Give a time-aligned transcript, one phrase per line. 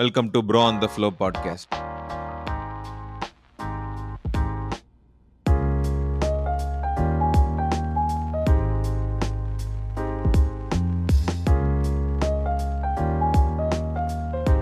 [0.00, 1.74] Welcome to bro on the flow podcast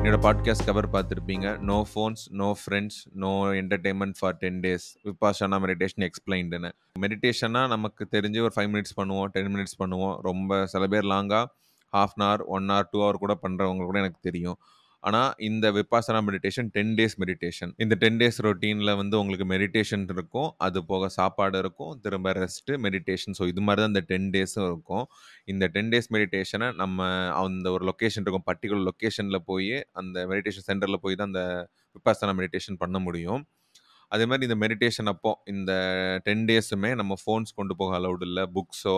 [0.02, 1.58] என்னோட podcast cover பார்த்துருப்பீங்க.
[1.58, 8.40] No phones no friends no entertainment for ten days Vipassana meditation எக்ஸ்பிளைன்டுன்னு மெடிடேஷன்னா நமக்கு தெரிஞ்சு
[8.40, 10.14] ஒரு five minutes பண்ணுவோம் ten minutes பண்ணுவோம்.
[10.20, 11.44] ரொம்ப சில பேர் லாங்காக
[11.92, 14.58] half an hour one hour two hour கூட பண்ணுறவங்க கூட எனக்கு தெரியும்.
[15.08, 20.48] ஆனால் இந்த Vipassana meditation ten days meditation இந்த டென் டேஸ் ரொட்டீனில் வந்து உங்களுக்கு மெடிடேஷன் இருக்கும்.
[20.66, 21.92] அது போக சாப்பாடு இருக்கும்.
[22.04, 25.04] திரும்ப ரெஸ்ட்டு மெடிடேஷன் ஸோ இது மாதிரி தான் இந்த டென் டேஸும் இருக்கும்.
[25.52, 27.08] இந்த டென் டேஸ் மெடிடேஷனை நம்ம
[27.40, 28.46] அந்த ஒரு லொக்கேஷன் இருக்கும்.
[28.50, 31.42] பர்டிகுலர் லொக்கேஷனில் போய் அந்த மெடிடேஷன் சென்டரில் போய் தான் அந்த
[31.98, 33.42] விபாசனா மெடிடேஷன் பண்ண முடியும்.
[34.12, 35.72] அதே மாதிரி இந்த மெடிடேஷன் அப்போ இந்த
[36.28, 38.44] டென் டேஸுமே நம்ம ஃபோன்ஸ் கொண்டு போக அலௌடு இல்லை.
[38.56, 38.96] புக்ஸோ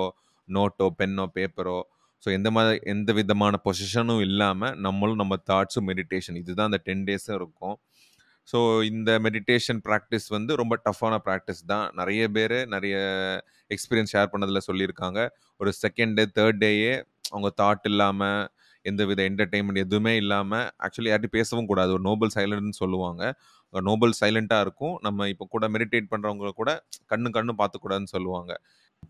[0.48, 1.78] நோட்டோ பென்னோ பேப்பரோ
[2.24, 7.37] ஸோ எந்த மாதிரி எந்த விதமான பொசிஷனும் இல்லாமல் நம்மளும் நம்ம தாட்ஸும் மெடிடேஷன் இதுதான் அந்த டென் டேஸும்
[7.41, 7.77] இருக்கும்.
[8.48, 8.59] ஸோ
[8.92, 11.86] இந்த மெடிடேஷன் ப்ராக்டிஸ் வந்து ரொம்ப டஃப்பான ப்ராக்டிஸ் தான்.
[12.00, 12.97] நிறைய பேர் நிறைய
[13.75, 15.20] எக்ஸ்பீரியன்ஸ் ஷேர் பண்ணதில் சொல்லியிருக்காங்க.
[15.61, 16.92] ஒரு செகண்ட் டே தேர்ட் டேயே
[17.33, 18.42] அவங்க தாட் இல்லாமல்
[18.84, 21.91] எந்த வித என்டர்டெயின்மெண்ட் எதுவுமே இல்லாமல் ஆக்சுவலி யார்ட்டும் பேசவும் கூடாது.
[21.97, 23.22] ஒரு நோபல் சைலண்ட்னு சொல்லுவாங்க.
[23.75, 24.95] நோபல் சைலண்ட்டாக இருக்கும்.
[25.06, 26.70] நம்ம இப்போ கூட மெடிடேட் பண்ணுறவங்க கூட
[27.12, 28.52] கண்ணு கண்ணு பார்த்துக்கூடாதுன்னு சொல்லுவாங்க.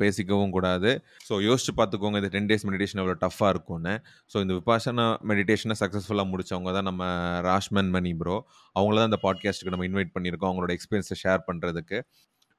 [0.02, 0.90] பேசிக்கவும் கூடாது.
[1.28, 3.94] ஸோ யோசிச்சு பார்த்துக்கோங்க இந்த டென் டேஸ் மெடிடேஷன் எவ்வளோ டஃப்பாக இருக்கும்னு.
[4.32, 7.04] ஸோ இந்த விபாசனா மெடிடேஷனை சக்ஸஸ்ஃபுல்லாக முடிச்சவங்க தான் நம்ம
[7.48, 8.36] ராஷ்மன் மணி ப்ரோ
[8.76, 12.00] அவங்கள தான் இந்த பாட்காஸ்ட்டுக்கு நம்ம இன்வைட் பண்ணியிருக்கோம் அவங்களோட எக்ஸ்பீரியன்ஸை ஷேர் பண்ணுறதுக்கு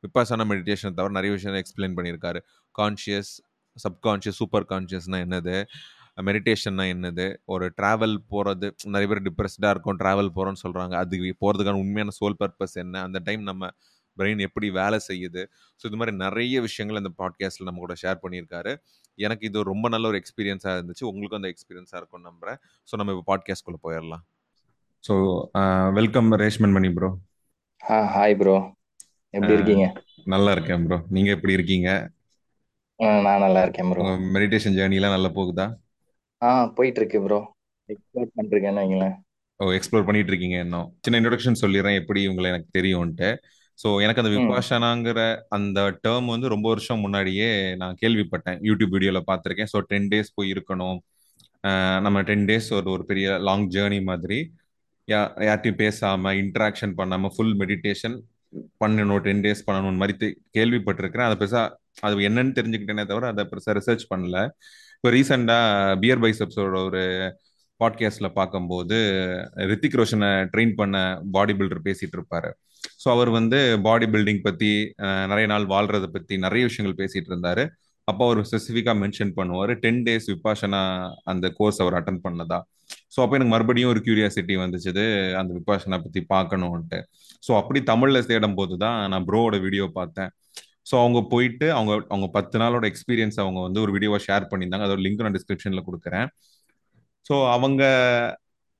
[0.03, 2.39] விபாசனா மெடிடேஷனை தவிர நிறைய விஷயம் எக்ஸ்பிளைன் பண்ணியிருக்காரு.
[2.75, 3.33] கான்ஷியஸ்
[3.77, 5.55] சப்கான்ஷியஸ் சூப்பர் கான்ஷியஸ்னால் என்னது?
[6.27, 7.25] மெடிடேஷன்னா என்னது?
[7.53, 12.75] ஒரு ட்ராவல் போகிறது நிறைய பேர் டிப்ரெஸ்டாக இருக்கும் ட்ராவல் போகிறோன்னு சொல்கிறாங்க அது போகிறதுக்கான உண்மையான சோல் பர்பஸ்
[12.83, 13.01] என்ன?
[13.07, 13.69] அந்த டைம் நம்ம
[14.19, 15.41] பிரெயின் எப்படி வேலை செய்யுது.
[15.79, 18.73] ஸோ இது மாதிரி நிறைய விஷயங்கள் இந்த பாட்காஸ்ட்டில் நம்ம கூட ஷேர் பண்ணியிருக்காரு.
[19.25, 21.03] எனக்கு இது ரொம்ப நல்ல ஒரு எக்ஸ்பீரியன்ஸாக இருந்துச்சு.
[21.11, 22.59] உங்களுக்கும் அந்த எக்ஸ்பீரியன்ஸாக இருக்கும் நம்புறேன்.
[22.89, 24.23] ஸோ நம்ம இப்போ பாட்காஸ்ட்குள்ளே போயிடலாம்.
[25.07, 25.15] So
[25.99, 27.11] welcome Reshman Mani bro
[28.15, 28.55] hi bro
[29.33, 29.87] எப்படி இருக்கீங்க?
[30.33, 31.89] நல்லா இருக்கேன் ப்ரோ நீங்கள் எப்படி இருக்கீங்க?
[33.25, 34.03] நான் நல்லா இருக்கேன் ப்ரோ
[34.35, 35.65] மெடிடேஷன் ஜேர்னிலாம் நல்லா போகுதா?
[36.41, 37.39] ஆ போயிட்டு இருக்கு ப்ரோ
[37.93, 39.15] எக்ஸ்ப்ளோர் பண்ணிருக்கேன்னு வைங்களேன்.
[39.59, 40.87] ஓ எக்ஸ்ப்ளோர் பண்ணிட்டு இருக்கீங்க இன்னும்.
[41.03, 41.97] சின்ன இன்ட்ரடக்ஷன் சொல்லிடுறேன்.
[42.01, 43.29] எப்படி உங்களை எனக்கு தெரியும்ன்ட்டு.
[43.81, 45.19] ஸோ எனக்கு அந்த விபாஷனாங்கிற
[45.57, 47.49] அந்த டேர்ம் வந்து ரொம்ப வருஷம் முன்னாடியே
[47.81, 48.59] நான் கேள்விப்பட்டேன்.
[48.69, 49.71] யூடியூப் வீடியோவில் பார்த்துருக்கேன்.
[49.73, 50.99] ஸோ டென் டேஸ் போய் இருக்கணும்.
[52.05, 54.39] நம்ம டென் டேஸ் ஒரு ஒரு பெரிய லாங் ஜேர்னி மாதிரி.
[55.07, 58.15] யா யார்ட்டையும் பேசாமல் இன்ட்ராக்ஷன் பண்ணாமல் ஃபுல் மெடிடேஷன்
[58.81, 61.27] பண்ணணும் டென் டேஸ் பண்ணணும் மாதிரி கேள்விப்பட்டிருக்கிறேன்.
[61.29, 61.67] அதை பெருசாக
[62.07, 64.37] அது என்னன்னு தெரிஞ்சுக்கிட்டேனே தவிர அதை பெருசாக ரிசர்ச் பண்ணல.
[64.97, 67.03] இப்போ ரீசெண்டாக பியர் பைசப்ஸோட ஒரு
[67.79, 68.97] பாட்காஸ்ட்ல பார்க்கும்போது
[69.71, 70.97] ரித்திக் ரோஷனை ட்ரெயின் பண்ண
[71.35, 72.51] பாடி பில்டர் பேசிட்டு இருப்பாரு.
[73.03, 74.69] ஸோ அவர் வந்து பாடி பில்டிங் பற்றி
[75.31, 77.65] நிறைய நாள் வாழ்றதை பற்றி நிறைய விஷயங்கள் பேசிட்டு இருந்தாரு.
[78.07, 79.71] அப்போ அவர் ஸ்பெசிஃபிக்காக மென்ஷன் பண்ணுவார்.
[79.83, 80.81] டென் டேஸ் விபாஷனா
[81.31, 82.59] அந்த கோர்ஸ் அவர் அட்டன் பண்ணதா.
[83.13, 85.05] ஸோ அப்போ எனக்கு மறுபடியும் ஒரு கியூரியாசிட்டி வந்துச்சு
[85.41, 86.99] அந்த விபாஷனா பற்றி பார்க்கணுன்ட்டு
[87.47, 90.31] ஸோ அப்படி தமிழில் தேடும் போது தான் நான் ப்ரோவோட வீடியோ பார்த்தேன்.
[90.89, 94.87] ஸோ அவங்க போயிட்டு அவங்க அவங்க பத்து நாளோட எக்ஸ்பீரியன்ஸ் அவங்க வந்து ஒரு வீடியோவை ஷேர் பண்ணியிருந்தாங்க.
[94.87, 96.27] அதோட லிங்க் நான் டிஸ்கிரிப்ஷனில் கொடுக்குறேன்.
[97.29, 97.83] ஸோ அவங்க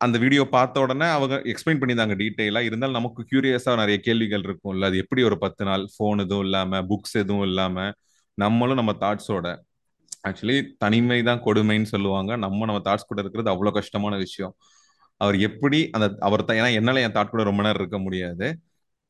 [0.02, 4.90] அந்த வீடியோ பார்த்த உடனே அவங்க எக்ஸ்பிளைன் பண்ணியிருந்தாங்க டீட்டெயிலாக இருந்தாலும் நமக்கு கியூரியஸாக நிறைய கேள்விகள் இருக்கும்ல.
[4.90, 7.92] அது எப்படி ஒரு பத்து நாள் ஃபோன் எதுவும் இல்லாமல் புக்ஸ் எதுவும் இல்லாமல்
[8.38, 9.48] நம்மளும் நம்ம தாட்ஸோட
[10.30, 12.32] ஆக்சுவலி தனிமை தான் கொடுமைன்னு சொல்லுவாங்க.
[12.46, 14.54] நம்ம நம்ம தாட்ஸ் கூட இருக்கிறது அவ்வளோ கஷ்டமான விஷயம்.
[15.22, 18.48] அவர் எப்படி அந்த அவர் தான் ஏன்னா என்னால் என் தாட் கூட ரொம்ப நேரம் இருக்க முடியாது.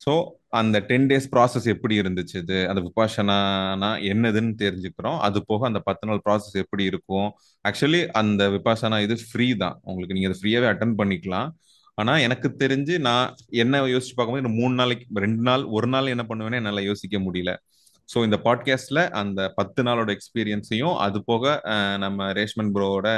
[0.00, 0.12] ஸோ
[0.60, 2.58] அந்த டென் டேஸ் ப்ராசஸ் எப்படி இருந்துச்சு இது?
[2.70, 5.18] அந்த விபாசனானா என்னதுன்னு தெரிஞ்சுக்கிறோம்.
[5.26, 7.28] அது போக அந்த பத்து நாள் ப்ராசஸ் எப்படி இருக்கும்?
[7.68, 9.76] ஆக்சுவலி அந்த விபாஷனா இது ஃப்ரீ தான்.
[9.88, 11.50] உங்களுக்கு நீங்கள் அதை ஃப்ரீயாகவே அட்டன் பண்ணிக்கலாம்.
[12.00, 13.28] ஆனால் எனக்கு தெரிஞ்சு நான்
[13.62, 17.52] என்ன யோசிச்சு பார்க்கும்போது மூணு நாளைக்கு ரெண்டு நாள் ஒரு நாள் என்ன பண்ணுவேன்னு என்னால் யோசிக்க முடியல.
[18.08, 21.54] ஸோ இந்த பாட்காஸ்ட்ல அந்த பத்து நாளோட எக்ஸ்பீரியன்ஸையும் அது போக
[22.04, 23.08] நம்ம ரேஷ்மன் ப்ரோவோட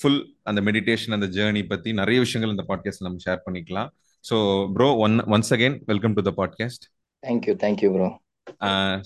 [0.00, 3.88] ஃபுல் அந்த மெடிடேஷன் அந்த ஜேர்னி பற்றி நிறைய விஷயங்கள் இந்த பாட்காஸ்ட் நம்ம ஷேர் பண்ணிக்கலாம்.
[4.24, 4.36] So
[4.72, 6.84] bro one once again welcome to the podcast
[7.22, 8.08] thank you thank you bro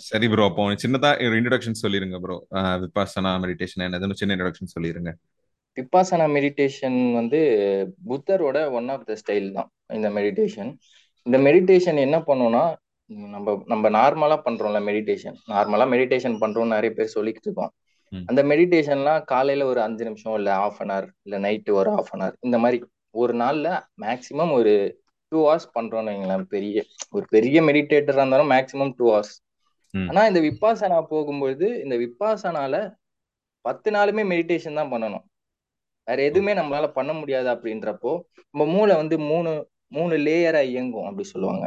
[0.04, 2.36] சரி ப்ரோ அப்போ சின்னதா ஒரு இன்ட்ரடக்ஷன் சொல்லிருங்க ப்ரோ
[2.82, 5.10] விபாசனா மெடிடேஷன் என்னதுன்னு சின்ன இன்ட்ரடக்ஷன் சொல்லிருங்க.
[5.76, 7.40] விபாசனா மெடிடேஷன் வந்து
[8.08, 10.70] புத்தரோட ஒன் ஆஃப் த ஸ்டைல் தான் இந்த மெடிடேஷன்
[11.26, 12.64] இந்த மெடிடேஷன் என்ன பண்ணும்னா
[13.30, 17.72] நம்ம நம்ம நார்மலா பண்றோம்ல மெடிடேஷன் நார்மலா மெடிடேஷன் பண்றோம்னு நிறைய பேர் சொல்லிக்கிட்டு இருக்கோம்.
[18.26, 22.20] அந்த மெடிடேஷன்லாம் காலையில ஒரு அஞ்சு நிமிஷம் இல்ல ஆஃப் அன் ஹவர் இல்ல நைட்டு ஒரு ஆஃப் அன்
[22.20, 22.78] ஹவர் இந்த மாதிரி
[23.14, 23.68] ஒரு நாள்ல
[24.00, 24.72] மேக்சிமம் ஒரு
[25.32, 26.44] டூ ஹவர்ஸ் பண்றோம்னு வைங்களேன்.
[26.54, 26.76] பெரிய
[27.16, 29.34] ஒரு பெரிய மெடிடேட்டரா இருந்தாலும் மேக்சிமம் டூ ஹவர்ஸ்
[29.94, 32.74] ஆனா இந்த விப்பாசனா போகும்போது இந்த விப்பாசனால
[33.64, 35.24] பத்து நாளுமே மெடிடேஷன் தான் பண்ணணும்.
[36.08, 38.12] வேற எதுவுமே நம்மளால பண்ண முடியாது அப்படின்றப்போ
[38.54, 39.50] நம்ம மூளை வந்து மூணு
[39.96, 41.64] மூணு லேயரா இயங்கும் அப்படி சொல்லுவாங்க.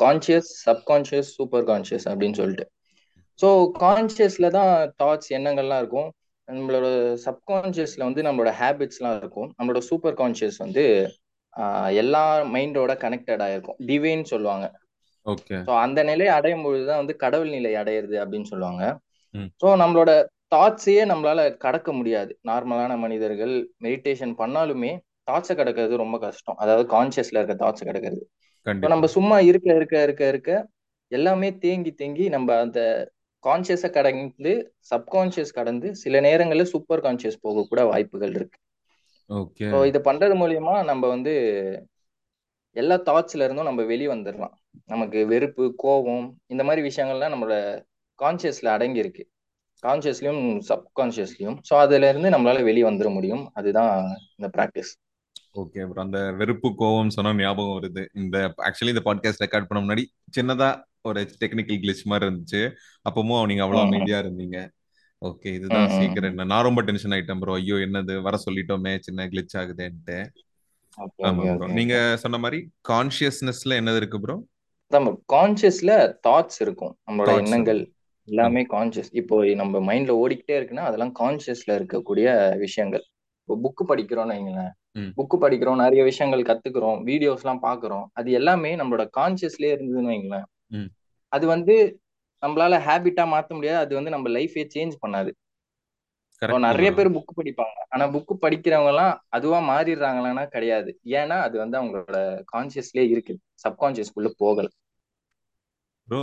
[0.00, 2.66] கான்சியஸ் சப்கான்சியஸ் சூப்பர் கான்சியஸ் அப்படின்னு சொல்லிட்டு.
[3.40, 3.48] ஸோ
[3.84, 4.72] கான்சியஸ்ல தான்
[5.02, 6.08] தாட்ஸ் எண்ணங்கள்லாம் இருக்கும்.
[6.48, 6.86] நம்மளோட
[7.26, 9.48] சப்கான்ஷியஸ்ல வந்து நம்மளோட ஹேபிட்ஸ்லாம் இருக்கும்.
[9.58, 10.84] நம்மளோட சூப்பர் கான்ஷியஸ் வந்து
[11.94, 13.78] எல்லா மைண்டோட கனெக்டட் ஆயிருக்கும்.
[13.86, 14.66] டிவைன் சொல்லுவாங்க.
[15.26, 15.56] ஓகே.
[15.56, 18.84] ஸோ அந்த நிலையை அடையும் பொழுதுதான் வந்து கடவுள் நிலை அடையிறது அப்படின்னு சொல்லுவாங்க.
[19.62, 20.10] ஸோ நம்மளோட
[20.54, 22.38] தாட்ஸையே நம்மளால கடக்க முடியாது.
[22.48, 24.92] நார்மலான மனிதர்கள் மெடிடேஷன் பண்ணாலுமே
[25.30, 26.54] தாட்ஸை கடக்கிறது ரொம்ப கஷ்டம்.
[26.54, 28.22] அதாவது கான்சியஸ்ல இருக்க தாட்ஸை கடக்கிறது.
[28.92, 30.50] நம்ம சும்மா இருக்க இருக்க இருக்க இருக்க
[31.08, 32.80] எல்லாமே தேங்கி தேங்கி நம்ம அந்த
[33.44, 34.52] கான்சியஸை கடந்து
[34.90, 38.58] சப்கான்சியஸ் கடந்து சில நேரங்களில் சூப்பர் கான்சியஸ் போக கூட வாய்ப்புகள் இருக்கு.
[39.32, 39.66] ஓகே.
[39.70, 41.32] ஸோ இதை பண்றது மூலியமா நம்ம வந்து
[42.76, 47.56] எல்லா தாட்ஸ்ல இருந்தும் நம்ம வெளியே வந்துடலாம் நமக்கு வெறுப்பு கோபம் இந்த மாதிரி விஷயங்கள்லாம் நம்மளோட
[48.18, 49.24] கான்சியஸ்ல அடங்கி இருக்கு
[49.82, 53.44] கான்சியஸ்லயும் சப்கான்சியஸ்லயும் ஸோ அதுல இருந்து நம்மளால வெளியே வந்துட முடியும்.
[53.52, 53.94] அதுதான்
[54.36, 54.92] இந்த ப்ராக்டிஸ்
[55.54, 58.02] ஓகே அப்புறம் அந்த வெறுப்பு கோவம் சொன்னா ஞாபகம் வருது.
[58.14, 60.04] இந்த ஆக்சுவலி இந்த பாட்காஸ்ட் ரெக்கார்ட் பண்ண முன்னாடி
[60.36, 60.68] சின்னதா
[61.02, 62.62] ஒரு டெக்னிக்கல் கிளிச் மாதிரி இருந்துச்சு.
[63.06, 64.58] அப்பவும் நீங்க அவ்வளவு அமைதியா இருந்தீங்க.
[65.22, 68.14] ஓகே இதுதான் சீக்கிரம் நான் ரொம்ப டென்ஷன் ஆயிட்டேன் ப்ரோ ஐயோ என்னது?
[68.26, 70.18] வர சொல்லிட்டோமே சின்ன கிளிச் ஆகுதுன்ட்டு.
[71.78, 72.58] நீங்க சொன்ன மாதிரி
[72.88, 74.36] கான்சியஸ்னஸ்ல என்னது இருக்கு ப்ரோ
[75.34, 75.92] கான்சியஸ்ல
[76.26, 76.94] தாட்ஸ் இருக்கும்.
[77.06, 77.80] நம்மளோட எண்ணங்கள்
[78.28, 82.26] எல்லாமே கான்சியஸ் இப்போ நம்ம மைண்ட்ல ஓடிக்கிட்டே இருக்குன்னா அதெல்லாம் கான்சியஸ்ல இருக்கக்கூடிய
[82.58, 83.04] விஷயங்கள்.
[83.42, 84.72] இப்போ புக்கு படிக்கிறோம்னு வைங்களேன்.
[85.18, 90.46] புக்கு படிக்கிறோம் நிறைய விஷயங்கள் கத்துக்கிறோம் வீடியோஸ் எல்லாம் பாக்குறோம் அது எல்லாமே நம்மளோட கான்சியஸ்லயே இருந்ததுன்னு வைங்களேன்.
[91.32, 91.74] அது வந்து
[92.42, 93.78] நம்மளால ஹேபிட்டா மாத்த முடியாது.
[93.78, 95.32] அது வந்து நம்ம லைஃபே சேஞ்ச் பண்ணாது.
[96.66, 97.76] நிறைய பேர் புக் படிப்பாங்க.
[97.88, 100.90] ஆனா புக் படிக்கிறவங்க எல்லாம் அதுவா மாறிடுறாங்களான்னா கிடையாது.
[101.14, 102.18] ஏன்னா அது வந்து அவங்களோட
[102.52, 104.68] கான்சியஸ்லயே இருக்குது சப்கான்சியஸ்குள்ள போகல.
[106.08, 106.20] ப்ரோ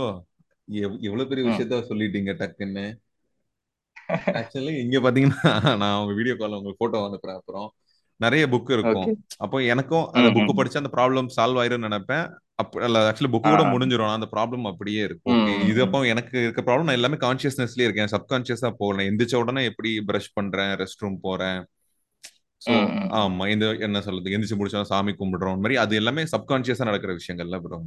[1.02, 2.86] எவ்வளவு பெரிய விஷயத்த சொல்லிட்டீங்க டக்குன்னு.
[4.34, 7.68] ஆக்சுவலி இங்க பாத்தீங்கன்னா நான் உங்க வீடியோ கால் உங்களுக்கு போட்டோ அனுப்புறேன் அப்புறம்.
[8.20, 9.08] நிறைய புக் இருக்கும்.
[9.38, 12.26] அப்போ எனக்கும் அந்த புக் படிச்சு அந்த ப்ராப்ளம் சால்வ் ஆயிரும் நினைப்பேன்.
[12.60, 15.40] ஆக்சுவலி புக் கூட முடிஞ்சிடும் அந்த ப்ராப்ளம் அப்படியே இருக்கும்.
[15.68, 18.12] இது அப்போ எனக்கு இருக்க ப்ராப்ளம் நான் எல்லாமே கான்சியஸ்னஸ்லயே இருக்கேன்.
[18.14, 19.06] சப்கான்சியஸா போகல.
[19.10, 21.60] எந்திரிச்ச உடனே எப்படி பிரஷ் பண்றேன் ரெஸ்ட் ரூம் போறேன்?
[23.18, 24.32] ஆமா இந்த என்ன சொல்றது?
[24.34, 25.60] எந்திரிச்சு முடிச்சா சாமி கும்பிடுறோம்.
[25.62, 27.78] மாதிரி அது எல்லாமே சப்கான்சியஸா நடக்கிற விஷயங்கள்ல ப்ரோ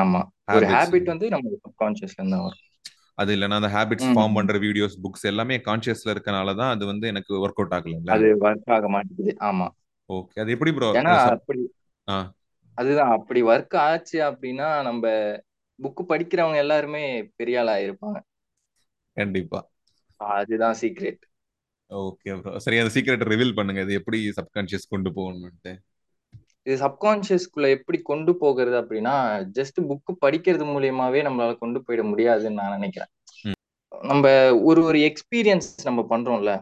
[0.00, 0.20] ஆமா.
[0.54, 2.60] ஒரு ஹேபிட் வந்து நம்ம சப்கான்சியஸ்ல இருந்து வரும்.
[3.18, 7.32] அது இல்லைன்னா அந்த ஹேபிட்ஸ் ஃபார்ம் பண்ற வீடியோஸ் புக்ஸ் எல்லாமே கான்சியஸ்ல இருக்கனால தான் அது வந்து எனக்கு
[7.44, 9.32] ஒர்க் அவுட் ஆகல அது ஒர்க் ஆக மாட்டேங்குது.
[9.40, 9.66] ஆமா.
[10.10, 11.62] ஓகே அது எப்படி ப்ரோ ஏன்னா அப்படி
[12.78, 13.12] அதுதான்.
[13.18, 15.04] அப்படி ஒர்க் ஆச்சு அப்படின்னா நம்ம
[15.78, 17.04] புக் படிக்கிறவங்க எல்லாருமே
[17.40, 18.18] பெரிய ஆளா இருப்பாங்க
[19.16, 19.60] கண்டிப்பா.
[20.20, 21.22] அதுதான் சீக்ரெட்
[21.90, 23.80] ஓகே ப்ரோ சரி அந்த சீக்ரெட் ரிவீல் பண்ணுங்க.
[23.86, 25.72] இது எப்படி சப்கான்ஷியஸ் கொண்டு போகணும்ட்டு
[26.66, 29.14] இது சப்கான்ஷியஸ்குள்ள எப்படி கொண்டு போகிறது அப்படின்னா
[29.58, 33.10] ஜஸ்ட் புக் படிக்கிறது மூலியமாவே நம்மளால கொண்டு போயிட முடியாதுன்னு நான் நினைக்கிறேன்.
[34.02, 34.26] நம்ம
[34.68, 36.52] ஒரு ஒரு எக்ஸ்பீரியன்ஸ் நம்ம பண்றோம்ல.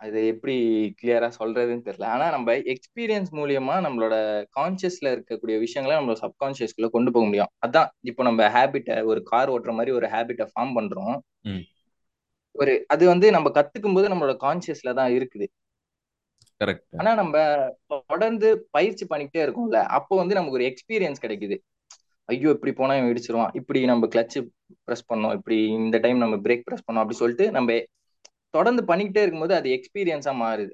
[0.00, 0.54] அது எப்படி
[1.00, 2.06] கிளியரா சொல்றதுன்னு தெரியல.
[2.14, 4.14] ஆனா நம்ம எக்ஸ்பீரியன்ஸ் மூலியமா நம்மளோட
[4.58, 7.50] கான்சியஸ்ல இருக்கக்கூடிய விஷயங்களை நம்மளோட சப்கான்சியஸ்குள்ள கொண்டு போக முடியும்.
[7.66, 11.16] அதான் இப்போ நம்ம ஹேபிட்டை ஒரு கார் ஓட்டுற மாதிரி ஒரு ஹேபிட்டை ஃபார்ம் பண்றோம்.
[12.54, 15.48] ஒரு அது வந்து நம்ம கத்துக்கும் போது நம்மளோட கான்சியஸ்ல தான் இருக்குது.
[17.00, 17.36] ஆனா நம்ம
[17.92, 21.56] தொடர்ந்து பயிற்சி பண்ணிக்கிட்டே இருக்கோம்ல அப்போ வந்து நமக்கு ஒரு எக்ஸ்பீரியன்ஸ் கிடைக்குது.
[22.28, 23.54] ஐயோ இப்படி போனா இவன் இடிச்சிருவான்.
[23.60, 24.40] இப்படி நம்ம கிளச்சு
[24.86, 25.32] ப்ரெஸ் பண்ணோம்.
[25.38, 27.04] இப்படி இந்த டைம் நம்ம பிரேக் ப்ரெஸ் பண்ணோம்.
[27.04, 27.72] அப்படி சொல்லிட்டு நம்ம
[28.54, 30.72] தொடர்ந்து பண்ணிக்கிட்டே இருக்கும்போது அது எக்ஸ்பீரியன்ஸா மாறுது.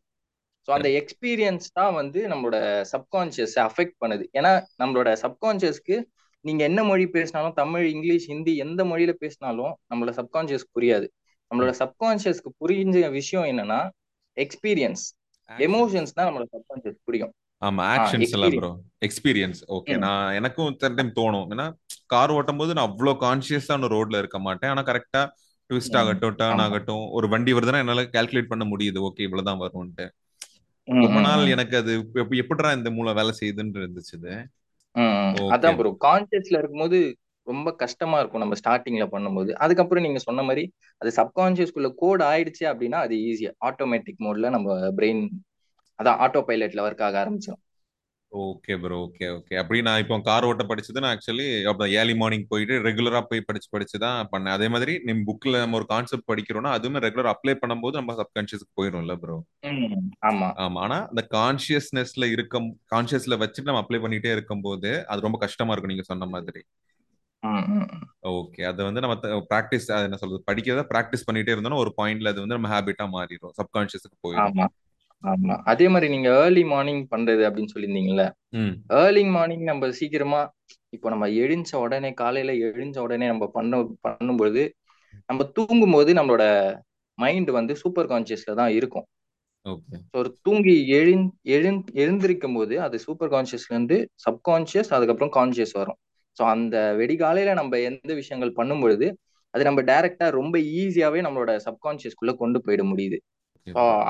[0.68, 2.58] ஸோ அந்த எக்ஸ்பீரியன்ஸ் தான் வந்து நம்மளோட
[2.92, 4.24] சப்கான்சியஸ் அஃபெக்ட் பண்ணுது.
[4.38, 4.52] ஏன்னா
[4.82, 5.96] நம்மளோட சப்கான்சியஸ்க்கு
[6.44, 11.06] நீங்க என்ன மொழி பேசினாலும் தமிழ் இங்கிலீஷ் ஹிந்தி எந்த மொழியில பேசினாலும் நம்மளோட சப்கான்சியஸ் புரியாது.
[11.50, 13.80] நம்மளோட சப்கான்சியஸ்க்கு புரிஞ்ச விஷயம் என்னன்னா
[14.36, 15.04] எக்ஸ்பீரியன்ஸ்
[15.48, 17.32] எமோஷன்ஸ் தான் நம்மளோட சப்கான்சியஸ் புரியும்.
[17.62, 18.70] ஆமா ஆக்ஷன்ஸ் எல்லாம் ப்ரோ
[19.06, 21.46] எக்ஸ்பீரியன்ஸ் ஓகே நான் எனக்கும் சில டைம் தோணும்.
[21.54, 21.66] ஏன்னா
[22.14, 24.72] கார் ஓட்டும் போது நான் அவ்வளவு கான்சியஸான ரோட்ல இருக்க மாட்டேன்.
[24.74, 25.22] ஆனா கரெக்டா
[25.70, 28.98] ட்விஸ்ட் ஆகட்டும் டேர்ன் ஆகட்டும் ஒரு வண்டி வருதுன்னா என்னால கால்குலேட் பண்ண முடியுது.
[29.08, 30.06] ஓகே இவ்வளவுதான் வரும்ன்ட்டு.
[30.88, 31.92] ரொம்ப நாள் எனக்கு அது
[32.42, 34.16] எப்படிடா இந்த மூலம் வேலை செய்யுதுன்னு இருந்துச்சு
[35.54, 36.98] அதான் ப்ரோ கான்சியஸ்ல இருக்கும்போது
[37.46, 39.50] ரொம்ப கஷ்டமா இருக்கும் நம்ம ஸ்டார்டிங்ல பண்ணும்போது.
[39.54, 40.64] அதுக்கப்புறம் நீங்க சொன்ன மாதிரி
[41.00, 45.22] அது சப்கான்சியஸ்குள்ள கோட் ஆயிடுச்சு அப்படின்னா அது ஈஸியா ஆட்டோமேட்டிக் மோட்ல நம்ம பிரெயின்
[45.98, 47.62] அதான் ஆட்டோ பைலட்ல ஒர்க் ஆக ஆரம்பிச்சிடும்
[48.36, 49.54] ஓகே ப்ரோ ஓகே ஓகே.
[49.56, 51.46] அப்படி நான் இப்போ கார் ஓட்ட படிச்சது நான் ஆக்சுவலி
[51.98, 54.54] ஏர்லி மார்னிங் போயிட்டு ரெகுலரா போய் படிச்சு படிச்சு தான் பண்ணேன்.
[54.56, 59.16] அதே மாதிரி நம்ம புக்ல நம்ம ஒரு கான்செப்ட் படிக்கிறோம்னா அதுவுமே ரெகுலர் அப்ளை பண்ணும்போது நம்ம சப்கான்சியஸ்க்கு போயிடும்ல
[59.16, 59.36] ப்ரோ
[60.30, 60.48] ஆமா.
[60.64, 60.80] ஆமா.
[60.80, 62.62] ஆனா அந்த கான்சியஸ்னஸ்ல இருக்க
[62.92, 66.62] கான்சியஸ்ல வச்சுட்டு நம்ம அப்ளை பண்ணிட்டே இருக்கும்போது அது ரொம்ப கஷ்டமா இருக்கும் நீங்க சொன்ன மாதிரி.
[68.32, 68.62] ஓகே.
[68.64, 69.14] அது வந்து நம்ம
[69.50, 73.54] பிராக்டிஸ் என்ன சொல்றது படிக்கிறத பிராக்டிஸ் பண்ணிட்டே இருந்தோம்னா ஒரு பாயிண்ட்ல அது வந்து நம்ம ஹேபிட்டா மாறிடும்.
[73.60, 74.46] சப்கான்சியஸ்க்கு போயிடும்.
[75.24, 75.54] ஆமா.
[75.64, 78.24] அதே மாதிரி நீங்க ஏர்லி மார்னிங் பண்றது அப்படின்னு சொல்லியிருந்தீங்கல்ல.
[78.96, 80.40] ஏர்லி மார்னிங் நம்ம சீக்கிரமா
[80.90, 84.62] இப்போ நம்ம எழுந்த உடனே காலையில எழுந்த உடனே நம்ம பண்ண பண்ணும்போது
[85.28, 86.44] நம்ம தூங்கும் போது நம்மளோட
[87.18, 89.06] மைண்ட் வந்து சூப்பர் கான்சியஸ்ல தான் இருக்கும்.
[90.14, 91.24] ஒரு தூங்கி எழுந்
[91.56, 93.96] எழுந் எழுந்திருக்கும் போது அது சூப்பர் கான்சியஸ்ல இருந்து
[94.26, 95.98] சப்கான்சியஸ் அதுக்கப்புறம் கான்சியஸ் வரும்.
[96.36, 99.06] ஸோ அந்த வெடிகாலையில நம்ம எந்த விஷயங்கள் பண்ணும் பொழுது
[99.54, 103.18] அது நம்ம டைரக்டா ரொம்ப ஈஸியாவே நம்மளோட சப்கான்சியஸ்குள்ள கொண்டு போயிட முடியுது.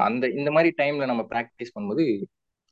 [0.06, 2.04] அந்த இந்த மாதிரி டைம்ல நம்ம ப்ராக்டிஸ் பண்ணும்போது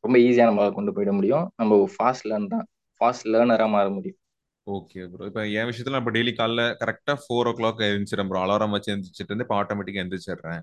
[0.05, 1.47] ரொம்ப ஈஸியா நம்மளால கொண்டு போயிட முடியும்.
[1.61, 2.67] நம்ம ஃபாஸ்ட் லேர்ன் தான்.
[3.01, 4.19] ஃபாஸ்ட் லேர்னரா மாற முடியும்.
[4.67, 8.75] ஓகே ப்ரோ இப்போ என் விஷயத்துல இப்போ டெய்லி காலைல கரெக்டாக ஃபோர் ஓ கிளாக் எழுந்திரிச்சிடறேன் ப்ரோ அலாரம்
[8.77, 10.63] வச்சு எழுந்திரிச்சிட்டு இருந்து இப்போ ஆட்டோமேட்டிக்காக எழுந்திரிச்சிடுறேன்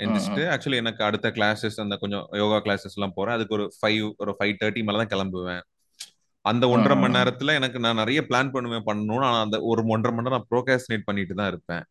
[0.00, 3.36] எந்திரிச்சிட்டு ஆக்சுவலி எனக்கு அடுத்த கிளாஸஸ் அந்த கொஞ்சம் யோகா கிளாஸஸ் எல்லாம் போறேன்.
[3.36, 5.62] அதுக்கு ஒரு ஃபைவ் ஒரு ஃபைவ் தேர்ட்டி மேலே தான் கிளம்புவேன்.
[6.44, 10.26] அந்த ஒன்றரை மணி நேரத்துல எனக்கு நான் நிறைய பிளான் பண்ணுவேன் பண்ணணும் ஆனால் அந்த ஒரு ஒன்றரை மணி
[10.26, 11.84] நேரம் நான் ப்ரோகாஸ்டினேட் பண்ணிட்டு தான் இருப்பேன்.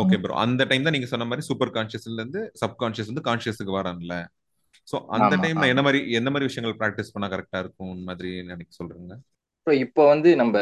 [0.00, 0.34] Okay bro.
[0.44, 4.14] அந்த டைம் தான் நீங்க சொன்ன மாதிரி சூப்பர் கான்சியஸ்ல இருந்து சப்கான்சியஸ் வந்து கான்சியஸுக்கு வரேன்ல.
[4.88, 7.96] ஸோ அந்த டைம்ல என்ன மாதிரி எந்த மாதிரி விஷயங்கள் ப்ராக்டிஸ் பண்ணா கரெக்டா இருக்கும்?
[8.08, 9.14] மாதிரி எனக்கு சொல்றீங்க.
[9.66, 10.56] ப்ரோ இப்போ வந்து நம்ம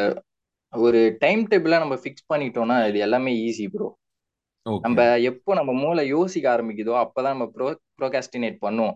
[0.73, 3.87] ஒரு டைம் டேபிளா நம்ம ஃபிக்ஸ் பண்ணிட்டோம்னா இது எல்லாமே ஈஸி ப்ரோ.
[4.85, 7.67] நம்ம எப்போ நம்ம மூளை யோசிக்க ஆரம்பிக்குதோ அப்பதான் நம்ம ப்ரோ
[7.99, 8.95] ப்ரோகாஸ்டினேட் பண்ணுவோம்.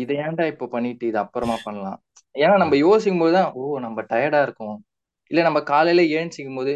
[0.00, 1.98] இதை ஏன்டா இப்போ பண்ணிட்டு இது அப்புறமா பண்ணலாம்?
[2.34, 4.76] ஏன்னா நம்ம யோசிக்கும் போதுதான் ஓ நம்ம டயர்டா இருக்கும்.
[5.30, 6.72] இல்ல நம்ம காலையில ஏழுச்சிக்கும் போது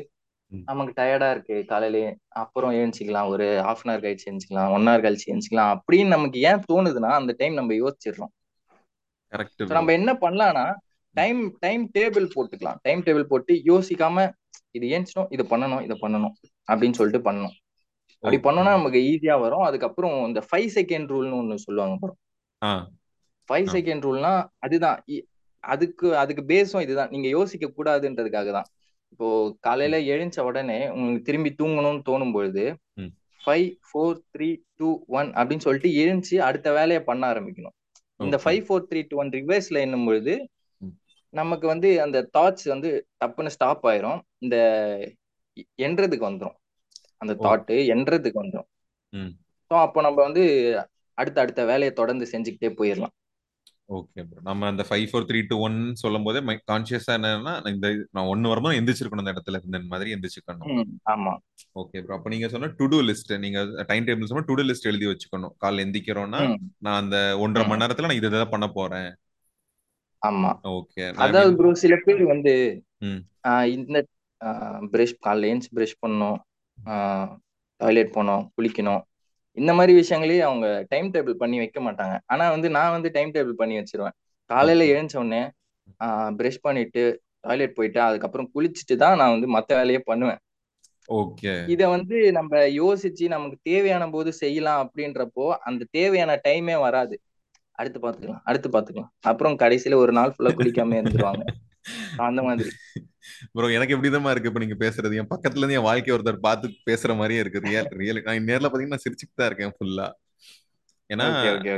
[0.69, 1.57] நமக்கு டயர்டா இருக்கு.
[1.71, 1.99] காலையில
[2.43, 6.63] அப்புறம் ஏழுச்சிக்கலாம் ஒரு ஹாஃப் அன் ஹவர் கழிச்சு எழுச்சிக்கலாம் ஒன் ஹவர் கழிச்சு எழுச்சிக்கலாம் அப்படின்னு நமக்கு ஏன்
[6.71, 8.33] தோணுதுன்னா அந்த டைம் நம்ம யோசிச்சிடுறோம்.
[9.77, 10.67] நம்ம என்ன பண்ணலாம்னா
[11.17, 12.79] டைம் டைம் டேபிள் போட்டுக்கலாம்.
[12.87, 14.27] டைம் டேபிள் போட்டு யோசிக்காம
[14.77, 16.35] இது ஏஞ்சிடும் இது பண்ணணும் இதை பண்ணணும்
[16.71, 17.55] அப்படின்னு சொல்லிட்டு பண்ணணும்.
[18.23, 19.65] அப்படி பண்ணோம்னா நமக்கு ஈஸியா வரும்.
[19.69, 22.19] அதுக்கப்புறம் இந்த ஃபைவ் செகண்ட் ரூல்னு ஒண்ணு சொல்லுவாங்க அப்புறம்
[23.49, 24.33] ஃபைவ் செகண்ட் ரூல்னா
[24.67, 24.99] அதுதான்.
[25.65, 27.13] அதுக்கு அதுக்கு பேஸும் இதுதான்.
[27.15, 28.69] நீங்க யோசிக்க கூடாதுன்றதுக்காக தான்
[29.13, 29.29] இப்போ
[29.67, 32.65] காலையில எழுந்த உடனே உங்களுக்கு திரும்பி தூங்கணும்னு தோணும் பொழுது
[33.41, 34.49] five four three
[34.79, 34.89] two
[35.19, 37.75] one அப்படின்னு சொல்லிட்டு எழுந்துச்சு அடுத்த வேலையை பண்ண ஆரம்பிக்கணும்.
[38.21, 40.35] இந்த five four three two one ரிவர்ஸ்ல என்னும் பொழுது
[41.35, 42.91] நமக்கு வந்து அந்த தாட்ஸ் வந்து
[43.23, 44.21] டப்புன்னு ஸ்டாப் ஆயிரும்.
[44.45, 44.57] இந்த
[45.87, 46.57] என்றதுக்கு வந்துடும்
[47.23, 48.69] அந்த தாட்டு என்றதுக்கு வந்துடும்
[49.71, 50.43] ஸோ அப்போ நம்ம வந்து
[51.19, 53.15] அடுத்த அடுத்த வேலையை தொடர்ந்து செஞ்சுக்கிட்டே போயிடலாம்.
[53.89, 56.41] ஓகே ப்ரோ நம்ம அந்த five four three two one சொல்லும் போதே
[56.71, 60.91] கான்சியஸா என்னன்னா இந்த நான் ஒன்னு வரும்போது எந்திரிச்சிருக்கணும் அந்த இடத்துல இருந்த மாதிரி எந்திரிச்சுக்கணும்.
[61.13, 61.33] ஆமா.
[61.83, 64.91] ஓகே ப்ரோ அப்ப நீங்க சொன்ன டு டூ லிஸ்ட் நீங்க டைம் டேபிள் சொன்னா டு டூ லிஸ்ட்
[64.91, 65.55] எழுதி வச்சுக்கணும்.
[65.65, 66.43] காலைல எந்திக்கிறோம்னா
[66.87, 69.11] நான் அந்த ஒன்றரை மணி நேரத்துல நான் இதை பண்ண போறேன்.
[70.23, 70.53] ஆமா.
[70.77, 72.55] ஓகே அதாவது ப்ரோ சில பேர் வந்து
[73.79, 73.99] இந்த
[74.93, 76.39] பிரஷ் காலைல ஏஞ்சி பிரஷ் பண்ணணும்.
[77.81, 79.03] டாய்லெட் போனோம் குளிக்கணும்.
[79.59, 82.15] இந்த மாதிரி விஷயங்களே அவங்க டைம் டேபிள் பண்ணி வைக்க மாட்டாங்க.
[82.27, 84.17] ஆனா வந்து நான் வந்து டைம் டேபிள் பண்ணி வச்சிருவேன்.
[84.51, 85.43] காலையில எழுந்த உடனே
[86.39, 87.03] பிரஷ் பண்ணிட்டு
[87.41, 90.41] டாய்லெட் போயிட்டு அதுக்கப்புறம் குளிச்சுட்டு தான் நான் வந்து மத்த வேலையே பண்ணுவேன்.
[91.09, 91.53] ஓகே.
[91.69, 97.17] இத வந்து நம்ம யோசிச்சு நமக்கு தேவையான போது செய்யலாம் அப்படின்றப்போ அந்த தேவையான டைமே வராது.
[97.79, 101.45] அடுத்து பாத்துக்கலாம் அடுத்து பாத்துக்கலாம் அப்புறம் கடைசியில ஒரு நாள் ஃபுல்லா குளிக்காம இருந்துருவாங்க.
[102.27, 102.71] அந்த மாதிரி.
[103.55, 104.51] ப்ரோ எனக்கு எப்படிதான் இருக்கு?
[104.51, 105.21] இப்ப நீங்க பேசுறது.
[105.23, 107.65] என் பக்கத்துல இருந்து என் வாழ்க்கை ஒருத்தர் பார்த்து பேசுற மாதிரியே இருக்கு.
[107.69, 110.09] ரியல் ரியல் நான் நேர்ல பாத்தீங்கன்னா சிரிச்சுட்டு தான் இருக்கேன் ஃபுல்லா
[111.11, 111.27] ஏன்னா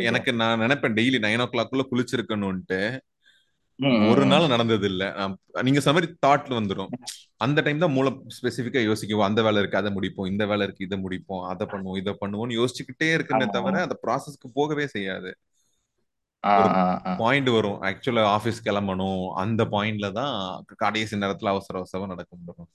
[0.08, 2.80] எனக்கு நான் நினைப்பேன் டெய்லி நைன் ஓ கிளாக்குள்ள குளிச்சிருக்கணும்ட்டு
[4.10, 5.04] ஒரு நாள் நடந்தது இல்ல
[5.66, 6.90] நீங்க சொன்ன மாதிரி தாட்ல வந்துடும்
[7.44, 9.22] அந்த டைம் தான் மூளை ஸ்பெசிபிக்கா யோசிக்கும்.
[9.28, 10.28] அந்த வேலை இருக்கு அதை முடிப்போம்.
[10.32, 11.44] இந்த வேலை இருக்கு இதை முடிப்போம்.
[11.50, 15.30] அதை பண்ணுவோம் இதை பண்ணுவோம்னு யோசிச்சுக்கிட்டே இருக்குமே தவிர அந்த ப்ராசஸ்க்கு போகவே செய்யாது.
[17.20, 17.78] பாயிண்ட் வரும்.
[17.88, 19.24] ஆக்சுவலா ஆபீஸ் கிளம்பணும்.
[19.42, 20.36] அந்த பாயிண்ட்ல தான்
[20.84, 22.70] கடைசி நேரத்துல அவசர அவசரம் நடக்க முடியும்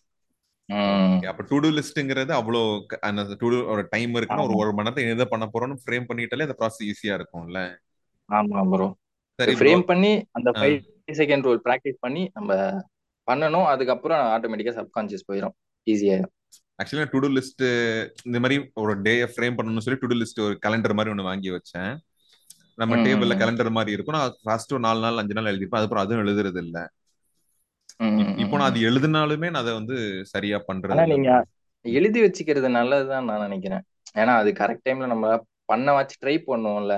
[1.32, 5.26] அப்ப டு டூ லிஸ்ட்ங்கிறது அவ்வளவு அந்த டு ஒரு டைம் இருக்குன்னா ஒரு ஒரு மணி நேரத்தை எதை
[5.34, 7.60] பண்ண போறோம்னு ஃப்ரேம் பண்ணிட்டாலே அந்த ப்ராசஸ் ஈஸியா இருக்கும்ல.
[8.30, 8.88] ஆமா ப்ரோ
[9.40, 10.78] சரி ஃப்ரேம் பண்ணி அந்த ஃபைவ்
[11.20, 12.52] செகண்ட் ரூல் பிராக்டிஸ் பண்ணி நம்ம
[13.28, 13.68] பண்ணணும்.
[13.74, 15.56] அதுக்கப்புறம் ஆட்டோமேட்டிக்கா சப்கான்சியஸ் போயிடும்
[15.88, 16.18] ஈஸியா
[16.82, 17.64] ஆக்சுவலா டு டூ லிஸ்ட்
[18.28, 21.52] இந்த மாதிரி ஒரு டே ஃப்ரேம் பண்ணணும்னு சொல்லி டு டூ லிஸ்ட் ஒரு கேலண்டர் மாதிரி ஒன்று வாங்கி
[21.58, 21.92] வச்சேன்.
[22.77, 25.79] நம்ம டேபிள்ல கேலண்டர் மாதிரி இருக்கும் நான் ஃபர்ஸ்ட் ஒரு நாலு நாள் அஞ்சு நாள் எழுதிப்பேன்.
[25.79, 26.77] அதுக்கப்புறம் அதுவும் எழுதுறது இல்ல.
[28.44, 29.98] இப்போ நான் அது எழுதினாலுமே நான் அதை வந்து
[30.34, 31.34] சரியா பண்றது நீங்க
[31.86, 33.84] எழுதி வச்சுக்கிறது நல்லதுதான் நான் நினைக்கிறேன்.
[34.15, 35.27] ஏன்னா அது கரெக்ட் டைம்ல நம்ம
[35.65, 36.96] பண்ண வச்சு ட்ரை பண்ணுவோம்ல.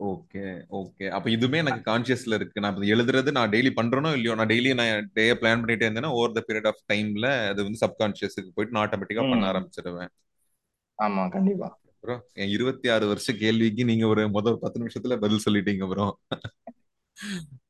[0.00, 0.44] Okay
[0.78, 1.04] okay.
[1.08, 2.60] அப்ப இதுமே எனக்கு கான்சியஸ்ல இருக்கு.
[2.60, 6.42] நான் எழுதுறது நான் டெய்லி பண்றேனோ இல்லையோ நான் டெய்லி நான் டே பிளான் பண்ணிட்டே இருந்தேன்னா ஓவர் த
[6.48, 10.12] பீரியட் ஆஃப் டைம்ல அது வந்து சப்கான்சியஸுக்கு போயிட்டு நான் ஆட்டோமேட்டிக்கா பண்ண ஆரம்பிச்சிருவேன்.
[10.98, 11.68] ஆமா கண்டிப்பா.
[12.04, 16.06] ப்ரோ என் இருபத்தி ஆறு வருஷ கேள்விக்கு நீங்க ஒரு முதல் பத்து நிமிஷத்துல பதில் சொல்லிட்டீங்க ப்ரோ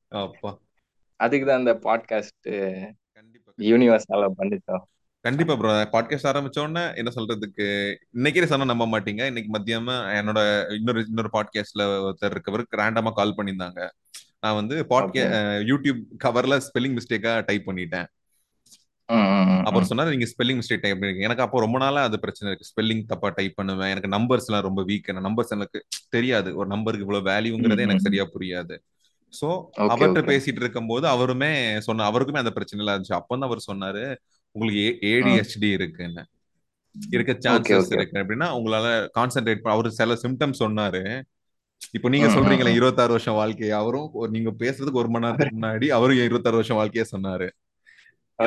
[0.08, 0.50] அப்பா.
[1.16, 2.48] அதுக்கு தான் இந்த பாட்காஸ்ட்
[3.12, 4.08] கண்டிப்பா யூனிவர்ஸ்
[4.40, 4.84] பண்ணிட்டோம்.
[5.20, 7.66] கண்டிப்பா ப்ரோ பாட்காஸ்ட் ஆரம்பிச்ச உடனே என்ன சொல்றதுக்கு
[8.16, 9.22] இன்னைக்கே சொன்னா நம்ப மாட்டீங்க.
[9.26, 10.40] இன்னைக்கு மத்தியாம என்னோட
[10.78, 13.82] இன்னொரு இன்னொரு பாட்காஸ்ட்ல ஒருத்தர் இருக்கவருக்கு ரேண்டமா கால் பண்ணியிருந்தாங்க.
[14.40, 15.24] நான் வந்து பாட்கே
[15.70, 18.08] யூடியூப் கவர்ல ஸ்பெல்லிங் மிஸ்டேக்கா டைப் பண்ணிட்டேன்.
[19.66, 21.28] அப்புறம் சொன்னாரு நீங்க ஸ்பெல்லிங் மிஸ்டேக் டைப் பண்ணிருக்கீங்க.
[21.28, 22.68] எனக்கு அப்போ ரொம்ப நாளா அது பிரச்சனை இருக்கு.
[22.70, 23.90] ஸ்பெல்லிங் தப்பா டைப் பண்ணுவேன்.
[23.94, 25.78] எனக்கு நம்பர்ஸ் எல்லாம் ரொம்ப வீக் நம்பர்ஸ் எனக்கு
[26.16, 26.50] தெரியாது.
[26.60, 28.76] ஒரு நம்பருக்கு இவ்வளவு வேல்யூங்கிறதே எனக்கு சரியா புரியாது.
[29.32, 29.48] சோ
[29.92, 31.50] அவர்கிட்ட பேசிட்டு இருக்கும் போது அவருமே
[31.88, 33.18] சொன்ன அவருக்குமே அந்த பிரச்சனை எல்லாம் இருந்துச்சு.
[33.20, 34.04] அப்போ தான் அவர் சொன்னாரு
[34.54, 34.82] உங்களுக்கு
[35.12, 36.24] ஏடிஹெச்டி இருக்குன்னு.
[37.16, 38.16] இருக்க சான்சஸ் இருக்கு.
[38.22, 38.86] அப்படின்னா உங்களால
[39.18, 41.02] கான்சென்ட்ரேட் அவரு சில சிம்டம்ஸ் சொன்னாரு.
[41.96, 43.72] இப்போ நீங்க சொல்றீங்களா இருபத்தாறு வருஷம் வாழ்க்கையை.
[43.78, 47.48] அவரும் நீங்க பேசுறதுக்கு ஒரு மணி நேரத்துக்கு முன்னாடி அவரும் இருபத்தாறு வருஷம் வாழ்க்கைய சொன்னாரு?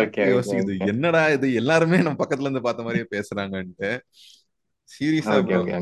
[0.02, 1.54] யோசிக்குது என்னடா இது?
[1.54, 3.92] எல்லாருமே நம்ம பக்கத்துல இருந்து பார்த்த மாதிரியே பேசுறாங்கன்ட்டு
[4.90, 5.36] சீரியஸா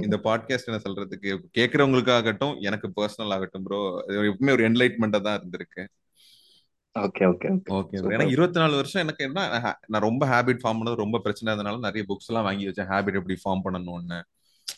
[0.03, 5.83] இந்த பாட்காஸ்ட் என்ன சொல்றதுக்கு கேட்கறவங்களுக்காகட்டும் எனக்கு பர்சனல் ஆகட்டும் ப்ரோ எப்பவுமே ஒரு என்லைட்மெண்டா தான் இருந்திருக்கு.
[6.95, 7.97] Okay okay okay.
[8.15, 9.39] ஏன்னா இருபத்தி நாலு வருஷம் எனக்கு என்ன
[9.87, 12.89] நான் ரொம்ப ஹேபிட் ஃபார்ம் பண்ணது ரொம்ப பிரச்சனை இருந்தனால நிறைய புக்ஸ் எல்லாம் வாங்கி வச்சேன்.
[12.91, 14.19] ஹேபிட் எப்படி ஃபார்ம் பண்ணணும்னு.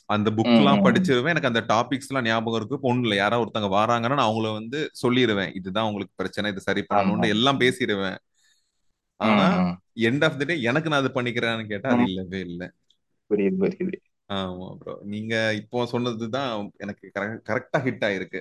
[0.06, 1.30] அந்த புக் எல்லாம் படிச்சிருவேன்.
[1.30, 2.77] எனக்கு அந்த டாபிக்ஸ் எல்லாம் ஞாபகம் இருக்கு.
[3.04, 7.60] இல்லை யாராவது ஒருத்தங்க வராங்கன்னா நான் அவங்கள வந்து சொல்லிடுவேன் இதுதான் உங்களுக்கு பிரச்சனை இது சரி பண்ணணும்னு எல்லாம்
[7.60, 8.18] பேசிடுவேன்
[9.19, 9.45] ஆனா
[10.07, 12.05] எண்ட் ஆஃப் த டே எனக்கு நான் அது பண்ணிக்கிறேன்னு கேட்டா அது.
[12.10, 12.67] இல்லவே இல்லை.
[13.29, 13.98] புரியுது புரியுது.
[14.29, 17.05] ஆமா ப்ரோ நீங்க இப்போ சொன்னதுதான் எனக்கு
[17.50, 18.39] கரெக்டா ஹிட் ஆயிருக்கு.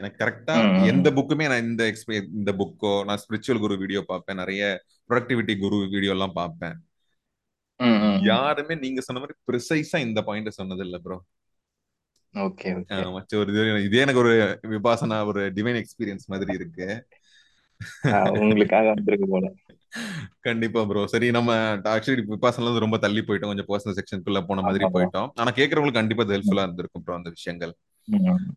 [0.00, 0.54] எனக்கு கரெக்டா
[0.90, 1.08] எந்த.
[1.16, 4.36] புக்குமே நான் இந்த எக்ஸ்பீ இந்த புக்கோ நான் ஸ்பிரிச்சுவல் குரு வீடியோ பார்ப்பேன்.
[4.36, 4.62] நிறைய
[5.10, 6.76] ப்ரொடக்டிவிட்டி குரு வீடியோ எல்லாம் பார்ப்பேன்.
[8.28, 11.18] யாருமே நீங்க சொன்ன மாதிரி ப்ரிசைஸா இந்த பாயிண்ட் சொன்னது இல்ல ப்ரோ
[12.34, 12.70] ஓகே.
[13.38, 13.52] ஒரு
[13.84, 14.32] இது எனக்கு ஒரு
[14.74, 16.88] விபாசனா ஒரு டிவைன் எக்ஸ்பீரியன்ஸ் மாதிரி இருக்கு.
[18.38, 19.46] உங்களுக்காக வந்திருக்கு போல.
[20.40, 21.50] கண்டிப்பா ப்ரோ சரி நம்ம
[21.94, 23.50] ஆக்சுவலி விபாசனால இருந்து ரொம்ப தள்ளி போயிட்டோம்.
[23.52, 24.84] கொஞ்சம் பர்சனல் செக்ஷனுக்குள்ள போன மாதிரி.
[24.96, 25.28] போயிட்டோம்.
[25.34, 27.72] ஆனா கேட்கறவங்களுக்கு கண்டிப்பா ஹெல்ப்ஃபுல்லா இருந்திருக்கும் ப்ரோ அந்த விஷயங்கள்.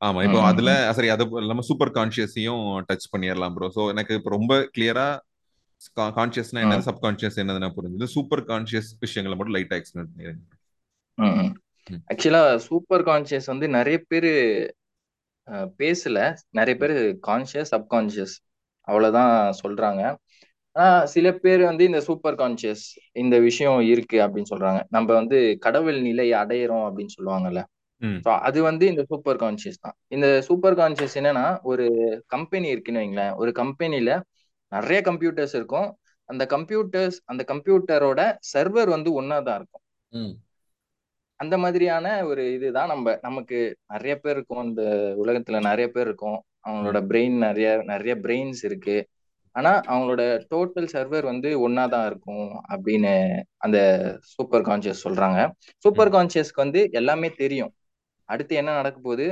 [0.01, 0.19] ஆமா.
[0.27, 0.71] இப்போ அதுல.
[0.93, 5.07] சரி அது இல்லாம சூப்பர் கான்சியஸையும் டச் பண்ணிடலாம் ப்ரோ ஸோ எனக்கு இப்போ ரொம்ப கிளியரா
[6.17, 6.87] கான்சியஸ்னா ம் என்னது?
[6.89, 8.07] சப்கான்சியஸ் என்னதுன்னா புரிஞ்சுது.
[8.15, 10.41] சூப்பர் கான்சியஸ் விஷயங்களை மட்டும் லைட்டா எக்ஸ்பிளைன்.
[11.17, 11.49] ம்.
[12.11, 14.31] ஆக்சுவலா சூப்பர் கான்சியஸ் வந்து நிறைய பேரு
[15.79, 16.17] பேசல.
[16.49, 16.93] நிறைய பேர்
[17.27, 18.35] கான்சியஸ் சப்கான்சியஸ்
[18.87, 19.33] அவ்வளவுதான்
[19.63, 20.03] சொல்றாங்க.
[20.75, 24.81] ஆனா சில பேர் வந்து இந்த சூப்பர் கான்சியஸ் இந்த விஷயம் இருக்கு அப்படின்னு சொல்றாங்க.
[24.89, 27.61] நம்ம வந்து கடவுள் நிலை அடையிறோம் அப்படின்னு சொல்லுவாங்கல்ல.
[28.47, 29.95] அது வந்து இந்த சூப்பர் கான்சியஸ் தான்.
[30.07, 31.85] இந்த சூப்பர் கான்சியஸ் என்னன்னா ஒரு
[32.27, 33.33] கம்பெனி இருக்குன்னு வைங்களேன்.
[33.35, 34.09] ஒரு கம்பெனில
[34.71, 35.89] நிறைய கம்ப்யூட்டர்ஸ் இருக்கும்.
[36.29, 38.21] அந்த கம்ப்யூட்டர்ஸ் அந்த கம்ப்யூட்டரோட
[38.53, 39.83] சர்வர் வந்து ஒன்னா தான் இருக்கும்.
[41.39, 44.63] அந்த மாதிரியான ஒரு இதுதான் நம்ம நமக்கு நிறைய பேர் இருக்கும்.
[44.69, 44.83] இந்த
[45.23, 46.39] உலகத்துல நிறைய பேர் இருக்கும்.
[46.67, 48.97] அவங்களோட பிரெயின் நிறைய நிறைய பிரெயின்ஸ் இருக்கு.
[49.55, 53.11] ஆனா அவங்களோட டோட்டல் சர்வர் வந்து ஒன்னா தான் இருக்கும் அப்படின்னு
[53.57, 53.77] அந்த
[54.33, 55.39] சூப்பர் கான்சியஸ் சொல்றாங்க.
[55.85, 57.71] சூப்பர் கான்சியஸ்க்கு வந்து எல்லாமே தெரியும்.
[58.29, 59.27] அடுத்து என்ன நடக்க போகுது?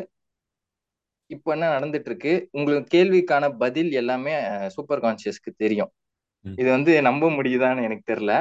[1.29, 4.33] இப்போ என்ன நடந்துட்டு இருக்கு உங்களுக்கு கேள்விக்கான பதில் எல்லாமே
[4.75, 5.91] சூப்பர் கான்சியஸ்க்கு தெரியும்.
[6.45, 8.33] இது வந்து நம்ப முடியுதான்னு எனக்கு தெரியல.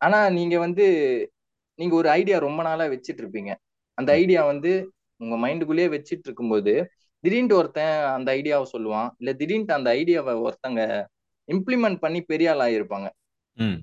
[0.00, 0.84] ஆனா நீங்க வந்து
[1.78, 3.50] நீங்க ஒரு ஐடியா ரொம்ப நாளா வச்சிட்டு இருப்பீங்க
[3.98, 4.70] அந்த ஐடியா வந்து
[5.20, 6.72] உங்க மைண்டுக்குள்ளேயே வச்சிட்டு இருக்கும்போது
[7.24, 9.08] திடீர்னு ஒருத்தன் அந்த ஐடியாவை சொல்லுவான்.
[9.18, 10.80] இல்ல திடீர்னு அந்த ஐடியாவை ஒருத்தங்க
[11.48, 13.08] இம்ப்ளிமெண்ட் பண்ணி பெரிய ஆள் ஆகியிருப்பாங்க
[13.58, 13.78] ம்.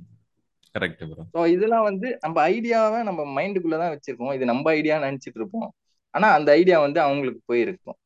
[0.76, 5.70] கரெக்ட் ப்ரோ ஸோ இதெல்லாம் வந்து நம்ம ஐடியாவை நம்ம மைண்டுக்குள்ளதான் வச்சிருக்கோம் இது நம்ம ஐடியா நினைச்சிட்டு இருப்போம்.
[6.14, 7.98] ஆனா அந்த ஐடியா வந்து அவங்களுக்கு போயிருக்கும்.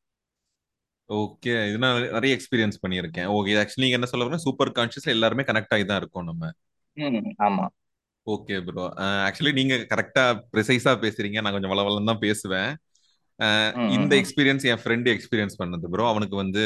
[1.10, 3.28] ஓகே இது நான் நிறைய எக்ஸ்பீரியன்ஸ் பண்ணியிருக்கேன்.
[3.36, 6.50] ஓகே ஆக்சுவலி நீங்க என்ன சொல்ல வரீங்க சூப்பர் கான்சியஸ்ல எல்லாருமே கனெக்ட் ஆகி தான் இருக்கோம் நம்ம.
[6.96, 7.30] ம்.
[7.38, 7.64] ஆமா.
[8.26, 8.84] ஓகே ப்ரோ
[9.26, 11.40] ஆக்சுவலி நீங்க கரெக்டா ப்ரிசைஸா பேசுறீங்க.
[11.40, 12.70] நான் கொஞ்சம் வளவலம் தான் பேசுவேன்.
[13.96, 14.12] இந்த.
[14.22, 16.62] எக்ஸ்பீரியன்ஸ் என் ஃப்ரெண்டு எக்ஸ்பீரியன்ஸ் பண்ணது ப்ரோ அவனுக்கு வந்து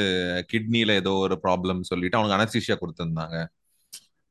[0.52, 3.38] கிட்னில ஏதோ ஒரு ப்ராப்ளம் சொல்லிட்டு அவனுக்கு அனஸ்தீஷியா கொடுத்துருந்தாங்க.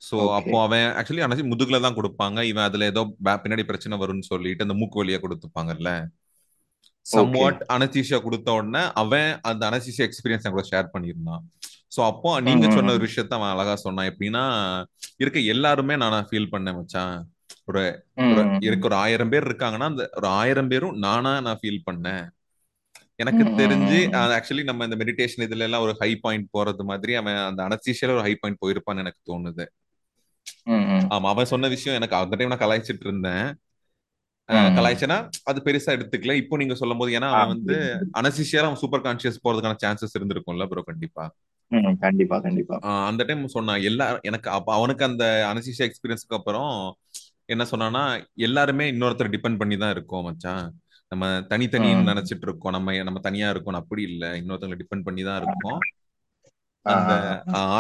[0.02, 2.40] ஸோ அப்போ அவன் ஆக்சுவலி அனசி முதுகுல தான் கொடுப்பாங்க.
[2.52, 3.02] இவன் அதுல ஏதோ
[3.44, 5.92] பின்னாடி பிரச்சனை வரும்னு சொல்லிட்டு அந்த மூக்கு வழியா கொடுத்துப்பாங்கல்ல.
[7.06, 11.44] சம்வாட் அனஸ்தீஷியா கொடுத்த உடனே அவன் அந்த அனஸ்தீஷியா எக்ஸ்பீரியன்ஸ் கூட ஷேர் பண்ணியிருந்தான்.
[11.96, 12.94] ஸோ அப்போ நீங்க சொன்ன.
[12.98, 14.10] ஒரு விஷயத்த அவன் அழகா சொன்னான்.
[14.12, 14.44] எப்படின்னா
[15.24, 17.18] இருக்க எல்லாருமே நானா ஃபீல் பண்ணேன் மச்சான்.
[17.68, 17.84] ஒரு.
[18.62, 22.26] இருக்க ஒரு ஆயிரம் பேர் இருக்காங்கன்னா அந்த ஒரு ஆயிரம் பேரும் நானா நான் ஃபீல் பண்ணேன்
[23.16, 23.98] எனக்கு தெரிஞ்சு.
[24.36, 28.26] ஆக்சுவலி நம்ம இந்த மெடிடேஷன் இதுல எல்லாம் ஒரு ஹை பாயிண்ட் போறது மாதிரி அவன் அந்த அனஸ்தீஷியால ஒரு
[28.26, 29.66] ஹை பாயிண்ட் போயிருப்பான்னு எனக்கு தோணுது.
[31.12, 33.46] ஆமா அவன் சொன்ன விஷயம் எனக்கு அந்த டைம் நான் கலாய்ச்சிட்டு இருந்தேன்
[34.50, 34.74] ம் ம்.
[34.78, 37.76] கலாய்ச்சனா அது பெருசா எடுத்துக்கல இப்போ நீங்க சொல்லும் போது ஏன்னா அவன் வந்து.
[38.20, 41.26] அனசிஷியால அவன் சூப்பர் கான்சியஸ் போறதுக்கான சான்சஸ் இருந்திருக்கும்ல ப்ரோ கண்டிப்பா
[42.02, 42.76] கண்டிப்பா கண்டிப்பா
[43.08, 46.74] அந்த டைம் சொன்னான் எல்லா எனக்கு அப்ப அவனுக்கு அந்த அனசிஷியா எக்ஸ்பீரியன்ஸ்க்கு அப்புறம்
[47.50, 48.04] என்ன சொன்னான்னா
[48.48, 50.66] எல்லாருமே இன்னொருத்தர் டிபெண்ட் பண்ணி தான் இருக்கோம் மச்சான்.
[51.12, 54.30] நம்ம தனித்தனின்னு ம் நினைச்சிட்டு இருக்கோம் நம்ம நம்ம தனியா இருக்கோம் அப்படி இல்லை.
[54.42, 55.80] இன்னொருத்தங்களை டிபெண்ட் பண்ணி தான் இருக்கோம்.
[56.86, 57.12] அந்த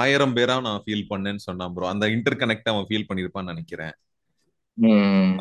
[0.01, 3.95] ஆயிரம் பேரா நான் ஃபீல் பண்ணேன்னு சொன்னான் ப்ரோ அந்த இன்டர் கனெக்ட் அவன் ஃபீல் பண்ணிருப்பான்னு நினைக்கிறேன்.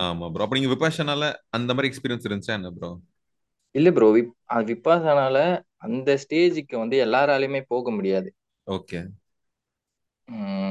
[0.05, 2.91] ஆமா ப்ரோ அப்ப நீங்க விபாஷனால அந்த மாதிரி எக்ஸ்பீரியன்ஸ் இருந்துச்சா என்ன ப்ரோ
[3.75, 5.37] இல்ல ப்ரோ விப் அது விப்பாசனால
[5.79, 8.29] அந்த ஸ்டேஜுக்கு வந்து எல்லாராலையுமே போக முடியாது.
[8.67, 8.99] ஓகே.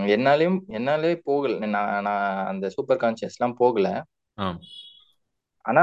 [0.05, 1.65] என்னாலையும் என்னாலே போகல.
[1.65, 4.05] நான் நான் அந்த சூப்பர் கான்சியஸ்லாம் போகல.
[5.61, 5.81] ஆனா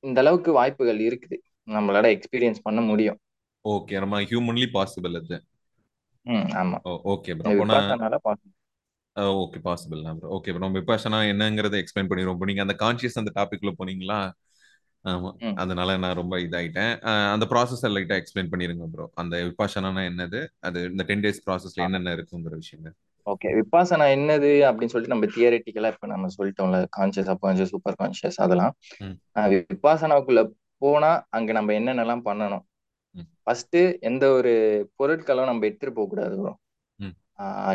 [0.00, 1.36] இந்த அளவுக்கு வாய்ப்புகள் இருக்குது.
[1.66, 3.20] நம்மளால எக்ஸ்பீரியன்ஸ் பண்ண முடியும்.
[3.62, 5.44] ஓகே நம்ம ஹியூமன்லி பாசிபிள் அது.
[6.22, 6.78] ம் ஆமா.
[6.84, 7.50] Okay bro
[9.16, 14.30] okay possible okay bro Vipassana என்னங்கிறத எக்ஸ்பிளைன் இப்போ நீங்க அந்த கான்சியஸ் அந்த டாபிக்ல போனீங்களா?
[15.06, 15.30] ஆமா.
[15.54, 16.92] அதனால நான் ரொம்ப இதாயிட்டேன்.
[17.32, 20.40] அந்த ப்ராசஸ் லைட்டா எக்ஸ்பிளைன் பண்ணிருங்க ப்ரோ அந்த விபாஷனா என்னது?
[20.60, 22.90] அது இந்த டென் டேஸ் ப்ராசஸ்ல என்னென்ன இருக்குங்கிற விஷயங்க
[23.26, 28.74] ஓகே விப்பாசனா என்னது அப்படின்னு சொல்லிட்டு நம்ம தியரட்டிக்கலா இப்ப நம்ம சொல்லிட்டோம்ல கான்சியஸ் அப்கான்சியஸ் சூப்பர் கான்சியஸ் அதெல்லாம்
[29.70, 30.42] விப்பாசனாவுக்குள்ள
[30.82, 32.64] போனா அங்க நம்ம என்னென்னலாம் பண்ணணும்?
[33.44, 34.52] ஃபர்ஸ்ட் எந்த ஒரு
[34.96, 36.36] பொருட்களும் நம்ம எடுத்துட்டு போக கூடாது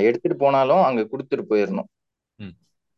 [0.01, 1.89] எடுத்துட்டு போனாலும் அங்க கொடுத்துட்டு போயிடணும்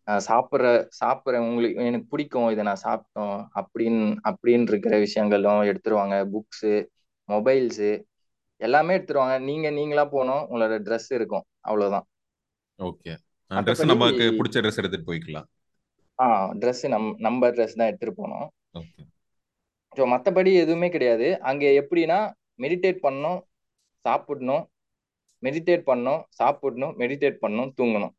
[0.07, 0.69] சாப்பிட்ற
[1.01, 2.49] சாப்பிட்ற உங்களுக்கு எனக்கு பிடிக்கும்.
[2.49, 3.37] இதை நான் சாப்பிட்டோம்.
[3.59, 6.15] அப்படின்னு அப்படின்னு இருக்கிற விஷயங்களும் எடுத்துருவாங்க.
[6.33, 6.73] புக்ஸு
[7.29, 7.91] மொபைல்ஸு
[8.61, 9.35] எல்லாமே எடுத்துருவாங்க.
[9.39, 10.43] நீங்க நீங்களா போகணும்.
[10.49, 11.45] உங்களோட ட்ரெஸ் இருக்கும்.
[11.59, 12.07] அவ்வளவுதான்.
[12.79, 13.13] ஓகே.
[13.51, 15.47] ட்ரெஸ் நமக்கு பிடிச்ச ட்ரெஸ் எடுத்துட்டு போய்க்கலாம்.
[16.19, 16.25] ஆ
[16.61, 18.47] ட்ரெஸ் நம் நம்ம ட்ரெஸ் தான் எடுத்துட்டு போனோம்
[19.97, 21.27] ஸோ மற்றபடி எதுவுமே கிடையாது.
[21.49, 22.19] அங்கே எப்படின்னா
[22.63, 23.39] மெடிடேட் பண்ணணும்
[24.05, 24.63] சாப்பிடணும்
[25.43, 28.13] மெடிடேட் பண்ணணும் சாப்பிடணும் மெடிடேட் பண்ணணும் தூங்கணும்.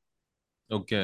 [0.70, 1.00] ஓகே.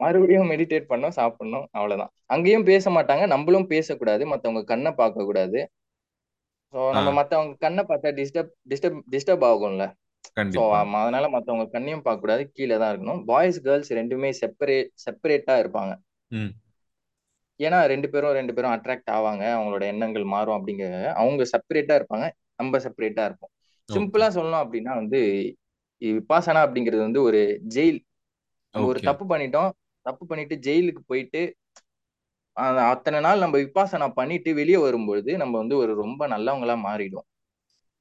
[0.00, 2.12] மறுபடியும் மெடிடேட் பண்ணணும் சாப்பிடணும் அவ்வளவுதான்.
[2.34, 5.60] அங்கேயும் பேச மாட்டாங்க நம்மளும் பேசக்கூடாது மற்றவங்க கண்ணை பார்க்க கூடாது
[6.74, 9.84] ஸோ நம்ம மற்றவங்க கண்ணை பார்த்தா டிஸ்டர்ப் டிஸ்டர்ப் டிஸ்டர்ப் ஆகும்ல.
[10.54, 10.78] ஸோ கண்டிப்பா.
[11.02, 13.22] அதனால மற்றவங்க கண்ணையும் பார்க்க கூடாது கீழே தான் இருக்கணும்.
[13.30, 15.92] பாய்ஸ் கேர்ள்ஸ் ரெண்டுமே செப்பரேட் செப்பரேட்டா இருப்பாங்க.
[17.60, 20.84] ஏன்னா ரெண்டு பேரும் ரெண்டு பேரும் அட்ராக்ட் ஆவாங்க அவங்களோட எண்ணங்கள் மாறும் அப்படிங்க
[21.16, 23.52] அவங்க செப்பரேட்டா இருப்பாங்க நம்ம செப்பரேட்டா இருப்போம்.
[23.88, 25.20] சிம்பிளா சொல்லணும் அப்படின்னா வந்து
[26.02, 27.40] விபாசனா அப்படிங்கிறது வந்து ஒரு
[27.74, 27.98] ஜெயில்
[28.74, 29.70] ஒரு தப்பு பண்ணிட்டோம்
[30.06, 31.40] தப்பு பண்ணிட்டு ஜெயிலுக்கு போயிட்டு
[32.92, 37.26] அத்தனை நாள் நம்ம விபாசனா பண்ணிட்டு வெளியே வரும்பொழுது நம்ம வந்து ஒரு ரொம்ப நல்லவங்களா மாறிடுவோம்.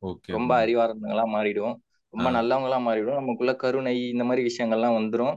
[0.04, 0.32] ஓகே.
[0.32, 1.76] ரொம்ப ப்ரோ அறிவார்ந்தங்களா மாறிடுவோம்.
[2.14, 3.20] ரொம்ப நல்லவங்களா மாறிடுவோம்.
[3.22, 5.36] நமக்குள்ள கருணை இந்த மாதிரி விஷயங்கள்லாம் வந்துரும்.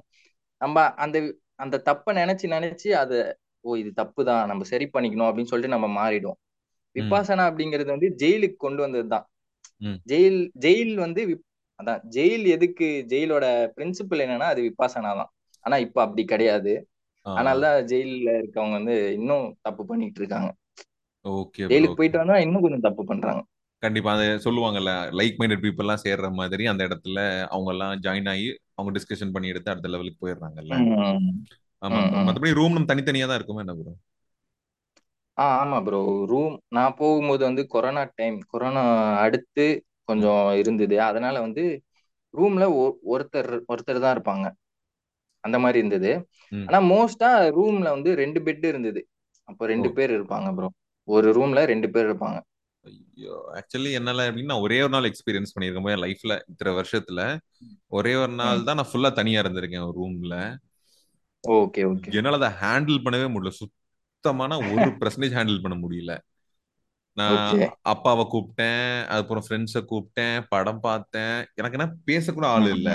[0.60, 1.18] நம்ம அந்த
[1.56, 3.18] அந்த தப்பை நினைச்சு நினைச்சு அதை
[3.64, 6.38] ஓ இது தப்பு தான் நம்ம சரி பண்ணிக்கணும் அப்படின்னு சொல்லிட்டு நம்ம மாறிடுவோம்.
[6.38, 6.94] ம்.
[6.96, 9.26] விபாசனா அப்படிங்கிறது வந்து ஜெயிலுக்கு கொண்டு வந்ததுதான்.
[10.06, 11.22] ஜெயில் ஜெயில் வந்து
[11.78, 13.44] அதான் ஜெயில் எதுக்கு ஜெயிலோட
[13.76, 15.30] பிரின்சிபல் என்னன்னா அது விபாசனா தான்
[15.64, 16.72] ஆனா இப்ப அப்படி கிடையாது.
[17.26, 20.50] அதனாலதான் ஜெயில்ல இருக்கவங்க வந்து இன்னும் தப்பு பண்ணிட்டு இருக்காங்க.
[21.24, 23.42] ஓகே ஜெயிலுக்கு போயிட்டு வந்தா இன்னும் கொஞ்சம் தப்பு பண்றாங்க.
[23.82, 27.18] கண்டிப்பா அதை சொல்லுவாங்கல்ல லைக் மைண்டட் பீப்புள் எல்லாம் சேர்ற மாதிரி அந்த இடத்துல
[27.48, 30.74] அவங்க எல்லாம் ஜாயின் ஆகி அவங்க டிஸ்கஷன் பண்ணி எடுத்து அடுத்த லெவலுக்கு போயிடுறாங்கல்ல.
[31.82, 33.92] ஆமா ம் ப்ரோ ம் மற்றபடி ரூம் நம்ம தனித்தனியா தான் இருக்குமா என்ன ப்ரோ
[35.38, 35.98] ஆ ஆமா ப்ரோ
[36.30, 38.82] ரூம் நான் போகும்போது வந்து கொரோனா டைம் கொரோனா
[39.22, 39.66] அடுத்து
[40.08, 40.96] கொஞ்சம் இருந்தது.
[41.08, 41.64] அதனால வந்து
[42.34, 42.64] ரூம்ல
[43.12, 44.46] ஒருத்தர் ஒருத்தர் தான் இருப்பாங்க.
[45.44, 46.12] அந்த மாதிரி இருந்தது.
[46.66, 49.00] ஆனா மோஸ்டா ரூம்ல வந்து ரெண்டு பெட் இருந்தது.
[49.48, 50.68] அப்போ ரெண்டு பேர் இருப்பாங்க ப்ரோ.
[51.08, 52.38] ஒரு ரூம்ல ரெண்டு பேர் இருப்பாங்க.
[52.84, 57.22] ஐயோ ஆக்சுவலி என்னால எப்படின்னா ஒரே ஒரு நாள் எக்ஸ்பீரியன்ஸ் பண்ணியிருக்கேன் என் லைஃப்ல இத்தனை வருஷத்துல.
[57.88, 60.34] ஒரே ஒரு நாள் தான் நான் ஃபுல்லா தனியா இருந்திருக்கேன் ஒரு ரூம்ல.
[61.44, 62.10] Okay okay.
[62.10, 63.52] என்னால அதை ஹேண்டில் பண்ணவே முடியல.
[63.60, 66.14] சுத்தமான ஒரு பர்சன்டேஜ் ஹேண்டில் பண்ண முடியல.
[67.16, 67.46] நான்
[67.82, 71.36] அப்பாவை கூப்பிட்டேன் அதுக்கப்புறம் ஃப்ரெண்ட்ஸை கூப்பிட்டேன் படம் பார்த்தேன்.
[71.54, 72.90] எனக்கு என்ன பேசக்கூட ஆள் இல்ல.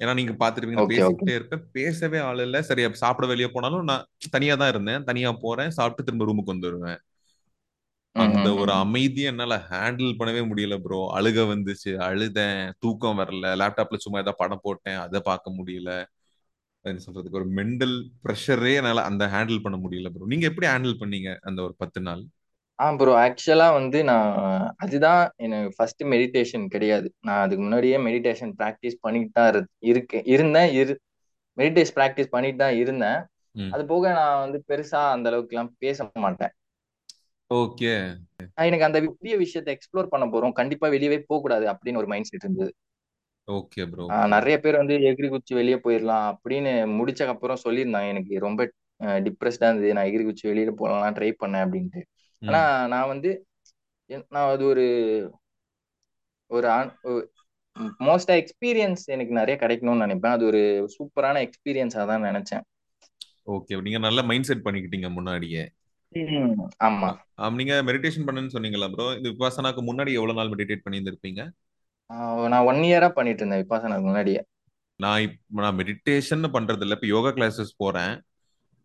[0.00, 0.32] ஏன்னா நீங்க
[0.76, 1.62] ஓகே பேசிக்கிட்டே இருப்பேன்.
[1.72, 2.62] பேசவே ஆள் இல்ல.
[2.62, 5.04] சரி சாப்பிட வெளியே போனாலும் நான் தனியா தான் இருந்தேன்.
[5.04, 5.70] தனியா போறேன்.
[5.70, 7.00] சாப்பிட்டு திரும்ப ரூமுக்கு வந்துருவேன்.
[8.16, 11.92] அந்த ஒரு அமைதியை என்னால ஹேண்டில் பண்ணவே முடியல ப்ரோ அழுக வந்துச்சு.
[12.08, 12.62] அழுதேன்.
[12.78, 13.54] தூக்கம் வரல.
[13.60, 14.98] லேப்டாப்ல சும்மா ஏதாவது படம் போட்டேன்.
[14.98, 15.90] அதை பார்க்க முடியல.
[16.84, 17.40] என்ன சொல்றதுக்கு?
[17.40, 21.74] ஒரு மென்டல் ப்ரெஷரே என்னால அந்த ஹேண்டில் பண்ண முடியல ப்ரோ நீங்க எப்படி ஹேண்டில் பண்ணீங்க அந்த ஒரு
[21.78, 22.22] பத்து நாள்?
[22.78, 24.28] ஆ ப்ரோ ஆக்சுவலா வந்து நான்
[24.76, 27.08] அதுதான் எனக்கு ஃபர்ஸ்ட் மெடிடேஷன் கிடையாது.
[27.20, 29.60] நான் அதுக்கு முன்னாடியே மெடிடேஷன் ப்ராக்டிஸ் பண்ணிட்டு தான் இரு
[29.90, 30.24] இருக்கேன்.
[30.26, 30.70] இருந்தேன்.
[30.74, 30.94] இரு
[31.58, 33.20] மெடிடேஷன் ப்ராக்டிஸ் பண்ணிட்டு தான் இருந்தேன்.
[33.54, 33.70] ம்.
[33.74, 36.52] அது போக நான் வந்து பெருசா அந்த அளவுக்குலாம் பேச மாட்டேன்.
[37.50, 37.92] ஓகே.
[38.56, 40.52] நான் எனக்கு அந்த புதிய விஷயத்தை எக்ஸ்ப்ளோர் பண்ண போறோம்.
[40.52, 42.72] கண்டிப்பா வெளியவே போக கூடாது அப்படின்னு ஒரு மைண்ட் செட் இருந்தது.
[43.48, 48.34] ஓகே ப்ரோ ஓகே நிறைய பேர் வந்து எகிரி குச்சி வெளியே போயிடலாம் அப்படின்னு முடிச்சக்கு அப்புறம் சொல்லியிருந்தாங்க எனக்கு.
[48.38, 48.60] ரொம்ப
[49.26, 49.90] டிப்ரெஸ்டா இருந்தது.
[49.92, 52.00] நான் எகிரி குச்சி வெளியில போகலாம் ட்ரை பண்ணேன் அப்படின்ட்டு.
[52.42, 53.30] ஆனா நான் வந்து
[54.28, 54.86] நான் அது ஒரு
[56.50, 56.68] ஒரு
[58.06, 60.34] மோஸ்டா எக்ஸ்பீரியன்ஸ் எனக்கு நிறைய கிடைக்கணும்னு நினைப்பேன்.
[60.36, 60.62] அது ஒரு
[60.94, 62.64] சூப்பரான எக்ஸ்பீரியன்ஸா தான் நினைச்சேன்.
[63.56, 63.80] ஓகே.
[63.80, 65.64] நீங்க நல்ல மைண்ட் செட் பண்ணிக்கிட்டீங்க முன்னாடியே.
[66.86, 67.08] ஆமா.
[67.58, 71.42] நீங்க மெடிடேஷன் பண்ணுன்னு சொன்னீங்களா ப்ரோ இது விபாசனாக்கு முன்னாடி எவ்வளவு நாள் மெடிடேட் பண்ணியிருந்திருப்பீங்க?
[72.52, 74.40] நான் ஒன் இயரா பண்ணிட்டு இருந்தேன் விபாசனாக்கு முன்னாடியே.
[75.00, 78.14] நான் நான் மெடிடேஷன் பண்றது இல்ல இப்ப யோகா கிளாஸஸ் போறேன்.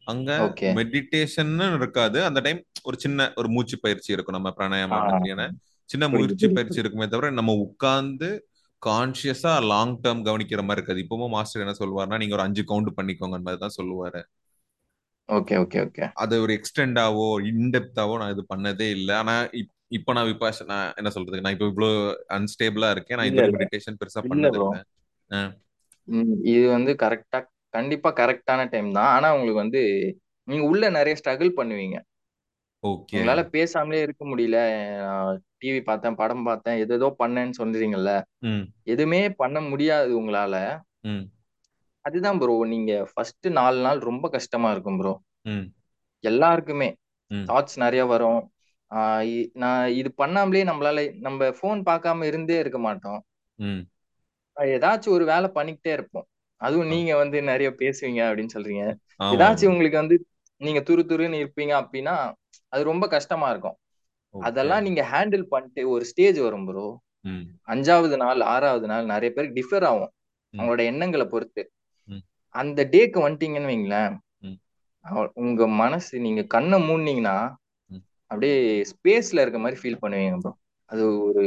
[0.05, 2.23] அங்க மெடிடேஷன் இருக்காது.
[2.23, 4.53] அந்த டைம் ஒரு சின்ன ஒரு மூச்சு பயிற்சி இருக்கும் நம்ம
[4.85, 5.51] மாதிரியான
[5.85, 8.47] சின்ன புரியுது பயிற்சி இருக்குமே தவிர நம்ம உட்கார்ந்து
[8.85, 11.05] கான்சியஸா லாங் டேர்ம் கவனிக்கிற மாதிரி இருக்காது.
[11.05, 14.23] இப்பவும் மாஸ்டர் என்ன சொல்லுவாருன்னா நீங்க ஒரு அஞ்சு கவுண்ட் பண்ணிக்கோங்க மாதிரி தான் சொல்லுவாரு.
[15.27, 16.09] Okay okay okay.
[16.13, 19.15] அது ஒரு எக்ஸ்டெண்டாவோ இன்டெப்தாவோ நான் இது பண்ணதே இல்லை.
[19.15, 23.17] ஆனா இப்- இப்ப நான் விபாஷ் நான் என்ன சொல்றதுக்கு நான் இப்ப இவ்வளவு அன்ஸ்டேபிளா இருக்கேன்.
[23.17, 24.81] நான் இல்ல மெடிடேஷன் பெருசா பண்ணது
[26.43, 29.05] இது வந்து கரெக்டா கண்டிப்பா கரெக்டான டைம் தான்.
[29.05, 29.81] ஆனா உங்களுக்கு வந்து
[30.43, 31.99] நீங்க உள்ள நிறைய ஸ்ட்ரகிள் பண்ணுவீங்க.
[32.87, 34.57] ஓகே உங்களால பேசாமலே இருக்க முடியல.
[35.65, 38.23] டிவி பார்த்தேன் படம் பார்த்தேன் எதேதோ பண்ணேன்னு சொல்றீங்கல்ல.
[38.39, 38.61] ம்.
[38.83, 40.79] எதுவுமே பண்ண முடியாது உங்களால.
[40.99, 41.21] ம்.
[42.01, 45.67] அதுதான் ப்ரோ நீங்க ஃபர்ஸ்ட் நாலு நாள் ரொம்ப கஷ்டமா இருக்கும் ப்ரோ ம்.
[46.19, 46.95] எல்லாருக்குமே.
[47.27, 47.35] ம்.
[47.35, 48.51] தாட்ஸ் நிறைய வரும்.
[48.95, 53.23] ஆஹ் இ- நான் இது பண்ணாமலே நம்மளால நம்ம ஃபோன் பார்க்காம இருந்தே இருக்க மாட்டோம்.
[53.55, 53.79] ம்.
[54.59, 56.25] ஏதாச்சும் ஒரு வேலை பண்ணிக்கிட்டே இருப்போம்.
[56.65, 58.83] அதுவும் நீங்க வந்து நிறைய பேசுவீங்க அப்படின்னு சொல்றீங்க.
[59.33, 60.17] ஏதாச்சும் உங்களுக்கு வந்து
[60.61, 62.15] நீங்க துரு துருன்னு இருப்பீங்க அப்படின்னா
[62.73, 63.77] அது ரொம்ப கஷ்டமா இருக்கும்.
[64.33, 66.85] அதெல்லாம் நீங்க ஹேண்டில் பண்ணிட்டு ஒரு ஸ்டேஜ் வரும் ப்ரோ
[67.73, 70.11] அஞ்சாவது நாள் ஆறாவது நாள் நிறைய பேருக்கு டிஃபர் ஆகும்.
[70.53, 71.63] அவங்களோட எண்ணங்களை பொறுத்து.
[72.55, 74.15] அந்த டேக்கு வந்துட்டீங்கன்னு வைங்களேன்.
[75.43, 77.37] உங்க மனசு நீங்க கண்ணை மூடினீங்கன்னா.
[78.31, 78.57] அப்படியே
[78.91, 80.51] ஸ்பேஸ்ல இருக்க மாதிரி ஃபீல் பண்ணுவீங்க ப்ரோ
[80.89, 81.43] அது ஒரு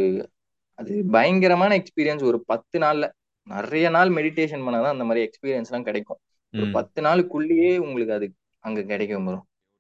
[0.79, 3.07] அது பயங்கரமான எக்ஸ்பீரியன்ஸ் ஒரு பத்து நாள்ல.
[3.47, 6.21] நிறைய நாள் மெடிடேஷன் பண்ணாதான் அந்த மாதிரி எக்ஸ்பீரியன்ஸ் எல்லாம் கிடைக்கும்.
[6.55, 6.71] ஒரு.
[6.73, 8.27] பத்து நாளுக்குள்ளேயே உங்களுக்கு அது
[8.65, 9.39] அங்க கிடைக்கும் ப்ரோ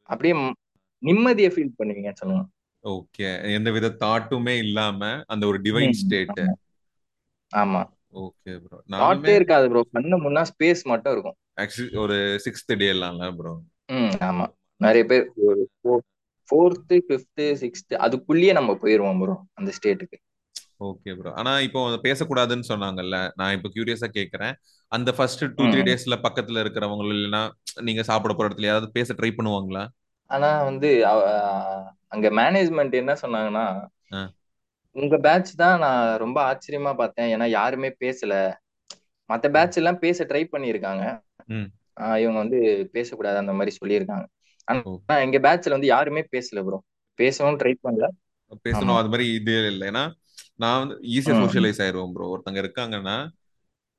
[0.08, 0.34] அப்படியே
[1.02, 2.42] நிம்மதியை ஃபீல் பண்ணுவீங்க சொல்லுங்க.
[2.84, 5.96] ஓகே எந்த வித தாட்டுமே இல்லாம அந்த ஒரு டிவைன்.
[6.02, 6.40] ஸ்டேட்
[7.52, 7.82] ஆமா.
[8.24, 11.36] ஓகே ப்ரோ தாட்டே இருக்காது ப்ரோ கண்ணு முன்னா ஸ்பேஸ் மட்டும் இருக்கும்.
[11.60, 13.52] ஆக்சுவலி ஒரு சிக்ஸ்த் டே எல்லாம்ல ப்ரோ
[13.92, 14.46] ம் ஆமா.
[14.80, 15.62] நிறைய பேர் ஒரு
[16.50, 20.16] ஃபோர்த்து ஃபிஃப்த்து சிக்ஸ்த்து அதுக்குள்ளேயே நம்ம போயிருவோம் ப்ரோ அந்த ஸ்டேட்டுக்கு
[20.80, 24.54] ஓகே ப்ரோ ஆனா இப்போ பேசக்கூடாதுன்னு சொன்னாங்கல்ல நான் இப்போ கியூரியஸா கேக்குறேன்.
[24.92, 25.82] அந்த ஃபர்ஸ்ட் டூ த்ரீ.
[25.88, 27.42] டேஸ்ல பக்கத்துல இருக்கிறவங்க இல்லைன்னா
[27.80, 29.86] நீங்க சாப்பிட போற இடத்துல யாராவது பேச ட்ரை பண்ணுவாங்களா?
[30.30, 31.06] ஆனா வந்து
[32.08, 33.66] அங்க மேனேஜ்மெண்ட் என்ன சொன்னாங்கன்னா.
[34.96, 37.30] உங்க பேட்ச் தான் நான் ரொம்ப ஆச்சரியமா பார்த்தேன்.
[37.34, 38.34] ஏன்னா யாருமே பேசல.
[39.30, 40.44] மத்த பேட்ச் எல்லாம் பேச ட்ரை.
[42.00, 44.26] ஆஹ் இவங்க வந்து பேசக்கூடாது அந்த மாதிரி சொல்லியிருக்காங்க.
[44.64, 46.78] ஆனா எங்க பேட்ச்ல வந்து யாருமே பேசல ப்ரோ
[47.18, 48.06] பேசவும் ட்ரை பண்ணல.
[48.64, 48.98] பேசணும்.
[49.00, 49.88] அது மாதிரி இது இல்லை.
[49.88, 50.02] ஏன்னா
[50.58, 51.34] நான் வந்து ஈஸியா.
[51.40, 53.16] சோஷியலைஸ் ஆயிருவோம் ப்ரோ ஒருத்தங்க இருக்காங்கன்னா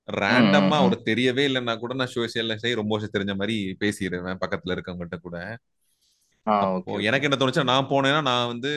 [0.08, 0.78] ரேண்டமா.
[0.86, 5.38] ஒரு தெரியவே இல்லைன்னா கூட நான் சோஷியலைஸ் ஆகி ரொம்ப வருஷம் தெரிஞ்ச மாதிரி பேசிடுவேன் பக்கத்துல இருக்கவங்ககிட்ட கூட
[7.08, 8.72] எனக்கு என்ன தோணுச்சா நான் போனேன்னா நான் வந்து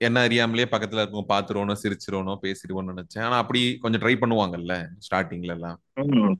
[0.00, 4.74] என்ன அறியாமலே பக்கத்துல இருக்கவங்க பாத்துருவோனோ சிரிச்சிருவோனோ பேசிடுவோம்னு நினைச்சேன் ஆனா அப்படி கொஞ்சம் ட்ரை பண்ணுவாங்கல்ல
[5.06, 5.78] ஸ்டார்டிங்ல எல்லாம்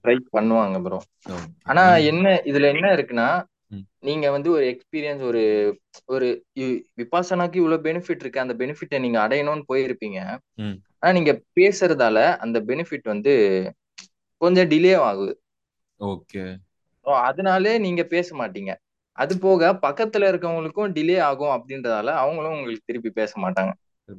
[0.05, 0.98] ட்ரை பண்ணுவாங்க ப்ரோ.
[1.62, 3.29] ஆனா என்ன இதுல என்ன இருக்குன்னா.
[3.99, 5.43] நீங்க வந்து ஒரு எக்ஸ்பீரியன்ஸ் ஒரு
[6.07, 6.27] ஒரு
[6.97, 8.41] விபாசனாக்கு இவ்வளவு பெனிஃபிட் இருக்கு.
[8.41, 10.21] அந்த பெனிஃபிட்டை நீங்க அடையணும்னு போயிருப்பீங்க.
[10.99, 13.35] ஆனா நீங்க பேசுறதால அந்த பெனிஃபிட் வந்து
[14.41, 15.35] கொஞ்சம் டிலே ஆகுது.
[16.01, 16.45] ஓகே.
[17.27, 18.73] அதனாலே நீங்க பேச மாட்டீங்க.
[19.19, 23.73] அது போக பக்கத்துல இருக்கவங்களுக்கும் டிலே ஆகும் அப்படின்றதால அவங்களும் உங்களுக்கு திருப்பி பேச மாட்டாங்க.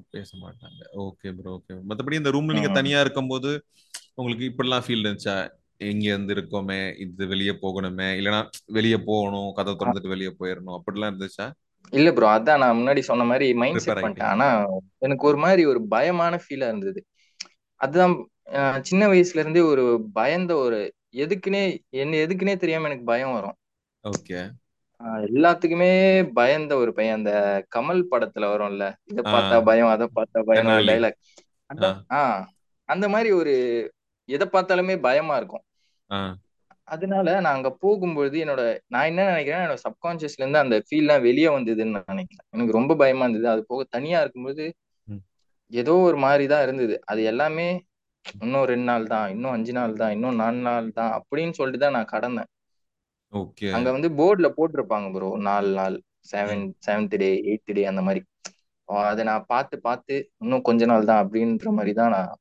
[0.10, 0.82] பேச மாட்டாங்க.
[0.98, 1.76] Okay bro okay.
[1.90, 2.72] மத்தபடி இந்த ரூம்ல நீங்க.
[2.72, 3.52] தனியா இருக்கும்போது
[4.14, 5.36] உங்களுக்கு இப்படிலாம் ஃபீல் இருந்துச்சா?
[5.82, 8.42] எங்க இருந்து இருக்கோமே இது வெளியே போகணுமே இல்லைன்னா
[8.74, 11.48] வெளியே போகணும் கதை திறந்துட்டு வெளியே போயிடணும் அப்படிலாம் இருந்துச்சா
[11.94, 14.32] இல்ல ப்ரோ அதான் நான் முன்னாடி சொன்ன மாதிரி மைண்ட் செட் பண்ணிட்டேன்.
[14.34, 14.48] ஆனா
[15.00, 17.02] எனக்கு ஒரு மாதிரி ஒரு பயமான ஃபீலா இருந்தது
[17.82, 18.14] அதுதான்
[18.84, 20.80] சின்ன வயசுல இருந்தே ஒரு பயந்த ஒரு
[21.18, 21.64] எதுக்குன்னே
[21.96, 23.58] என்ன எதுக்குன்னே தெரியாம எனக்கு பயம் வரும்
[24.06, 24.40] ஓகே
[25.28, 25.92] எல்லாத்துக்குமே
[26.34, 27.32] பயந்த ஒரு பையன் அந்த
[27.76, 29.20] கமல் படத்துல வரும்ல இத.
[29.26, 30.70] பார்த்தா பயம் அதை பார்த்தா பயம்.
[30.90, 31.18] டைலாக்.
[32.18, 32.42] ஆஹ்
[32.90, 33.54] அந்த மாதிரி ஒரு
[34.30, 35.64] எதை பார்த்தாலுமே பயமா இருக்கும்
[36.88, 38.62] அதனால நான் அங்க போகும்பொழுது என்னோட
[38.94, 42.48] நான் என்ன நினைக்கிறேன் என்னோட சப்கான்சியஸ்ல இருந்து அந்த ஃபீல்லாம் வெளியே வந்ததுன்னு நான் நினைக்கிறேன்.
[42.54, 43.48] எனக்கு ரொம்ப பயமா இருந்தது.
[43.54, 44.66] அது போக தனியா இருக்கும்போது.
[45.72, 46.96] ஏதோ ஒரு மாதிரி தான் இருந்தது.
[47.12, 47.68] அது எல்லாமே
[48.44, 51.96] இன்னும் ரெண்டு நாள் தான் இன்னும் அஞ்சு நாள் தான் இன்னும் நாலு நாள் தான் அப்படின்னு சொல்லிட்டு தான்
[51.98, 52.50] நான் கடந்தேன்.
[53.34, 53.68] ஓகே.
[53.78, 55.96] அங்க வந்து போர்டுல போட்டிருப்பாங்க ப்ரோ நாலு நாள்
[56.32, 58.22] seven seventh day eighth day அந்த மாதிரி.
[59.10, 62.32] அதை நான் பார்த்து பார்த்து இன்னும் கொஞ்ச நாள் தான் அப்படின்ற மாதிரி தான் நான்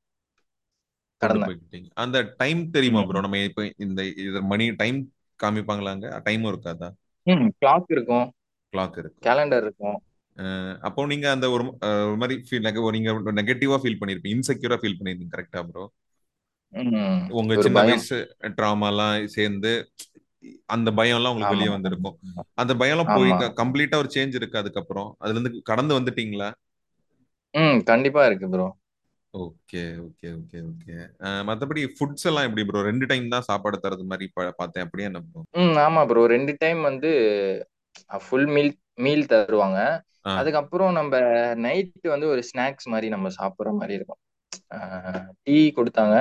[1.22, 3.00] கொண்டு கடந்தேன் போய்க்கிட்டீங்க அந்த டைம் தெரியுமா.
[3.09, 4.98] ப்ரோ நம்ம இப்போ இந்த இது மணி டைம்
[5.40, 6.07] காமிப்பாங்களாங்க?
[6.26, 6.88] டைமும் இருக்காதா?
[7.26, 8.26] ம் கிளாக் இருக்கும்.
[8.74, 9.98] கிளாக் இருக்கு கேலண்டர் இருக்கும்.
[10.88, 11.64] அப்போ நீங்க அந்த ஒரு
[12.20, 14.37] மாதிரி ஃபீல் நீங்க நெகட்டிவா ஃபீல் பண்ணிருப்பீங்க.
[14.37, 15.85] இன்செக்யூரா ஃபீல் பண்ணிருந்தீங்க கரெக்டா ப்ரோ
[17.40, 18.16] உங்க சின்ன வயசு
[18.57, 19.72] ட்ராமா எல்லாம் சேர்ந்து
[20.74, 22.16] அந்த பயம் எல்லாம் உங்களுக்கு வெளியே வந்திருக்கும்.
[22.62, 25.11] அந்த பயம் எல்லாம் போய் கம்ப்ளீட்டா ஒரு சேஞ்ச் இருக்கு அதுக்கப்புறம்.
[25.18, 26.48] அதுல இருந்து கடந்து வந்துட்டீங்களா?
[27.54, 28.66] ம் கண்டிப்பா இருக்கு bro
[29.44, 30.96] okay okay okay okay.
[31.48, 34.27] மத்தபடி ஃபுட்ஸ் எல்லாம் எப்படி ப்ரோ ரெண்டு டைம் தான் சாப்பாடு தரது மாதிரி
[34.61, 34.85] பார்த்தேன்.
[34.87, 37.11] அப்படியே என்ன ப்ரோ ம் ஆமா ப்ரோ ரெண்டு டைம் வந்து
[38.27, 38.72] ஃபுல் மீல்
[39.07, 39.81] மீல் தருவாங்க.
[40.38, 41.12] அதுக்கப்புறம் நம்ம
[41.66, 44.20] நைட் வந்து ஒரு ஸ்நாக்ஸ் மாதிரி நம்ம சாப்பிடுற மாதிரி இருக்கும்.
[45.46, 46.16] டீ கொடுத்தாங்க.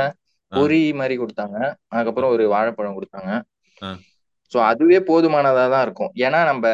[0.52, 1.58] பொரி மாதிரி கொடுத்தாங்க.
[1.94, 3.32] அதுக்கப்புறம் ஒரு வாழைப்பழம் கொடுத்தாங்க.
[4.52, 6.12] ஸோ அதுவே போதுமானதா தான் இருக்கும்.
[6.26, 6.66] ஏன்னா நம்ம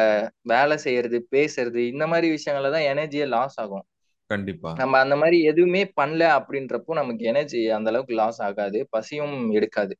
[0.52, 3.84] வேலை செய்யறது பேசுறது இந்த மாதிரி விஷயங்கள்ல தான் எனர்ஜியே லாஸ் ஆகும்.
[4.30, 4.70] கண்டிப்பா.
[4.76, 8.78] நம்ம அந்த மாதிரி எதுவுமே பண்ணல அப்படின்றப்போ நமக்கு எனர்ஜி அந்த அளவுக்கு லாஸ் ஆகாது.
[8.90, 9.94] பசியும் எடுக்காது.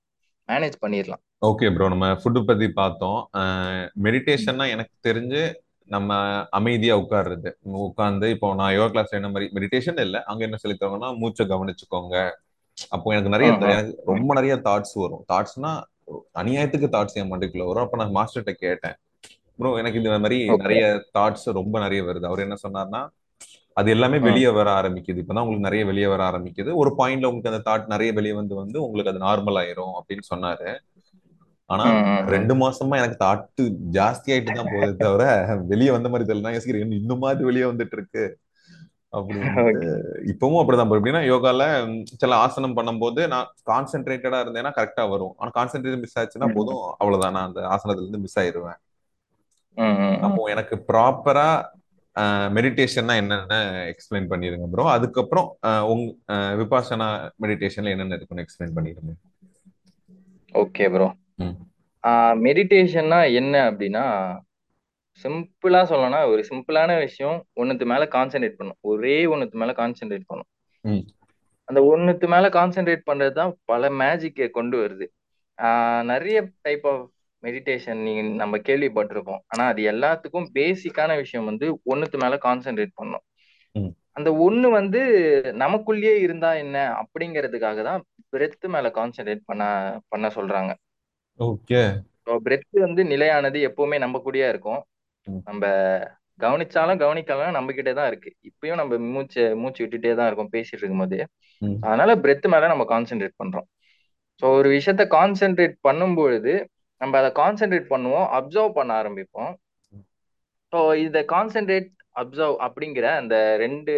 [0.48, 1.86] மேனேஜ் பண்ணிடலாம் ஓகே ப்ரோ.
[1.88, 3.18] நம்ம ஃபுட்டு பத்தி பார்த்தோம்
[4.06, 5.42] மெடிடேஷன்னா எனக்கு தெரிஞ்சு
[5.88, 6.18] நம்ம
[6.58, 7.50] அமைதியா உட்கார்றது.
[7.86, 10.20] உட்கார்ந்து இப்போ நான் யோகா கிளாஸ் என்ன மாதிரி மெடிடேஷன் இல்லை.
[10.30, 12.16] அங்க என்ன சொல்லி தருவாங்கன்னா மூச்சை கவனிச்சுக்கோங்க.
[12.88, 13.50] அப்போ எனக்கு நிறைய.
[13.74, 15.24] எனக்கு ரொம்ப நிறைய தாட்ஸ் வரும்.
[15.32, 15.72] தாட்ஸ்னா
[16.34, 17.84] அநியாயத்துக்கு தாட்ஸ் என் மண்டைக்குள்ள வரும்.
[17.84, 18.96] அப்ப நான் மாஸ்டர்கிட்ட கேட்டேன்.
[19.58, 20.38] ப்ரோ எனக்கு இந்த மாதிரி.
[20.62, 20.86] நிறைய
[21.18, 22.26] தாட்ஸ் ரொம்ப நிறைய வருது.
[22.30, 23.02] அவர் என்ன சொன்னார்னா
[23.76, 24.18] அது எல்லாமே.
[24.26, 28.12] வெளியே வர ஆரம்பிக்குது இப்பதான் உங்களுக்கு நிறைய வெளியே வர ஆரம்பிக்குது ஒரு பாயிண்ட்ல உங்களுக்கு அந்த தாட் நிறைய
[28.12, 30.68] வெளியே வந்து வந்து உங்களுக்கு அது நார்மல் ஆயிரும் அப்படின்னு சொன்னாரு
[31.70, 31.84] ஆனா.
[32.34, 33.64] ரெண்டு மாசமா எனக்கு தாட்டு
[33.96, 35.24] ஜாஸ்தி ஆயிட்டு தான் போகுதே தவிர
[35.70, 38.24] வெளியே வந்த மாதிரி தெரியல யோசிக்கிறேன் இன்னும் மாதிரி வெளியே வந்துட்டு இருக்கு
[39.12, 39.64] அப்படின்ட்டு
[40.32, 40.88] இப்பவும் அப்படிதான்.
[40.92, 41.62] எப்படின்னா யோகால
[42.22, 46.48] சில ஆசனம் பண்ணும்போது நான் கான்சென்ட்ரேட்டடா இருந்தேன்னா கரெக்டா வரும் ஆனா கான்சென்ட்ரேட் மிஸ் ஆச்சுன்னா.
[46.56, 48.78] போதும் அவ்வளவுதான் நான் அந்த ஆசனத்துல இருந்து மிஸ் ஆயிருவேன்.
[50.26, 51.48] அப்போ எனக்கு ப்ராப்பரா
[52.56, 53.56] மெடிடேஷன்னா என்னென்ன
[53.92, 55.48] எக்ஸ்பிளைன் பண்ணிருங்க ப்ரோ அதுக்கப்புறம்
[55.92, 57.08] உங்க விபாசனா
[57.44, 59.14] மெடிடேஷன்ல என்னென்ன இருக்குன்னு எக்ஸ்பிளைன் பண்ணிருங்க
[60.54, 61.08] ஓகே ப்ரோ
[62.46, 64.04] மெடிடேஷன்னா என்ன அப்படின்னா
[65.24, 68.78] சிம்பிளா சொல்லணும்னா ஒரு சிம்பிளான விஷயம் ஒன்னுத்து மேல கான்சென்ட்ரேட் பண்ணும்.
[68.90, 70.48] ஒரே ஒன்னுத்து மேல கான்சென்ட்ரேட் பண்ணும்.
[71.68, 75.06] அந்த ஒன்னுத்து மேல கான்சென்ட்ரேட் பண்றது தான் பல மேஜிக்கை கொண்டு வருது.
[76.10, 77.04] நிறைய டைப் ஆஃப்
[77.44, 79.42] மெடிடேஷன் நீங்க நம்ம கேள்விப்பட்டிருப்போம்.
[79.46, 83.24] ஆனா அது எல்லாத்துக்கும் பேசிக்கான விஷயம் வந்து ஒன்னுத்து மேல கான்சென்ட்ரேட் பண்ணும்
[84.16, 85.00] அந்த ஒண்ணு வந்து
[85.62, 88.02] நமக்குள்ளேயே இருந்தா என்ன அப்படிங்கிறதுக்காக தான்
[88.32, 89.62] பிரெத் மேல கான்சென்ட்ரேட் பண்ண
[90.08, 90.72] பண்ண சொல்றாங்க.
[91.40, 91.80] ஓகே.
[92.46, 94.80] பிரெத் வந்து நிலையானது எப்பவுமே நம்ம கூடயே இருக்கும்.
[95.46, 95.64] நம்ம
[96.38, 98.30] கவனிச்சாலும் கவனிக்கலாம் நம்ம கிட்டே தான் இருக்கு.
[98.48, 101.18] இப்பயும் நம்ம மூச்சு மூச்சு விட்டுட்டே தான் இருக்கோம் பேசிட்டு இருக்கும்போது.
[101.86, 103.66] அதனால பிரெத் மேல நம்ம கான்சென்ட்ரேட் பண்றோம்.
[104.42, 106.54] ஸோ ஒரு விஷயத்த கான்சென்ட்ரேட் பண்ணும்பொழுது
[107.04, 109.52] நம்ம அதை கான்சென்ட்ரேட் பண்ணுவோம் அப்சர்வ் பண்ண ஆரம்பிப்போம்.
[110.72, 111.90] ஸோ இதை கான்சென்ட்ரேட்
[112.20, 113.94] அப்சர்வ் அப்படிங்கிற அந்த ரெண்டு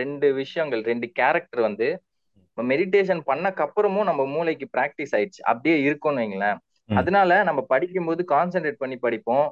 [0.00, 1.88] ரெண்டு விஷயங்கள் ரெண்டு கேரக்டர் வந்து
[2.58, 5.40] மெடிடேஷன் பண்ணக்கு அப்புறமும் நம்ம மூளைக்கு ப்ராக்டிஸ் ஆயிடுச்சு.
[5.50, 6.58] அப்படியே இருக்கும்னு வைங்களேன்.
[7.00, 9.46] அதனால நம்ம படிக்கும்போது கான்சென்ட்ரேட் பண்ணி படிப்போம்.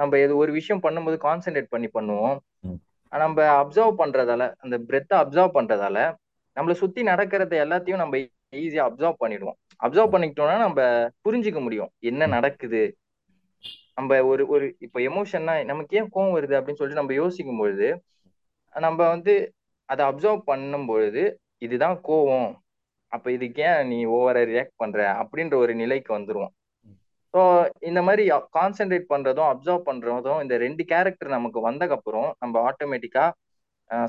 [0.00, 2.36] நம்ம எது ஒரு விஷயம் பண்ணும்போது கான்சென்ட்ரேட் பண்ணி பண்ணுவோம்.
[3.12, 5.98] நம்ம அப்சர்வ் பண்றதால அந்த பிரெத்தை அப்சர்வ் பண்றதால
[6.56, 8.16] நம்மளை சுத்தி நடக்கிறத எல்லாத்தையும் நம்ம
[8.62, 9.58] ஈஸியா அப்சர்வ் பண்ணிடுவோம்.
[9.80, 10.80] அப்சர்வ் பண்ணிக்கிட்டோம்னா நம்ம
[11.26, 11.90] புரிஞ்சுக்க முடியும்.
[12.10, 12.82] என்ன நடக்குது?
[13.98, 17.88] நம்ம ஒரு ஒரு இப்போ எமோஷன்னா நமக்கு ஏன் கோவம் வருது அப்படின்னு சொல்லிட்டு நம்ம யோசிக்கும் பொழுது
[18.74, 19.34] நம்ம வந்து
[19.88, 21.22] அதை அப்சர்வ் பண்ணும் பொழுது
[21.58, 22.50] இதுதான் கோவம்.
[23.12, 24.98] அப்ப இதுக்கு ஏன் நீ ஓவரா ரியாக்ட் பண்ற?
[25.22, 26.52] அப்படின்ற ஒரு நிலைக்கு வந்துருவோம்.
[27.34, 27.40] ஸோ
[27.88, 28.22] இந்த மாதிரி
[28.58, 33.24] கான்சென்ட்ரேட் பண்றதும் அப்சர்வ் பண்றதும் இந்த ரெண்டு கேரக்டர் நமக்கு வந்தக்கப்புறம் நம்ம ஆட்டோமேட்டிக்கா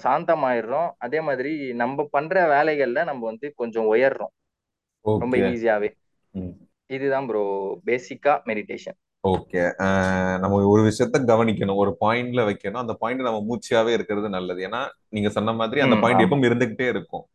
[0.06, 0.90] சாந்தமாயிடுறோம்.
[0.98, 4.34] அதே மாதிரி நம்ம பண்ற வேலைகள்ல நம்ம வந்து கொஞ்சம் உயர்றோம்.
[5.06, 5.90] ரொம்ப ஈஸியாவே
[6.90, 7.44] இதுதான் ப்ரோ
[7.88, 9.62] பேசிக்கா மெடிடேஷன் ஓகே
[10.44, 11.80] நம்ம ஒரு விஷயத்த கவனிக்கணும்.
[11.84, 12.82] ஒரு பாயிண்ட்ல வைக்கணும்.
[12.84, 14.62] அந்த பாயிண்ட் நம்ம மூச்சியாவே இருக்கிறது நல்லது.
[14.68, 14.82] ஏன்னா
[15.16, 17.26] நீங்க சொன்ன மாதிரி அந்த பாயிண்ட் எப்பவும் இருந்துகிட்டே இருக்கும்.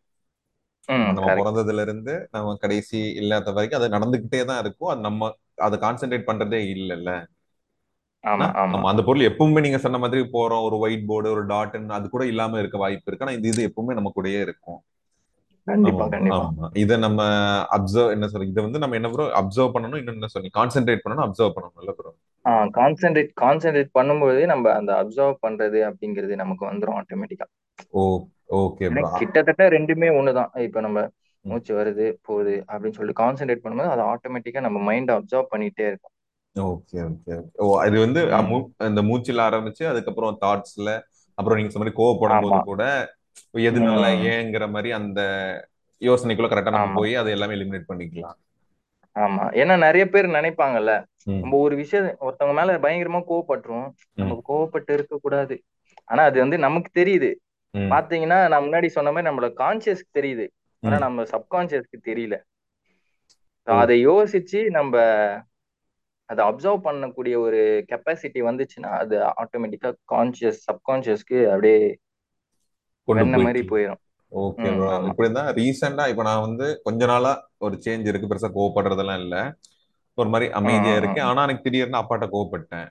[1.09, 4.91] நம்ம பிறந்ததுல இருந்து நம்ம கடைசி இல்லாத வரைக்கும் அது நடந்துகிட்டே தான் இருக்கும்.
[4.93, 5.31] அது நம்ம
[5.67, 7.11] அதை கான்சென்ட்ரேட் பண்றதே இல்லைல்ல.
[8.73, 10.65] ஆமா அந்த பொருள் எப்பவுமே நீங்க சொன்ன மாதிரி போறோம்.
[10.69, 13.27] ஒரு ஒயிட் போர்டு ஒரு டாட்னு அது கூட இல்லாம இருக்க வாய்ப்பு இருக்கு.
[13.27, 14.81] ஆனா இது இது எப்பவுமே நம்ம கூடயே இருக்கும்.
[15.67, 16.47] கண்டிப்பா கண்டிப்பா.
[16.77, 17.21] இதை நம்ம
[17.75, 18.51] அப்சர்வ் என்ன சொல்றது?
[18.51, 20.51] இதை வந்து நம்ம என்ன ப்ரோ அப்சர்வ் பண்ணணும் இன்னும் என்ன சொல்லி.
[20.57, 22.11] கான்சென்ட்ரேட் பண்ணணும் அப்சர்வ் பண்ணணும் இல்ல ப்ரோ
[22.75, 27.47] கான்சென்ட்ரேட் கான்சென்ட்ரேட் பண்ணும்போது நம்ம அந்த அப்சர்வ் பண்றது அப்படிங்கிறது நமக்கு வந்துடும் ஆட்டோமேட்டிக்கா
[27.93, 28.03] ஓ
[28.59, 30.51] ஓகே ப்ரோ கிட்டத்தட்ட ரெண்டுமே ஒண்ணுதான்.
[30.65, 30.99] இப்ப நம்ம
[31.45, 36.13] மூச்சு வருது போகுது அப்படின்னு சொல்லிட்டு கான்சென்ட்ரேட் பண்ணும்போது அது ஆட்டோமேட்டிக்கா நம்ம மைண்ட் அப்சர்வ் பண்ணிட்டே இருக்கும்.
[36.57, 40.91] ஓகே ஓகே ஓ அது வந்து அ, ம் மூ- இந்த மூச்சில் ஆரம்பிச்சு அதுக்கப்புறம் தாட்ஸ்ல
[41.39, 42.83] அப்புறம் நீங்க சொன்ன மாதிரி கோவப்படும் போது கூட
[43.53, 45.21] எதனால ஏங்கிற மாதிரி அந்த
[46.01, 48.37] யோசனைக்குள்ள கரெக்டா நம்ம போய் அதை எல்லாமே எலிமினேட் பண்ணிக்கலாம்.
[49.17, 49.45] ஆமா.
[49.61, 55.65] ஏன்னா நிறைய பேர் நினைப்பாங்கல்ல நம்ம ஒரு விஷயம் ஒருத்தவங்க மேல பயங்கரமா கோவப்பட்டுரும் நம்ம கோவப்பட்டு இருக்க கூடாது.
[56.05, 57.31] ஆனா அது வந்து நமக்கு தெரியுது.
[57.75, 60.47] பாத்தீங்கன்னா நான் முன்னாடி சொன்ன மாதிரி நம்மளோட கான்சியஸ்க்கு தெரியுது.
[60.81, 62.37] ஆனா நம்ம சப்கான்சியஸ்க்கு தெரியல.
[63.63, 64.95] அதை யோசிச்சு நம்ம
[66.27, 71.99] அதை அப்சர்வ் பண்ணக்கூடிய ஒரு கெப்பாசிட்டி வந்துச்சுன்னா அது ஆட்டோமேட்டிக்கா கான்சியஸ் சப்கான்சியஸ்க்கு அப்படியே
[73.09, 78.31] கொண்டு மாதிரி போயிடும் ஓகே ப்ரோ இப்படிதான் ரீசெண்டா இப்ப நான் வந்து கொஞ்ச நாளா ஒரு சேஞ்ச் இருக்கு.
[78.31, 79.37] பெருசா கோவப்படுறதெல்லாம் இல்ல.
[80.19, 82.89] ஒரு மாதிரி அமைதியா ம் ஆனா எனக்கு திடீர்னு அப்பாட்ட கோவப்பட்டேன்.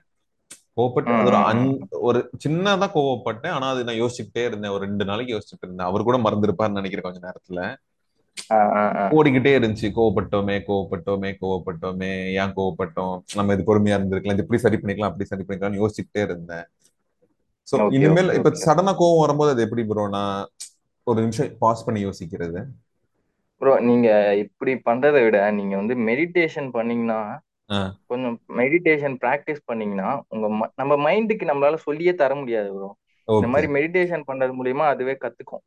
[0.76, 3.52] கோவப்பட்டு ஒரு ம் ஒரு சின்னதா கோவப்பட்டேன்.
[3.52, 4.70] ஆனா அது நான் யோசிச்சுக்கிட்டே இருந்தேன்.
[4.70, 5.88] ஒரு ரெண்டு நாளைக்கு யோசிச்சுட்டு இருந்தேன்.
[5.88, 7.60] அவர் கூட மறந்துருப்பாருன்னு நினைக்கிறேன் கொஞ்ச நேரத்துல.
[9.16, 9.88] ஓடிக்கிட்டே இருந்துச்சு.
[9.94, 12.10] கோவப்பட்டோமே கோவப்பட்டோமே கோவப்பட்டோமே.
[12.34, 13.16] ஏன் கோவப்பட்டோம்?
[13.34, 14.36] நம்ம இது பொறுமையா இருந்திருக்கலாம்.
[14.36, 16.66] இது இப்படி சரி பண்ணிக்கலாம் அப்படி சரி பண்ணிக்கலாம்னு யோசிச்சுக்கிட்டே இருந்தேன்.
[17.68, 20.40] சோ இனிமேல் இப்ப சடனா கோவம் வரும்போது அது எப்படி ப்ரோ நான்
[21.06, 22.60] ஒரு நிமிஷம் பாஸ் பண்ணி யோசிக்கிறது.
[23.60, 24.08] ப்ரோ நீங்க
[24.44, 27.20] இப்படி பண்றதை விட நீங்க வந்து மெடிடேஷன் பண்ணீங்கன்னா
[28.10, 32.88] கொஞ்சம் மெடிடேஷன் ப்ராக்டிஸ் பண்ணீங்கன்னா உங்க நம்ம மைண்டுக்கு நம்மளால சொல்லியே தர முடியாது ப்ரோ
[33.28, 35.62] இந்த மாதிரி மெடிடேஷன் பண்றது மூலியமா அதுவே கத்துக்கும்.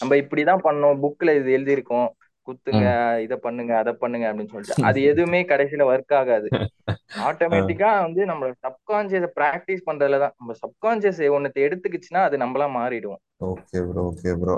[0.00, 2.08] நம்ம இப்படிதான் பண்ணோம் புக்ல இது எழுதியிருக்கோம்.
[2.48, 2.86] குத்துங்க
[3.26, 4.84] இதை பண்ணுங்க அதை பண்ணுங்க அப்படின்னு சொல்லிட்டு.
[4.88, 6.48] அது எதுவுமே கடைசியில ஒர்க் ஆகாது.
[7.28, 10.34] ஆட்டோமேட்டிக்கா வந்து நம்ம சப்கான்சியஸை ப்ராக்டிஸ் பண்றதுல தான்.
[10.38, 13.22] நம்ம சப்கான்சியஸ் ஒன்னத்தை எடுத்துக்கிச்சுன்னா அது நம்மளா மாறிடுவோம்.
[13.50, 14.56] ஓகே ப்ரோ ஓகே ப்ரோ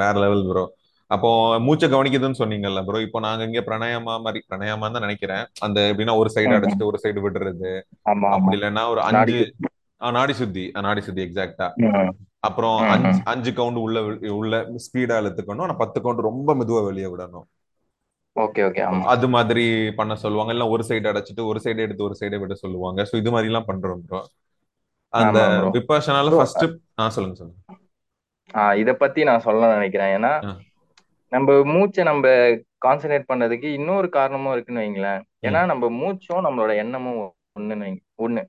[0.00, 0.64] வேற லெவல் ப்ரோ
[1.10, 5.44] அப்போ மூச்சை கவனிக்குதுன்னு சொன்னீங்கல்ல ப்ரோ இப்போ நாங்க இங்க பிராணாயாமா மாதிரி பிராணாயாமா தான் நினைக்கிறேன்.
[5.60, 6.52] அந்த எப்படின்னா ஒரு சைடு.
[6.58, 7.72] அடைச்சிட்டு ஒரு சைடு விடுறது.
[8.34, 9.40] அப்படி இல்லைன்னா ஒரு அஞ்சு
[10.00, 11.66] நாடி சுத்தி நாடி சுத்தி எக்ஸாக்டா
[12.42, 12.78] அப்புறம்
[13.24, 13.98] அஞ்சு கவுண்ட் உள்ள
[14.40, 14.54] உள்ள
[14.86, 15.66] ஸ்பீடா இழுத்துக்கணும்.
[15.66, 17.46] ஆனா பத்து கவுண்ட் ரொம்ப மெதுவா வெளியே விடணும்.
[18.36, 18.82] Okay okay.
[19.12, 19.64] அது மாதிரி
[19.98, 20.52] பண்ண சொல்லுவாங்க.
[20.52, 23.00] இல்ல ஒரு சைடு அடைச்சிட்டு ஒரு சைடு எடுத்து ஒரு சைடை விட சொல்லுவாங்க.
[23.10, 24.20] சோ இது மாதிரி எல்லாம் பண்றோம் ப்ரோ
[25.12, 25.40] அந்த
[25.76, 26.64] விபாஷனால ப்ரோ ஃபர்ஸ்ட்
[26.98, 27.60] ஆ சொல்லுங்க சொல்லுங்க.
[28.74, 30.12] இத பத்தி நான் சொல்ல நினைக்கிறேன்.
[30.16, 30.32] ஏன்னா
[31.32, 32.26] நம்ம மூச்சை நம்ம
[32.86, 35.20] கான்சென்ட்ரேட் பண்ணதுக்கு இன்னொரு காரணமும் இருக்குன்னு வைங்களேன்.
[35.46, 35.60] ஏன்னா.
[35.70, 37.20] நம்ம மூச்சும் நம்மளோட எண்ணமும்
[37.58, 37.88] ஒண்ணுன்னு
[38.24, 38.42] ஒண்ணு.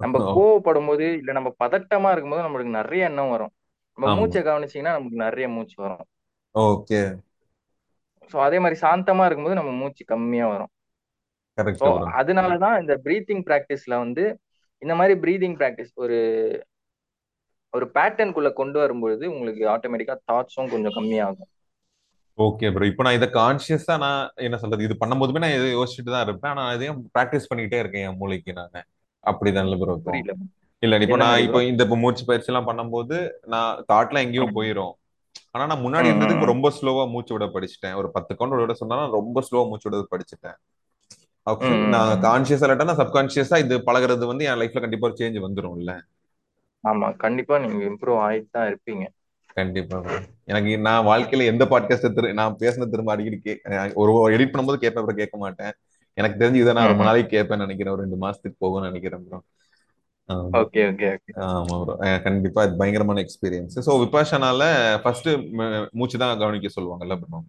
[0.00, 3.52] நம்ம ஓ, கோவப்படும் போது இல்ல நம்ம பதட்டமா இருக்கும்போது நம்மளுக்கு நிறைய எண்ணம் வரும்.
[3.98, 6.04] நம்ம மூச்சை கவனிச்சீங்கன்னா நமக்கு நிறைய மூச்சு வரும்.
[6.54, 7.00] ஓகே.
[8.30, 10.72] ஸோ அதே மாதிரி சாந்தமா இருக்கும்போது நம்ம மூச்சு கம்மியா வரும்.
[11.80, 11.86] ஸோ
[12.20, 14.24] அதனாலதான் இந்த பிரீத்திங் ப்ராக்டிஸ்ல வந்து
[14.82, 16.18] இந்த மாதிரி பிரீதிங் ப்ராக்டிஸ் ஒரு
[17.74, 21.50] ஒரு பேட்டர்னுக்குள்ள கொண்டு வரும்பொழுது உங்களுக்கு ஆட்டோமேட்டிக்கா தாட்ஸும் கொஞ்சம் கம்மியாகும்.
[22.38, 24.86] ஓகே ப்ரோ இப்போ நான் இதை கான்சியஸா நான் என்ன சொல்றது?
[24.88, 26.52] இது பண்ணும்போதுமே நான் இதை யோசிச்சுட்டு தான் இருப்பேன்.
[26.54, 28.78] ஆனா இதையும் ப்ராக்டிஸ் பண்ணிக்கிட்டே இருக்கேன் என் மூளைக்கு நான்.
[29.24, 30.34] அப்படிதான் ப்ரோ புரியல.
[30.82, 33.16] இல்ல இப்போ நான் இப்போ இந்த இப்போ மூச்சு பயிற்சி எல்லாம் பண்ணும்போது
[33.46, 34.94] நான் தாட்ல எங்கேயோ போயிரும்.
[35.50, 37.94] ஆனா நான் முன்னாடி இருந்ததுக்கு ரொம்ப ஸ்லோவா மூச்சு விட படிச்சுட்டேன்.
[37.94, 40.58] ஒரு பத்து கவுண்ட் விட சொன்னா ரொம்ப ஸ்லோவா மூச்சு விட படிச்சுட்டேன்.
[41.94, 42.12] நான்.
[42.24, 45.94] கான்சியஸா இல்லாட்டா நான் சப்கான்சியஸா இது பழகுறது வந்து என் லைஃப்ல கண்டிப்பா ஒரு சேஞ்ச் வந்துரும்ல.
[46.84, 49.04] ஆமா கண்டிப்பா நீங்க இம்ப்ரூவ் ஆயிட்டு தான் இருப்பீங்க.
[49.58, 49.98] கண்டிப்பா.
[50.44, 53.60] எனக்கு நான் வாழ்க்கையில எந்த பாட்காஸ்ட் திரு நான் பேசின திரும்ப அடிக்கடி
[53.94, 55.74] ஒரு எடிட் பண்ணும்போது கேட்பேன் கேட்க மாட்டேன்.
[56.16, 57.04] எனக்கு தெரிஞ்சு இதை நான் ரொம்ப.
[57.04, 57.94] நாளைக்கு கேட்பேன்னு நினைக்கிறேன்.
[57.94, 59.40] ஒரு ரெண்டு மாசத்துக்கு போகும்னு நினைக்கிறேன் ப்ரோ
[60.58, 61.08] ஓகே ஓகே
[61.46, 61.94] ஆமா ப்ரோ
[62.26, 64.62] கண்டிப்பா இது பயங்கரமான எக்ஸ்பீரியன்ஸ் ஸோ விபாஷனால
[65.04, 65.30] ஃபர்ஸ்ட்
[65.92, 67.40] மூச்சு தான் கவனிக்க சொல்லுவாங்கல்ல ப்ரோ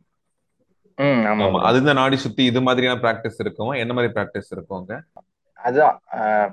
[1.31, 3.73] ஆமா அது இந்த நாடி சுத்தி இது மாதிரியான பிராக்டிஸ் இருக்கும்.
[3.81, 4.95] என்ன மாதிரி பிராக்டிஸ் இருக்கும் அங்க?
[5.59, 5.95] அதான்.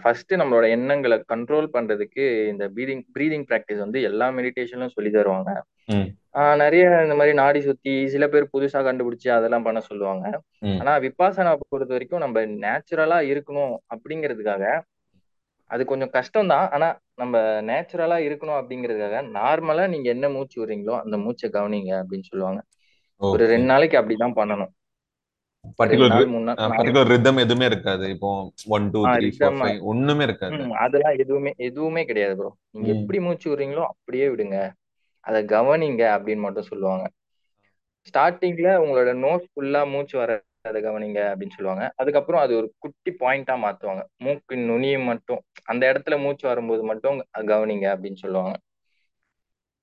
[0.02, 5.52] ஃபர்ஸ்ட் நம்மளோட எண்ணங்களை கண்ட்ரோல் பண்றதுக்கு இந்த ப்ரீதிங் ப்ரீதிங் ப்ராக்டிஸ் வந்து எல்லா மெடிடேஷன்லும் சொல்லி தருவாங்க.
[5.88, 6.06] ம்.
[6.34, 10.24] ஆஹ் நிறைய இந்த மாதிரி நாடி சுத்தி சில பேர் புதுசா கண்டுபிடிச்சு அதெல்லாம் பண்ண சொல்லுவாங்க.
[10.62, 10.78] ம்.
[10.80, 14.64] ஆனா விபாசனா பொறுத்த வரைக்கும் நம்ம நேச்சுரலா இருக்கணும் அப்படிங்கிறதுக்காக
[15.70, 21.16] அது கொஞ்சம் கஷ்டம் தான் ஆனா நம்ம நேச்சுரலா இருக்கணும் அப்படிங்கிறதுக்காக நார்மலா நீங்க என்ன மூச்சு விடுறீங்களோ அந்த
[21.18, 22.60] மூச்சை கவனிங்க அப்படின்னு சொல்லுவாங்க.
[23.20, 23.50] ஒரு ஓகே.
[23.50, 24.70] ரெண்டு நாளைக்கு அப்படிதான் பண்ணணும்.
[25.64, 28.04] ரெண்டு பர்டிகுலர் நாள் மூணு நாள் நாலு பர்டிகுலர் ரிதம் எதுவுமே இருக்காது.
[28.10, 28.28] இப்போ
[28.68, 30.58] one two ah three four rhythm five ஒண்ணுமே இருக்காது.
[30.60, 32.98] ம் அதெல்லாம் எதுவுமே எதுவுமே கிடையாது ப்ரோ நீங்க ம்.
[32.98, 34.58] எப்படி மூச்சு விடுறீங்களோ அப்படியே விடுங்க.
[35.28, 37.06] அதை கவனிங்க அப்படின்னு மட்டும் சொல்லுவாங்க.
[38.08, 40.32] ஸ்டார்டிங்ல உங்களோட நோஸ் ஃபுல்லா மூச்சு வர
[40.68, 41.84] அதை கவனிங்க அப்படின்னு சொல்லுவாங்க.
[42.00, 44.02] அதுக்கப்புறம் அது ஒரு குட்டி பாயிண்டா மாத்துவாங்க.
[44.24, 47.18] மூக்கு நுனியை மட்டும் அந்த இடத்துல மூச்சு வரும்போது மட்டும்
[47.52, 48.54] கவனிங்க அப்படின்னு சொல்லுவாங்க.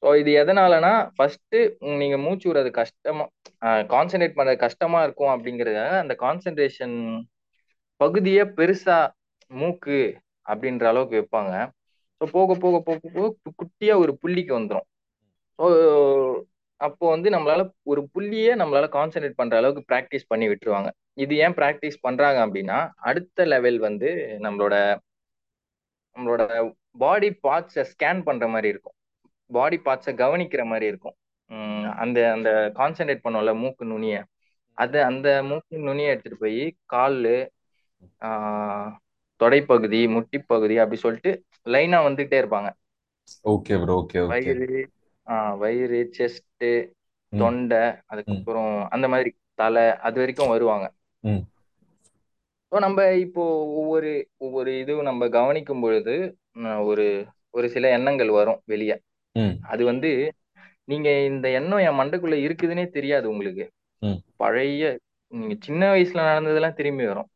[0.04, 1.58] ஸோ இது எதனாலனா ஃபர்ஸ்ட்
[2.02, 3.26] நீங்க மூச்சு விடுறது கஷ்டமா
[3.94, 6.98] கான்சென்ட்ரேட் பண்றது கஷ்டமா இருக்கும் அப்படிங்கிறதுக்காக அந்த கான்சென்ட்ரேஷன்
[8.02, 8.98] பகுதியை பெருசா
[9.52, 10.00] மூக்கு
[10.46, 11.54] அப்படின்ற அளவுக்கு வைப்பாங்க.
[12.22, 13.32] ஸோ போக போக போக போக
[13.62, 14.88] குட்டியா ஒரு புள்ளிக்கு வந்துடும்
[16.82, 20.90] அப்போ வந்து நம்மளால ஒரு புள்ளியே நம்மளால கான்சென்ட்ரேட் பண்ற அளவுக்கு ப்ராக்டிஸ் பண்ணி விட்டுருவாங்க.
[21.24, 22.80] இது ஏன் ப்ராக்டிஸ் பண்றாங்க அப்படின்னா
[23.10, 24.10] அடுத்த லெவல் வந்து
[24.46, 24.76] நம்மளோட
[26.16, 26.44] நம்மளோட
[27.00, 28.96] பாடி பார்ட்ஸை ஸ்கேன் பண்ற மாதிரி இருக்கும்.
[29.50, 31.16] பாடி பார்ட்ஸை கவனிக்கிற மாதிரி இருக்கும்.
[32.04, 32.50] அந்த அந்த
[32.80, 34.16] கான்சென்ட்ரேட் பண்ணோம்ல மூக்கு நுனிய.
[34.78, 37.36] அது அந்த மூக்கு நுனியை எடுத்துட்டு போய் காலு
[39.40, 41.32] தொடைப்பகுதி முட்டிப்பகுதி அப்படி சொல்லிட்டு
[41.68, 42.70] லைனா வந்துகிட்டே இருப்பாங்க.
[43.46, 44.68] ஓகே ப்ரோ ஓகே வயிறு
[45.58, 46.92] வயிறு செஸ்ட்
[47.38, 50.92] தொண்டை அதுக்கப்புறம் அந்த மாதிரி தலை அது வரைக்கும் வருவாங்க.
[52.72, 56.38] ஸோ நம்ம இப்போ ஒவ்வொரு ஒவ்வொரு இதுவும் நம்ம கவனிக்கும் பொழுது
[56.84, 59.00] ஒரு ஒரு சில எண்ணங்கள் வரும் வெளியே.
[59.62, 60.34] அது வந்து
[60.84, 63.72] நீங்க இந்த எண்ணம் என் மண்டைக்குள்ள இருக்குதுன்னே தெரியாது உங்களுக்கு.
[64.36, 67.28] பழைய நீங்க சின்ன வயசுல நடந்ததெல்லாம் திரும்பி வரும்.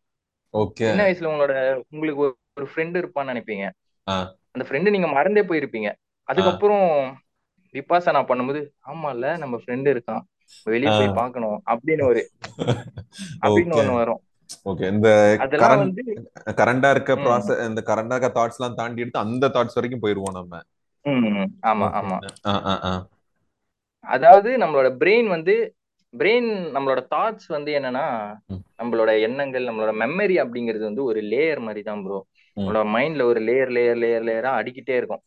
[0.74, 3.70] சின்ன வயசுல உங்களோட உங்களுக்கு ஒரு- ஃப்ரெண்டு இருப்பான்னு நினைப்பீங்க.
[4.52, 5.94] அந்த ஃப்ரெண்டு நீங்க மறந்தே போயிருப்பீங்க.
[6.24, 7.20] அதுக்கப்புறம்
[7.76, 10.24] விபாசனா பண்ணும்போது ஆமால நம்ம ஃப்ரெண்டு இருக்கான்.
[10.68, 12.22] வெளியே போய் பார்க்கணும் அப்படின்னு ஒரு
[13.44, 14.22] அப்படின்னு ஒண்ணு வரும்.
[14.70, 15.10] ஓகே இந்த
[16.60, 20.62] கரண்ட் இருக்க ப்ராசஸ் இந்த கரண்டா இருக்க தாட்ஸ் எல்லாம் தாண்டி எடுத்து அந்த தாட்ஸ் வரைக்கும் போயிருவோம் நம்ம.
[21.72, 22.18] ஆமா ஆமா.
[24.06, 25.56] அதாவது நம்மளோட பிரெயின் வந்து
[26.14, 28.06] பிரெயின் நம்மளோட தாட்ஸ் வந்து என்னன்னா
[28.80, 32.20] நம்மளோட எண்ணங்கள் நம்மளோட மெமரி அப்படிங்கிறது வந்து ஒரு லேயர் மாதிரி தான் ப்ரோ
[32.58, 35.22] நம்மளோட மைண்ட்ல ஒரு லேயர் லேயர் லேயர் லேயரா அடிக்கிட்டே இருக்கும்.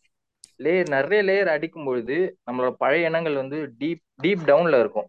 [0.65, 2.17] லேயர் நிறைய லேயர் அடிக்கும் பொழுது
[2.51, 5.09] நம்மளோட பழைய எண்ணங்கள் வந்து டீப் டீப் டவுன்ல இருக்கும்.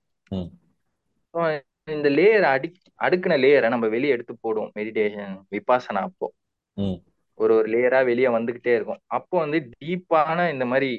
[1.96, 2.68] இந்த லேயர் அடி
[3.04, 6.28] அடுக்கின லேயரை நம்ம வெளியே எடுத்து போடுவோம் மெடிடேஷன் விபாசனா அப்போ.
[7.40, 9.02] ஒரு ஒரு லேயரா வெளியே வந்துகிட்டே இருக்கும்.
[9.18, 10.92] அப்போ வந்து டீப்பான இந்த மாதிரி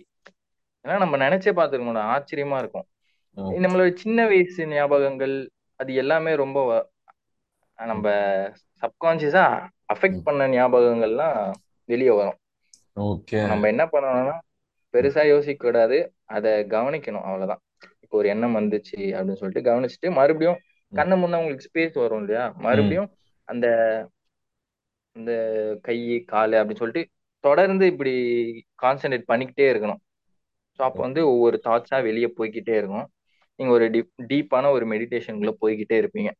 [0.84, 2.86] ஏன்னா நம்ம நினைச்சே பார்த்துருக்கோம் ஆச்சரியமா இருக்கும்.
[3.64, 5.34] நம்மளோட சின்ன வயசு ஞாபகங்கள்
[5.80, 6.58] அது எல்லாமே ரொம்ப
[7.78, 8.06] நம்ம
[8.82, 9.44] சப்கான்சியஸா
[9.94, 11.38] அஃபெக்ட் பண்ண ஞாபகங்கள்லாம்
[11.88, 12.38] வெளியே வரும்.
[12.96, 13.38] ஓகே.
[13.46, 14.34] நம்ம என்ன பண்ணணும்னா
[14.94, 17.62] பெருசா யோசிக்க கூடாது அதை கவனிக்கணும் அவ்வளவுதான்.
[18.02, 20.58] இப்போ ஒரு எண்ணம் வந்துச்சு அப்படின்னு சொல்லிட்டு கவனிச்சுட்டு மறுபடியும்
[20.92, 22.54] கண்ணு முன்ன உங்களுக்கு ஸ்பேஸ் வரும் இல்லையா?
[22.56, 23.08] மறுபடியும்
[23.48, 23.66] அந்த
[25.16, 25.32] இந்த
[25.82, 28.12] கை காலு அப்படின்னு சொல்லிட்டு தொடர்ந்து இப்படி
[28.82, 30.00] கான்சென்ட்ரேட் பண்ணிக்கிட்டே இருக்கணும்.
[30.78, 33.06] ஸோ அப்போ வந்து ஒவ்வொரு தாட்ஸா வெளியே போய்க்கிட்டே இருக்கும்.
[33.58, 36.30] நீங்க ஒரு டீப் டீப்பான ஒரு மெடிடேஷனுக்குள்ள போய்கிட்டே இருப்பீங்க.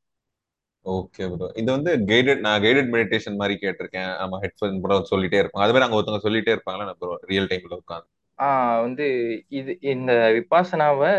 [0.87, 4.11] ஓகே ப்ரோ இது வந்து கைடட் நான் கைடட் மெடிடேஷன் மாதிரி கேட்டிருக்கேன்.
[4.19, 5.65] நம்ம ஹெட்ஃபோன் கூட சொல்லிட்டே இருப்பாங்க.
[5.65, 8.09] அது மாதிரி அங்க ஒருத்தவங்க சொல்லிட்டே இருப்பாங்களா ப்ரோ ரியல் டைம்ல உட்காந்து
[8.39, 9.07] ஆஹ் வந்து
[9.51, 11.11] இது இந்த விபாசனாவை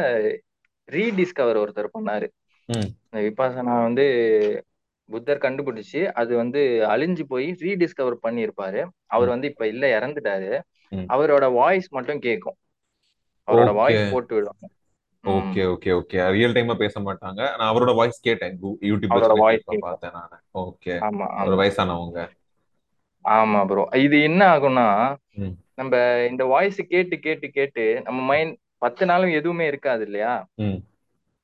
[0.89, 2.27] ரீடிஸ்கவர் ஒருத்தர் பண்ணாரு.
[3.05, 4.05] இந்த விபாசனா வந்து
[5.09, 8.81] புத்தர் கண்டுபிடிச்சு அது வந்து அழிஞ்சு போய் ரீடிஸ்கவர் பண்ணியிருப்பாரு.
[9.07, 10.51] அவர் வந்து இப்ப இல்ல இறந்துட்டாரு.
[11.09, 12.57] அவரோட வாய்ஸ் மட்டும் கேட்கும்
[13.47, 14.65] அவரோட வாய்ஸ் போட்டு விடுவாங்க.
[15.25, 16.17] Okay okay okay.
[16.35, 17.41] ரியல் டைமா பேச மாட்டாங்க.
[17.57, 18.55] நான் அவரோட வாய்ஸ் கேட்டேன்.
[18.89, 20.41] யூடியூப்ல அவரோட வாய்ஸ் பார்த்தேன் நான்.
[20.63, 20.93] ஓகே.
[21.07, 21.55] ஆமா ஆமா.
[21.61, 22.19] வயசானவங்க.
[23.25, 24.87] ஆமா ப்ரோ இது என்ன ஆகும்னா
[25.73, 25.93] நம்ம
[26.29, 30.33] இந்த வாய்ஸ் கேட்டு கேட்டு கேட்டு நம்ம மைண்ட் பத்து நாளும் எதுவுமே இருக்காது இல்லையா?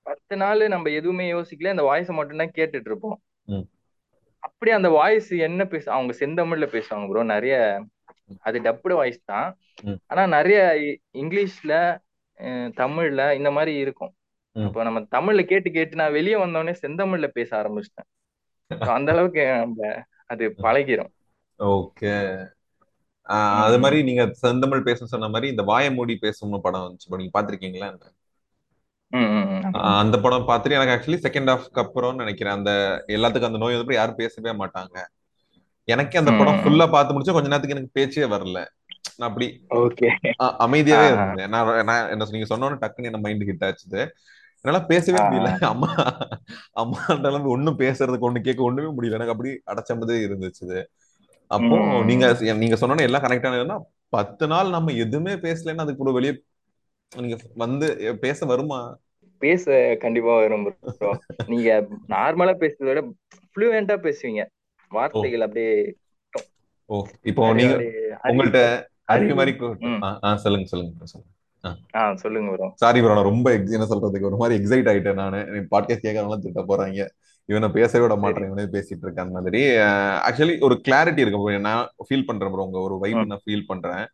[0.05, 1.73] பத்து நாள் நம்ம எதுவுமே யோசிக்கல.
[1.75, 3.17] அந்த வாய்ஸை மட்டும்தான் கேட்டுட்டு இருப்போம்
[4.43, 7.55] அப்படியே அந்த வாய்ஸ் என்ன பேச அவங்க செந்தமிழ்ல பேசுவாங்க ப்ரோ நிறைய
[8.43, 9.49] அது டப்புடு வாய்ஸ் தான்.
[10.07, 10.59] ஆனா நிறைய
[11.21, 11.73] இங்கிலீஷ்ல
[12.49, 14.13] தமிழ்ல இந்த மாதிரி இருக்கும்.
[14.51, 14.65] ம்.
[14.65, 18.27] அப்போ நம்ம தமிழ்ல கேட்டு கேட்டு நான் வெளியே வந்தோடனே செந்தமிழ்ல பேச ஆரம்பிச்சிட்டேன்.
[18.67, 21.09] அந்த அளவுக்கு நம்ம அது பழகிரும்.
[21.59, 22.45] ஓகே.
[23.21, 27.05] அது மாதிரி நீங்க செந்தமிழ் பேச சொன்ன மாதிரி இந்த வாய மூடி பேசும் படம் வந்துச்சு.
[27.05, 28.11] இப்ப நீங்க பாத்திருக்கீங்களா அந்த?
[30.21, 32.53] படம் பார்த்துட்டு எனக்கு ஆக்சுவலி செகண்ட் ஹாஃப்க்கு அப்புறம்னு நினைக்கிறேன்.
[32.53, 35.05] அந்த எல்லாத்துக்கும் அந்த நோய் வந்து யாரும் பேசவே மாட்டாங்க.
[35.83, 36.53] எனக்கே அந்த படம்.
[36.53, 38.65] ஃபுல்லா பார்த்து முடிச்சு கொஞ்ச நேரத்துக்கு எனக்கு பேச்சே வரல.
[39.17, 39.47] நான் அப்படி
[40.61, 41.07] அமைதியாவே.
[41.11, 41.49] இருந்தேன்.
[41.49, 44.01] நான் நான் என்ன சொன்னீங்க சொன்னோன்னு டக்குன்னு என்ன மைண்ட் ஹிட் ஆச்சுது
[44.65, 45.51] என்னால பேசவே முடியல.
[45.65, 45.89] அம்மா
[46.81, 49.17] அம்மாட்ட இருந்து ஒண்ணும் பேசுறதுக்கு ஒண்ணு கேட்க ஒண்ணுமே முடியல.
[49.19, 50.79] எனக்கு அப்படி அடைச்ச மாதிரி இருந்துச்சு.
[51.51, 51.77] அப்போ.
[52.03, 52.25] நீங்க
[52.55, 53.77] நீங்க சொன்னோன்னு எல்லாம் கனெக்ட் ஆனதுன்னா
[54.13, 56.33] பத்து நாள் நம்ம எதுவுமே பேசலைன்னா அதுக்கு கூட வெளியே
[57.11, 57.87] நீங்க வந்து
[58.19, 58.79] பேச வருமா?
[59.41, 59.65] பேச
[59.99, 60.65] கண்டிப்பா வரும்
[61.47, 61.69] நீங்க
[62.09, 63.01] நார்மலா பேசுறத விட
[63.51, 64.41] ஃப்ளூயண்டா பேசுவீங்க.
[64.91, 65.73] வார்த்தைகள் அப்படியே
[66.89, 67.75] ஓ இப்போ நீங்க
[68.23, 68.61] உங்கள்ட்ட
[69.13, 69.53] அறிவு மாதிரி
[70.43, 71.29] சொல்லுங்க சொல்லுங்க சொல்லுங்க.
[72.23, 73.47] சொல்லுங்க ப்ரோ சாரி ப்ரோ நான் ரொம்ப
[73.77, 75.39] என்ன சொல்றதுக்கு ஒரு மாதிரி எக்ஸைட் ஆயிட்டேன் நானு.
[75.73, 77.07] பாட்காஸ்ட் கேட்கறவங்க திட்ட போறாங்க.
[77.49, 79.61] இவனை பேசவே விட மாட்டேன் இவனே பேசிட்டு இருக்கான் மாதிரி.
[80.29, 81.59] ஆக்சுவலி ஒரு கிளாரிட்டி இருக்கு.
[81.59, 83.25] நான் ஃபீல் பண்றேன் ப்ரோ உங்க ஒரு வைப்.
[83.31, 84.05] நான் ஃபீல் பண்றேன்.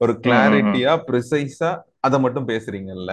[0.00, 0.12] ஒரு.
[0.22, 1.70] கிளாரிட்டியா ப்ரிசைஸா
[2.06, 3.12] அதை மட்டும் பேசுறீங்கல்ல.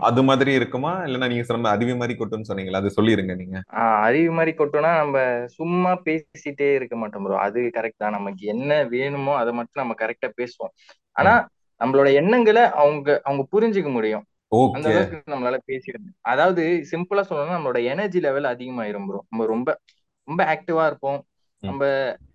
[0.00, 1.00] அது மாதிரி இருக்குமா?
[1.00, 3.62] இல்லைன்னா நீங்க சொன்ன அறிவு மாதிரி கொட்டுன்னு சொன்னீங்களா அது சொல்லிருங்க நீங்க.
[3.74, 8.10] ஆ, அறிவு மாதிரி கொட்டோம்னா நம்ம சும்மா பேசிட்டே இருக்க மாட்டோம் ப்ரோ அது கரெக்ட் தான்.
[8.10, 10.72] நமக்கு என்ன வேணுமோ அதை மட்டும் நம்ம கரெக்டா பேசுவோம்.
[11.12, 11.48] ஆனா.
[11.84, 14.24] நம்மளோட எண்ணங்களை அவங்க அவங்க புரிஞ்சுக்க முடியும்.
[14.72, 19.80] அந்த அளவுக்கு நம்மளால பேசிடுது அதாவது சிம்பிளா சொல்லணும்னா நம்மளோட எனர்ஜி லெவல் அதிகமாயிரும் ப்ரோ நம்ம ரொம்ப
[20.24, 21.24] ரொம்ப ஆக்டிவா இருப்போம்.
[21.60, 21.84] நம்ம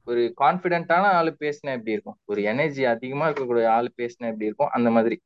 [0.05, 2.17] ஒரு கான்பிடென்ட்டான ஆளு பேசினா எப்படி இருக்கும்?
[2.25, 4.67] ஒரு எனர்ஜி அதிகமா இருக்கக்கூடிய ஆளு பேசினா எப்படி இருக்கும்?
[4.67, 5.21] அந்த மாதிரி.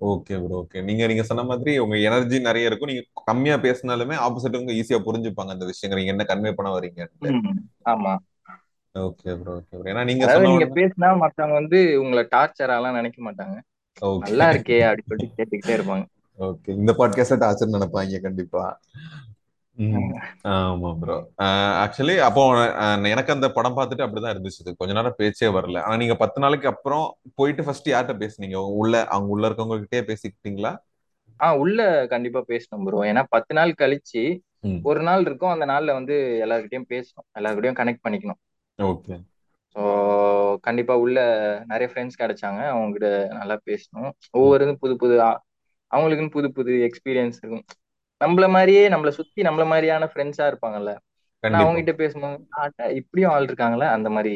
[0.00, 2.86] ஓகே ப்ரோ ஓகே நீங்க நீங்க சொன்ன மாதிரி உங்க எனர்ஜி நிறைய இருக்கும்.
[2.86, 6.00] நீங்க கம்மியா பேசினாலுமே ஆப்போசிட்டவங்க ஈஸியா புரிஞ்சுப்பாங்க அந்த விஷயங்கள்.
[6.00, 7.58] நீங்க என்ன கன்வே பண்ண வரீங்கன்ட்டு ம்.
[7.88, 8.12] ஆமா.
[8.94, 13.56] ஓகே ப்ரோ ஓகே ப்ரோ ஏன்னா நீங்க நீங்க பேசினா மத்தவங்க வந்து உங்களை டார்ச்சராலாம் நினைக்க மாட்டாங்க.
[14.24, 16.04] நல்லா இருக்கே அப்படின்னு சொல்லிட்டு கேட்டுக்கிட்டே இருப்பாங்க.
[16.38, 18.62] ஓகே இந்த பாட்காஸ்ட் டார்ச்சர் நினைப்பாங்க கண்டிப்பா.
[20.52, 20.88] ஆமா.
[21.00, 21.16] ப்ரோ
[21.82, 22.42] ஆக்சுவலி அப்போ
[23.12, 24.76] எனக்கு அந்த படம் பார்த்துட்டு அப்படிதான் இருந்துச்சு.
[24.80, 25.82] கொஞ்ச நேரம் பேச்சே வரல.
[25.84, 27.04] ஆனா நீங்க பத்து நாளைக்கு அப்புறம்
[27.34, 28.60] போயிட்டு ஃபர்ஸ்ட் யார்கிட்ட பேசுனீங்க?
[28.80, 30.72] உள்ள அவங்க உள்ள இருக்கவங்க கிட்டே பேசிக்கிட்டீங்களா?
[31.40, 34.22] ஆ உள்ள கண்டிப்பா பேசணும் ப்ரோ ஏன்னா பத்து நாள் கழிச்சு
[34.82, 35.52] ஒரு நாள் இருக்கும்.
[35.54, 36.14] அந்த நாள்ல வந்து
[36.44, 37.26] எல்லார்கிட்டயும் பேசணும்.
[37.38, 38.40] எல்லார்கிட்டயும் கனெக்ட் பண்ணிக்கணும்.
[38.78, 39.14] ஓகே.
[39.76, 39.82] ஸோ
[40.60, 41.18] கண்டிப்பா உள்ள
[41.66, 42.60] நிறைய ஃப்ரெண்ட்ஸ் கிடைச்சாங்க.
[42.72, 44.10] அவங்க கிட்ட நல்லா பேசணும்.
[44.30, 45.16] ஒவ்வொரு புது புது
[45.90, 47.64] அவங்களுக்குன்னு புது புது எக்ஸ்பீரியன்ஸ் இருக்கும்.
[48.20, 50.92] நம்மள மாதிரியே நம்மள சுத்தி நம்மள மாதிரியான ஃப்ரெண்ட்ஸா இருப்பாங்கல்ல.
[51.44, 53.86] நான் அவங்க கிட்ட பேசும்போது இப்படியும் ஆள் இருக்காங்களா?
[53.92, 54.34] அந்த மாதிரி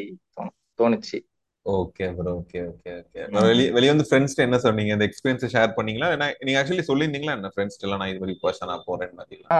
[0.79, 1.17] தோணுச்சு.
[1.65, 3.21] Okay bro okay okay okay.
[3.47, 6.09] வெளிய வெளிய வந்து ஃப்ரெண்ட்ஸ் என்ன சொன்னீங்க இந்த எக்ஸ்பீரியன்ஸ் ஷேர் பண்ணீங்களா?
[6.15, 7.51] ஏன்னா நீங்க ஆக்சுவலி சொல்லியிருந்தீங்களா என்ன?
[7.53, 9.49] ஃப்ரெண்ட்ஸ் எல்லாம் நான் இது மாதிரி பர்சனா போறேன்னு பாத்தீங்களா?
[9.51, 9.59] ஆ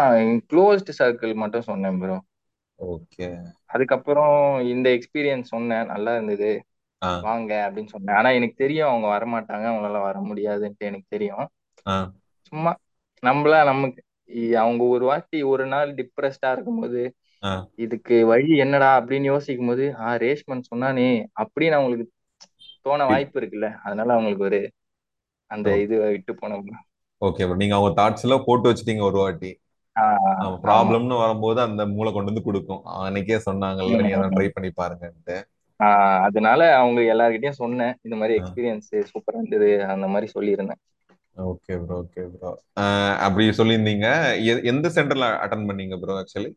[0.51, 2.17] க்ளோஸ்ட் சர்க்கிள் மட்டும் சொன்னேன் ப்ரோ.
[2.79, 3.27] ஓகே.
[3.65, 6.51] அதுக்கப்புறம் இந்த எக்ஸ்பீரியன்ஸ் சொன்னேன் நல்லா இருந்தது.
[7.01, 8.15] வாங்க அப்படின்னு சொன்னேன்.
[8.15, 11.47] ஆனா எனக்கு தெரியும் அவங்க வரமாட்டாங்க அவங்களால வர முடியாதுன்ட்டு எனக்கு தெரியும்.
[12.49, 12.71] சும்மா
[13.23, 13.99] நம்மளா நமக்கு
[14.61, 17.01] அவங்க ஒரு வாட்டி ஒரு நாள் டிப்ரெஸ்டா இருக்கும்போது
[17.77, 21.09] இதுக்கு வழி என்னடா அப்படின்னு யோசிக்கும் போது ஆ ரேஷ்மன் சொன்னானே
[21.43, 22.05] அப்படின்னு அவங்களுக்கு
[22.85, 23.69] தோண வாய்ப்பு இருக்குல்ல.
[23.83, 24.61] அதனால அவங்களுக்கு ஒரு
[25.51, 26.65] அந்த இது விட்டு போனோம்.
[27.21, 29.51] ஓகே ப்ரோ நீங்க அவங்க தாட்ஸ் எல்லாம் போட்டு வச்சிட்டீங்க ஒரு வாட்டி.
[30.63, 32.81] ப்ராப்ளம்னு வரும்போது அந்த மூளை கொண்டு வந்து கொடுக்கும்.
[32.99, 35.37] அன்னைக்கே சொன்னாங்கல்ல நீ அதை ட்ரை பண்ணி பாருங்கன்ட்டு.
[36.27, 38.33] அதனால அவங்க எல்லார்கிட்டயும் சொன்னேன் இந்த மாதிரி.
[38.39, 40.81] எக்ஸ்பீரியன்ஸ் சூப்பரா இருந்தது அந்த மாதிரி சொல்லியிருந்தேன்.
[41.35, 42.51] ஓகே ப்ரோ ஓகே ப்ரோ
[43.25, 44.07] அப்படி சொல்லியிருந்தீங்க.
[44.71, 46.51] எந்த சென்டர்ல அட்டன் பண்ணீங்க ப்ரோ ஆக்சுவலி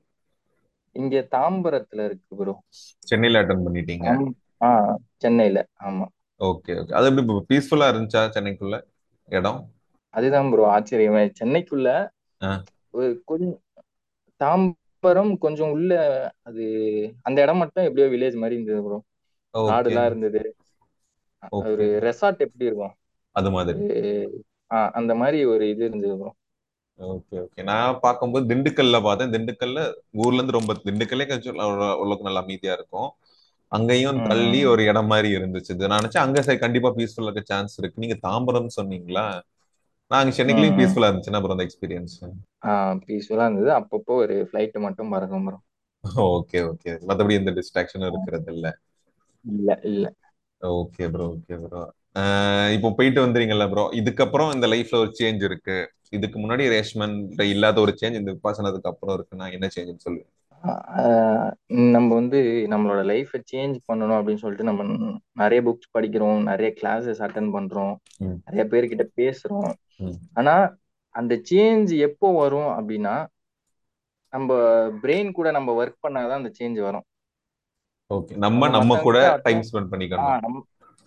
[0.97, 2.55] இங்க தாம்பரத்துல இருக்கு ப்ரோ
[3.03, 4.09] சென்னையில அட்டன் பண்ணிட்டீங்க.
[4.61, 4.71] ஆ
[5.17, 5.59] சென்னையில.
[5.81, 6.07] ஆமா.
[6.41, 8.77] ஓகே ஓகே அது எப்படி பீஸ்ஃபுல்லா இருந்துச்சா சென்னைக்குள்ள?
[9.29, 9.61] இடம்?
[10.15, 11.23] அதுதான் ப்ரோ ஆச்சரியமே.
[11.41, 11.89] சென்னைக்குள்ள.
[12.91, 13.57] ஒரு கொஞ்சம்
[14.41, 15.93] தாம்பரம் கொஞ்சம் உள்ள
[16.43, 16.65] அது
[17.23, 18.99] அந்த இடம் மட்டும் எப்படியோ வில்லேஜ் மாதிரி இருந்தது ப்ரோ
[19.55, 20.43] காடுலாம் இருந்தது.
[21.63, 22.95] ஒரு ரெசார்ட் எப்படி இருக்கும்?
[23.37, 23.81] அது மாதிரி.
[24.99, 26.31] அந்த மாதிரி ஒரு இது இருந்தது ப்ரோ
[26.99, 27.61] ஓகே ஓகே.
[27.69, 29.33] நான் பார்க்கும்போது திண்டுக்கல்ல பார்த்தேன்.
[29.35, 29.81] திண்டுக்கல்ல
[30.23, 33.11] ஊர்ல இருந்து ரொம்ப திண்டுக்கல்லே கொஞ்சம் ஓரளவுக்கு நல்லா அமைதியா இருக்கும்.
[33.73, 35.73] அங்கேயும் தள்ளி ஒரு இடம் மாதிரி இருந்துச்சு.
[35.83, 38.03] நான் நினைச்சேன் அங்க சரி கண்டிப்பா பீஸ்ஃபுல்லா இருக்க சான்ஸ் இருக்கு.
[38.05, 39.27] நீங்க தாம்பரம் சொன்னீங்களா?
[40.11, 42.17] நாங்க சென்னைக்குலயும் பீஸ்ஃபுல்லா இருந்துச்சுன்னா அப்புறம் அந்த எக்ஸ்பீரியன்ஸ்
[42.65, 43.71] ஆ பீஸ்ஃபுல்லா இருந்தது.
[43.79, 45.59] அப்பப்போ ஒரு ஃபிளைட் மட்டும் பறக்கும் ப்ரோ
[46.27, 46.93] ஓகே ஓகே.
[47.09, 48.67] மத்தபடி எந்த டிஸ்ட்ராக்ஷனும் இருக்கிறது இல்ல.
[49.45, 50.07] இல்ல இல்ல.
[50.61, 51.83] ஓகே ப்ரோ ஓகே ப்ரோ
[52.77, 55.77] இப்போ போயிட்டு வந்துறீங்கல்ல ப்ரோ இதுக்கப்புறம் இந்த லைஃப்ல ஒரு சேஞ்ச் இருக்கு
[56.11, 60.07] இதுக்கு முன்னாடி ரேஷ்மன் இல்லாத ஒரு சேஞ்ச் இந்த விபாசனத்துக்கு அப்புறம் இருக்குன்னா என்ன சேஞ்ச்
[60.63, 61.51] ஆஹ்
[61.93, 62.39] நம்ம வந்து
[62.73, 64.85] நம்மளோட லைஃப்பை சேஞ்ச் பண்ணணும் அப்படின்னு சொல்லிட்டு நம்ம
[65.35, 67.95] நிறைய புக்ஸ் படிக்கிறோம் நிறைய கிளாஸஸ் அட்டன் பண்றோம்.
[68.47, 69.71] நிறைய பேர்கிட்ட பேசுறோம்.
[70.37, 70.55] ஆனா
[71.15, 73.15] அந்த சேஞ்ச் எப்போ வரும் அப்படின்னா
[74.33, 74.51] நம்ம
[75.03, 77.07] பிரெயின் கூட நம்ம ஒர்க் பண்ணாதான் அந்த சேஞ்ச் வரும்
[78.11, 80.37] ஓகே நம்ம நம்ம கூட டைம் ஸ்பெண்ட் பண்ணிக்கணும்.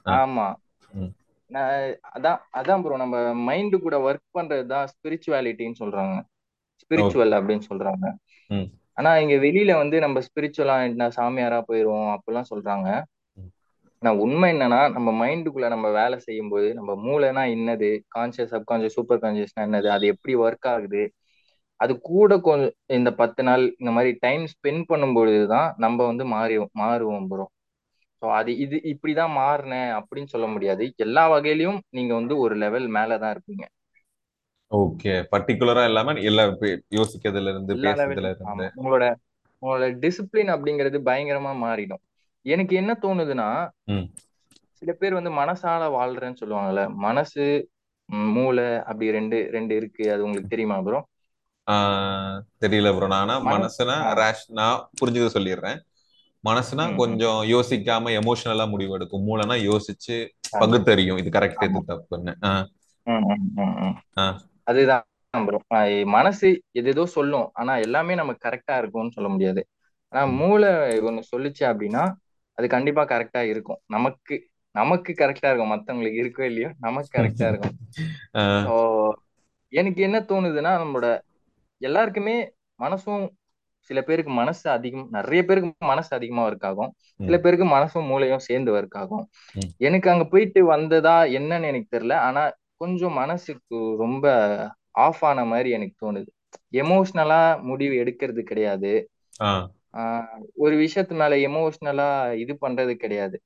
[0.06, 0.48] ஆமா.
[0.48, 0.61] நான்
[2.12, 3.16] அதான் அதான் ப்ரோ நம்ம
[3.48, 6.16] மைண்டு கூட ஒர்க் பண்றது தான் ஸ்பிரிச்சுவாலிட்டின்னு சொல்றாங்க.
[6.84, 8.06] ஸ்பிரிச்சுவல் அப்படின்னு சொல்றாங்க.
[8.98, 12.88] ஆனா இங்க வெளியில வந்து நம்ம ஸ்பிரிச்சுவலா என்ன சாமியாரா போயிடுவோம் அப்படிலாம் சொல்றாங்க.
[14.02, 17.90] ஆனா உண்மை என்னன்னா நம்ம மைண்டுக்குள்ள நம்ம வேலை செய்யும் போது நம்ம மூளைனா என்னது?
[18.16, 19.88] கான்சியஸ் சப்கான்சியஸ் சூப்பர் கான்சியஸ்னா என்னது?
[19.96, 21.04] அது எப்படி ஒர்க் ஆகுது?
[21.80, 26.56] அது கூட கொஞ்சம் இந்த பத்து நாள் இந்த மாதிரி டைம் ஸ்பெண்ட் பண்ணும்பொழுது தான் நம்ம வந்து மாறி
[26.82, 27.46] மாறுவோம் ப்ரோ
[28.22, 30.86] ஸோ அது இது இப்படிதான் மாறினேன் அப்படின்னு சொல்ல முடியாது.
[30.98, 33.66] எல்லா வகையிலயும் நீங்க வந்து ஒரு லெவல் மேலதான் இருப்பீங்க.
[34.72, 36.44] ஓகே பர்டிகுலரா இல்லாம எல்லா
[36.92, 38.30] யோசிக்கிறதுல இருந்து பேசுறதுல
[38.78, 39.06] உங்களோட
[39.64, 42.04] உங்களோட டிசிப்ளின் அப்படிங்கிறது பயங்கரமா மாறிடும்.
[42.46, 43.50] எனக்கு என்ன தோணுதுன்னா
[44.78, 47.46] சில பேர் வந்து மனசால வாழ்றேன்னு சொல்லுவாங்கல்ல மனசு
[48.34, 50.04] மூளை அப்படி ரெண்டு ரெண்டு இருக்கு.
[50.14, 51.00] அது உங்களுக்கு தெரியுமா ப்ரோ
[52.62, 55.80] தெரியல ப்ரோ நானா மன மனசுனா ரேஷ் நான் புரிஞ்சதை சொல்லிடுறேன்.
[56.44, 56.86] மனசுனா.
[56.96, 60.18] கொஞ்சம் யோசிக்காம எமோஷனலா முடிவு எடுக்கும் மூளைனா யோசிச்சு
[60.54, 61.18] பகுத்தறியும்.
[61.18, 62.34] இது கரெக்ட் இது தப்புன்னு
[64.68, 65.06] அதுதான்
[66.10, 66.48] மனசு
[66.80, 67.50] எதேதோ சொல்லும்.
[67.54, 69.62] ஆனா எல்லாமே நமக்கு கரெக்டா இருக்கும்னு சொல்ல முடியாது.
[70.14, 70.24] ஆனா.
[70.40, 70.70] மூளை
[71.02, 72.04] ஒண்ணு சொல்லுச்சு அப்படின்னா
[72.58, 73.80] அது கண்டிப்பா கரெக்டா இருக்கும்.
[73.88, 74.36] நமக்கு
[74.76, 75.72] நமக்கு கரெக்டா இருக்கும்.
[75.72, 77.76] மத்தவங்களுக்கு இருக்கோ இல்லையோ நமக்கு கரெக்டா இருக்கும்.
[79.74, 81.08] எனக்கு என்ன தோணுதுன்னா நம்மளோட
[81.82, 82.36] எல்லாருக்குமே
[82.80, 83.24] மனசும்
[83.92, 86.92] சில பேருக்கு மனசு அதிகம் நிறைய பேருக்கு மனசு அதிகமா ஒர்க் ஆகும்.
[87.26, 89.26] சில பேருக்கு மனசும் மூளையும் சேர்ந்து ஒர்க் ஆகும்.
[89.88, 92.16] எனக்கு அங்க போயிட்டு வந்ததா என்னன்னு எனக்கு தெரியல.
[92.28, 92.44] ஆனா
[92.82, 94.26] கொஞ்சம் மனசுக்கு ரொம்ப
[95.06, 96.30] ஆஃப் ஆன மாதிரி எனக்கு தோணுது.
[96.82, 98.92] எமோஷ்னலா முடிவு எடுக்கிறது கிடையாது.
[100.64, 102.10] ஒரு விஷயத்து மேல எமோஷ்னலா
[102.44, 103.38] இது பண்றது கிடையாது.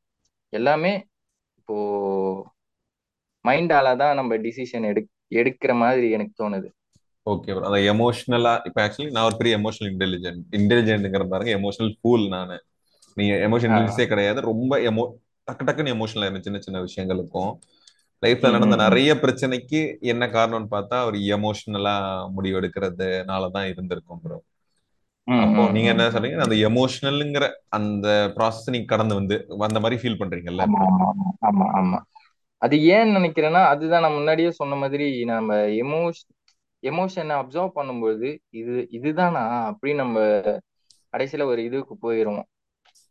[0.54, 0.94] எல்லாமே
[1.60, 1.76] இப்போ
[3.46, 5.02] மைண்டால தான் நம்ம டிசிஷன் எடு
[5.40, 6.68] எடுக்கிற மாதிரி எனக்கு தோணுது.
[7.26, 12.26] ஓகே ப்ரோ அந்த எமோஷனலா இப்போ ஆக்சுவலி நான் ஒரு பெரிய எமோஷனல் இன்டெலிஜென்ட் இன்டெலிஜென்ட்ங்கிற பாருங்க எமோஷனல் ஃபூல்
[12.34, 12.54] நான்.
[13.18, 15.04] நீங்க எமோஷனல் ஆஹ் இன்டெலிஜென்ஸே கிடையாது ரொம்ப எமோ
[15.48, 17.52] டக்கு டக்குன்னு எமோஷனல் ஆயிருந்த சின்ன சின்ன விஷயங்களுக்கும்.
[18.24, 18.76] லைஃப்ல நடந்த.
[18.84, 19.80] நிறைய பிரச்சனைக்கு
[20.12, 21.96] என்ன காரணம்னு பார்த்தா ஒரு எமோஷனலா
[22.36, 24.38] முடிவு எடுக்கிறதுனால தான் இருந்திருக்கும் ப்ரோ
[25.28, 26.46] அப்போ நீங்க என்ன சொல்றீங்க.
[26.46, 27.46] அந்த எமோஷனல்ங்கிற
[27.78, 30.64] அந்த ப்ராசஸ் நீங்க கடந்து வந்து வந்த மாதிரி ஃபீல் பண்றீங்கல்ல?
[30.68, 32.00] ஆமா ஆமா ஆமா ஆமா ஆமா.
[32.62, 35.50] அது ஏன் நினைக்கிறேன்னா அதுதான் நான் முன்னாடியே சொன்ன மாதிரி நம்ம
[35.82, 36.22] எமோஷ்
[36.86, 38.28] எமோஷனை அப்சர்வ் பண்ணும்போது
[38.60, 39.44] இது இதுதானா?
[39.70, 40.18] அப்படின்னு நம்ம
[41.14, 42.46] கடைசியில ஒரு இதுக்கு போயிடுவோம்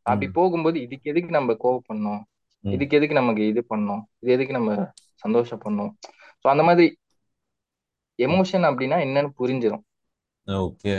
[0.07, 2.23] அப்படி போகும்போது இதுக்கு எதுக்கு நம்ம கோவப்படணும்.
[2.65, 4.71] இதுக்கு எதுக்கு நமக்கு இது பண்ணணும் இது எதுக்கு நம்ம
[5.25, 5.93] சந்தோஷப்படணும்?
[6.43, 6.87] ஸோ அந்த மாதிரி
[8.19, 9.85] எமோஷன் அப்படின்னா என்னன்னு புரிஞ்சிடும்
[10.49, 10.97] ஓகே.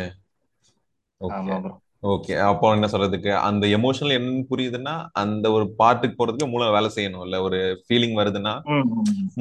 [1.35, 1.73] ஆமா ப்ரோ
[2.11, 7.37] ஓகே அப்போ என்ன சொல்றதுக்கு அந்த எமோஷனல் என்னன்னு புரியுதுன்னா அந்த ஒரு பாட்டுக்கு போறதுக்கு மூளை வேலை செய்யணும்ல.
[7.47, 8.53] ஒரு ஃபீலிங் வருதுன்னா.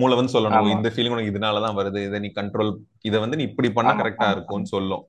[0.00, 0.68] மூளை வந்து சொல்லணும்.
[0.74, 2.00] இந்த ஃபீலிங் உனக்கு இதனால தான் வருது.
[2.08, 2.72] இதை நீ கண்ட்ரோல்
[3.08, 5.04] இதை வந்து நீ இப்படி பண்ணா கரெக்டா இருக்கும்னு சொல்லும்.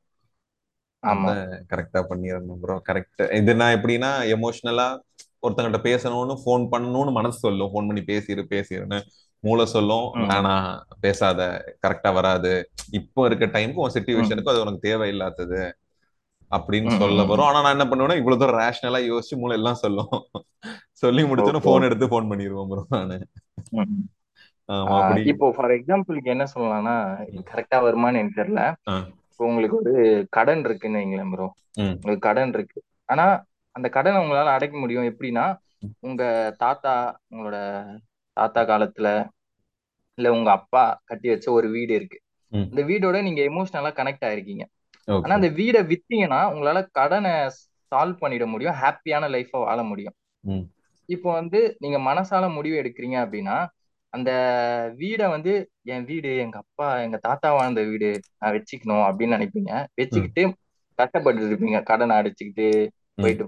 [1.71, 4.87] கரெக்டா பண்ணிடணும் ப்ரோ கரெக்ட் இது நான் எப்படின்னா எமோஷனலா
[5.43, 7.71] ஒருத்தங்கிட்ட பேசணும்னு ஃபோன் பண்ணணும்னு மனசு சொல்லும்.
[7.71, 8.99] ஃபோன் பண்ணி பேசிடு பேசிடுன்னு
[9.43, 10.05] மூளை சொல்லும்.
[10.29, 10.67] வேணாம்
[11.03, 11.41] பேசாத
[11.83, 12.53] கரெக்டா வராது.
[12.99, 15.61] இப்போ இருக்க டைமுக்கு உன் சுச்சுவேஷனுக்கு அது உனக்கு தேவையில்லாதது.
[16.57, 17.47] அப்படின்னு சொல்ல வரும்.
[17.49, 20.15] ஆனா நான் என்ன பண்ணுவேன்னா இவ்வளவு தூரம் ரேஷனலா யோசிச்சு மூளை எல்லாம் சொல்லும்.
[21.03, 23.17] சொல்லி முடிச்சோன்னு ஃபோன் ஓகே எடுத்து ஃபோன் பண்ணிடுவோம் ப்ரோ நானு.
[25.31, 26.95] இப்போ ஃபார் எக்ஸாம்பிளுக்கு என்ன சொல்லலாம்னா
[27.51, 28.63] கரெக்டா வருமான்னு எனக்கு தெரியல.
[29.31, 29.93] இப்போ உங்களுக்கு ஒரு
[30.37, 31.47] கடன் இருக்குன்னு வைங்களேன் ப்ரோ
[31.95, 32.79] உங்களுக்கு கடன் இருக்கு.
[33.11, 33.25] ஆனா
[33.75, 35.07] அந்த கடனை உங்களால அடைக்க முடியும்.
[35.11, 35.45] எப்படின்னா
[36.07, 36.23] உங்க
[36.63, 36.93] தாத்தா
[37.31, 37.57] உங்களோட
[38.37, 39.07] தாத்தா காலத்துல
[40.17, 42.17] இல்ல உங்க அப்பா கட்டி வச்ச ஒரு வீடு இருக்கு.
[42.71, 44.65] இந்த வீடோட நீங்க எமோஷனலா கனெக்ட் ஆயிருக்கீங்க.
[45.23, 47.33] ஆனா அந்த வீடை வித்தீங்கன்னா உங்களால கடனை
[47.91, 48.77] சால்வ் பண்ணிட முடியும்.
[48.81, 50.15] ஹாப்பியான லைஃபை வாழ முடியும்.
[51.09, 53.57] இப்போ வந்து நீங்க மனசால முடிவு எடுக்கிறீங்க அப்படின்னா
[54.13, 54.31] அந்த
[54.97, 55.53] வீடை வந்து
[55.93, 59.71] என் வீடு எங்க அப்பா எங்க தாத்தா வாழ்ந்த வீடு நான் வச்சுக்கணும் அப்படின்னு நினைப்பீங்க.
[59.99, 60.43] வச்சுக்கிட்டு
[60.99, 62.67] கஷ்டப்பட்டு இருப்பீங்க கடனை அடைச்சுக்கிட்டு
[63.17, 63.45] போயிட்டு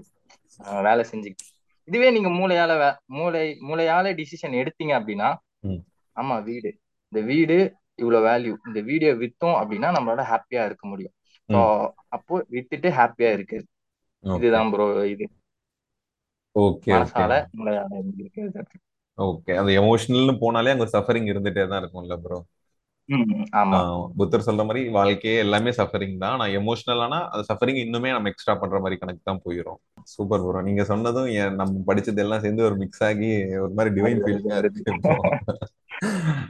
[0.86, 1.46] வேலை செஞ்சுக்கிட்டு.
[1.88, 2.72] இதுவே நீங்க மூளையால
[3.16, 5.28] மூளை மூளையால டிசிஷன் எடுத்தீங்க அப்படின்னா
[6.16, 6.70] ஆமா வீடு.
[7.12, 7.56] இந்த வீடு
[7.94, 11.14] இவ்வளவு வேல்யூ இந்த வீடியோ வித்தோம் அப்படின்னா நம்மளால ஹாப்பியா இருக்க முடியும்.
[12.08, 13.58] அப்போ வித்துட்டு ஹாப்பியா இருக்கு.
[14.24, 15.26] இதுதான் ப்ரோ இது.
[16.56, 17.32] ஓகே ஓகே மனசால
[19.58, 22.38] அந்த எமோஷனல்னு போனாலே அங்க சஃபரிங் இருந்துட்டே தான் இருக்கும்ல ப்ரோ
[24.18, 26.36] புத்தர் சொல்ற மாதிரி வாழ்க்கையே எல்லாமே சஃபரிங் தான்.
[26.40, 29.78] நான் எமோஷனலானா அந்த சஃபரிங் இன்னுமே நம்ம எக்ஸ்ட்ரா பண்ற மாதிரி கணக்கு தான் போயிடும்
[30.12, 31.28] சூப்பர் ப்ரோ நீங்க சொன்னதும்
[31.60, 33.30] நம்ம படிச்சது எல்லாம் சேர்ந்து ஒரு மிக்ஸ் ஆகி
[33.64, 34.94] ஒரு மாதிரி டிவைன் ஃபீலிங்கா இருக்கு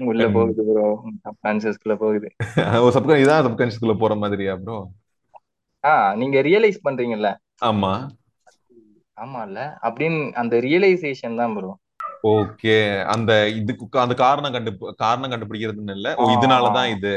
[0.07, 0.87] உள்ள போகுது ப்ரோ
[1.27, 2.29] சப்கான்சியஸ்குள்ள போகுது.
[2.97, 4.79] சப்கான் இதான் சப்கான்ஷியஸ்குள்ள போற மாதிரியா ப்ரோ
[5.85, 7.29] ஆ நீங்க ரியலைஸ் பண்றீங்கல்ல?
[7.63, 7.93] ஆமா.
[9.17, 11.71] ஆமா இல்ல அப்படின்னு அந்த ரியலைசேஷன் தான் ப்ரோ
[12.25, 12.77] ஓகே.
[13.07, 16.09] அந்த இதுக்கு அந்த காரணம் கண்டு காரணம் கண்டுபிடிக்கிறதுன்னு இல்ல.
[16.15, 17.13] ஓ இதனாலதான் இது.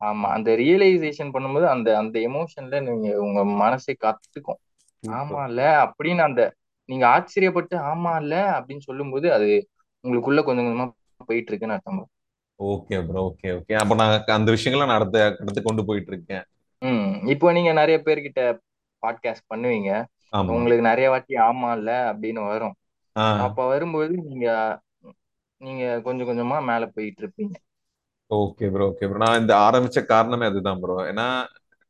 [0.00, 0.26] ஆமா.
[0.28, 4.60] அந்த ரியலைசேஷன் பண்ணும்போது அந்த அந்த எமோஷன்ல நீங்க உங்க மனசே கத்துக்கும்.
[5.04, 6.42] ஆமா இல்ல அப்படின்னு அந்த
[6.88, 9.48] நீங்க ஆச்சரியப்பட்டு ஆமா இல்ல அப்படின்னு சொல்லும்போது அது
[10.04, 10.86] உங்களுக்குள்ள கொஞ்சம் கொஞ்சமா
[11.26, 12.06] போயிட்டு இருக்குன்னு அர்த்தம்.
[12.60, 13.74] Okay bro okay okay.
[13.74, 16.44] அப்ப நான் அந்த விஷயங்களை நான் அடுத்த அடுத்து கொண்டு போயிட்டு இருக்கேன்
[16.82, 17.12] ம்.
[17.28, 18.40] இப்போ நீங்க நிறைய பேர்கிட்ட
[19.02, 19.90] பாட்காஸ்ட் பண்ணுவீங்க.
[20.50, 22.74] உங்களுக்கு நிறைய வாட்டி ஆமா இல்ல அப்படின்னு வரும்.
[23.44, 24.48] அப்ப வரும்போது நீங்க
[25.60, 27.54] நீங்க கொஞ்சம் கொஞ்சமா மேல போயிட்டு இருப்பீங்க.
[28.30, 29.18] Okay bro okay bro.
[29.18, 30.96] நான் இந்த ஆரம்பிச்ச காரணமே அதுதான் ப்ரோ.
[31.06, 31.26] ஏன்னா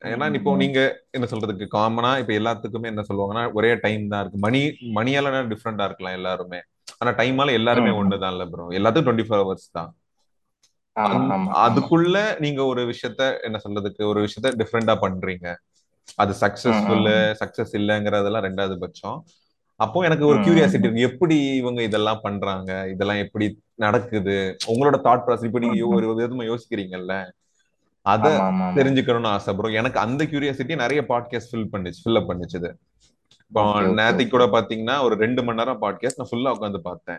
[0.03, 4.39] ஏன்னா இப்போ நீங்க என்ன சொல்றதுக்கு காமனா இப்ப எல்லாத்துக்குமே என்ன சொல்லுவாங்கன்னா ஒரே டைம் தான் இருக்கு.
[4.39, 4.61] மணி
[4.95, 6.61] மணியால டிஃப்ரெண்டா இருக்கலாம் எல்லாருமே.
[6.99, 7.91] ஆனா டைமால எல்லாருமே.
[7.93, 8.66] ஒண்ணுதான் இல்ல ப்ரோ.
[8.70, 9.91] எல்லாத்துக்கும் டுவெண்ட்டி ஃபோர் ஹவர்ஸ் தான்
[11.64, 15.47] அதுக்குள்ள நீங்க ஒரு விஷயத்த என்ன சொல்றதுக்கு ஒரு விஷயத்த டிஃப்ரெண்டா பண்றீங்க.
[16.18, 19.18] அது ம், சக்சஸ்ஃபுல் ம், சக்சஸ் இல்லைங்கிறதெல்லாம் ரெண்டாவது பட்சம்.
[19.79, 21.01] அப்போ எனக்கு ஒரு கியூரியாசிட்டி இருக்கு.
[21.01, 22.89] எப்படி இவங்க இதெல்லாம் பண்றாங்க?
[22.89, 24.57] இதெல்லாம் எப்படி நடக்குது?
[24.66, 25.95] உங்களோட தாட் ப்ராசஸ் இப்ப நீங்க ம், யோ- ம்.
[25.95, 27.31] ஒரு விதமா யோசிக்கிறீங்கல்ல?
[28.03, 28.39] அத
[28.74, 32.72] தெரிஞ்சுக்கணும்னு ஆசை ப்ரோ எனக்கு அந்த கியூரியாசிட்டி நிறைய பாட்காஸ்ட் ஃபில் பண்ணுச்சு ஃபில் அப் பண்ணுச்சு
[33.47, 37.18] இப்போ நேத்திக்கு கூட பாத்தீங்கன்னா ஒரு ரெண்டு மணி நேரம் பாட்காஸ்ட் நான் ஃபுல்லா உட்காந்து பார்த்தேன்.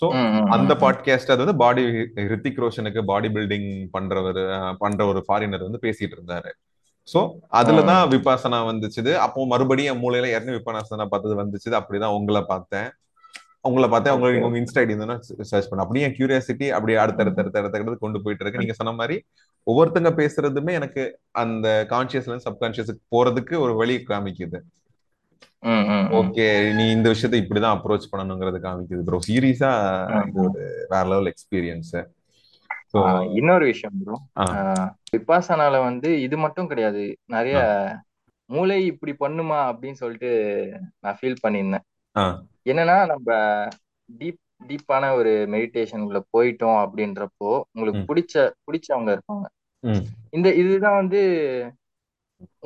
[0.00, 0.08] சோ
[0.46, 1.84] அந்த பாட்காஸ்ட் அது வந்து பாடி
[2.14, 6.50] ரித்திக் ரோஷனுக்கு பாடி பில்டிங் பண்றவர் பண்ற ஒரு ஃபாரினர் வந்து பேசிட்டு இருந்தாரு.
[7.12, 7.20] சோ
[7.60, 9.12] அதுலதான் விபாசனா வந்துச்சுது.
[9.24, 11.74] அப்போ மறுபடியும் மூலையில ஏற்கனவே விபாசனா பார்த்தது வந்துச்சுது.
[11.80, 12.88] அப்படிதான் உங்களை பார்த்தேன்.
[13.68, 14.14] உங்களை பார்த்தேன்.
[14.16, 14.96] ஓகே உங்க இன்ஸ்டா ஐடி
[15.50, 16.66] சர்ச் பண்ண அப்படியே கியூரியாசிட்டி
[17.04, 18.62] அடுத்தடுத்த ம் அடுத்த அடுத்த அடுத்து கொண்டு போயிட்டு இருக்கு.
[18.62, 19.16] நீங்க சொன்ன மாதிரி
[19.66, 21.02] ஒவ்வொருத்தங்க பேசுறதுமே எனக்கு
[21.42, 24.60] அந்த கான்சியஸ்ல இருந்து சப்கான்சியஸுக்கு போறதுக்கு ஒரு வழி காமிக்குது.
[26.20, 26.46] ஓகே
[26.76, 29.72] நீ இந்த விஷயத்தை இப்படிதான் அப்ரோச் பண்ணணுங்கிறது காமிக்குது ப்ரோ சீரியஸா
[30.92, 31.92] வேற லெவல் எக்ஸ்பீரியன்ஸ்
[33.38, 34.16] இன்னொரு விஷயம் ப்ரோ
[35.14, 37.02] விபாசனால வந்து இது மட்டும் கிடையாது.
[37.34, 37.58] நிறைய
[38.50, 40.30] மூளை இப்படி பண்ணுமா அப்படின்னு சொல்லிட்டு
[41.02, 41.84] நான் ஃபீல் பண்ணியிருந்தேன்.
[42.66, 43.28] என்னன்னா நம்ம
[44.10, 44.38] டீப்
[44.68, 48.34] டீப்பான ஒரு மெடிடேஷனுக்குள்ள போயிட்டோம் அப்படின்றப்போ உங்களுக்கு பிடிச்ச
[48.66, 49.46] பிடிச்சவங்க இருப்பாங்க.
[50.36, 51.20] இந்த இதுதான் வந்து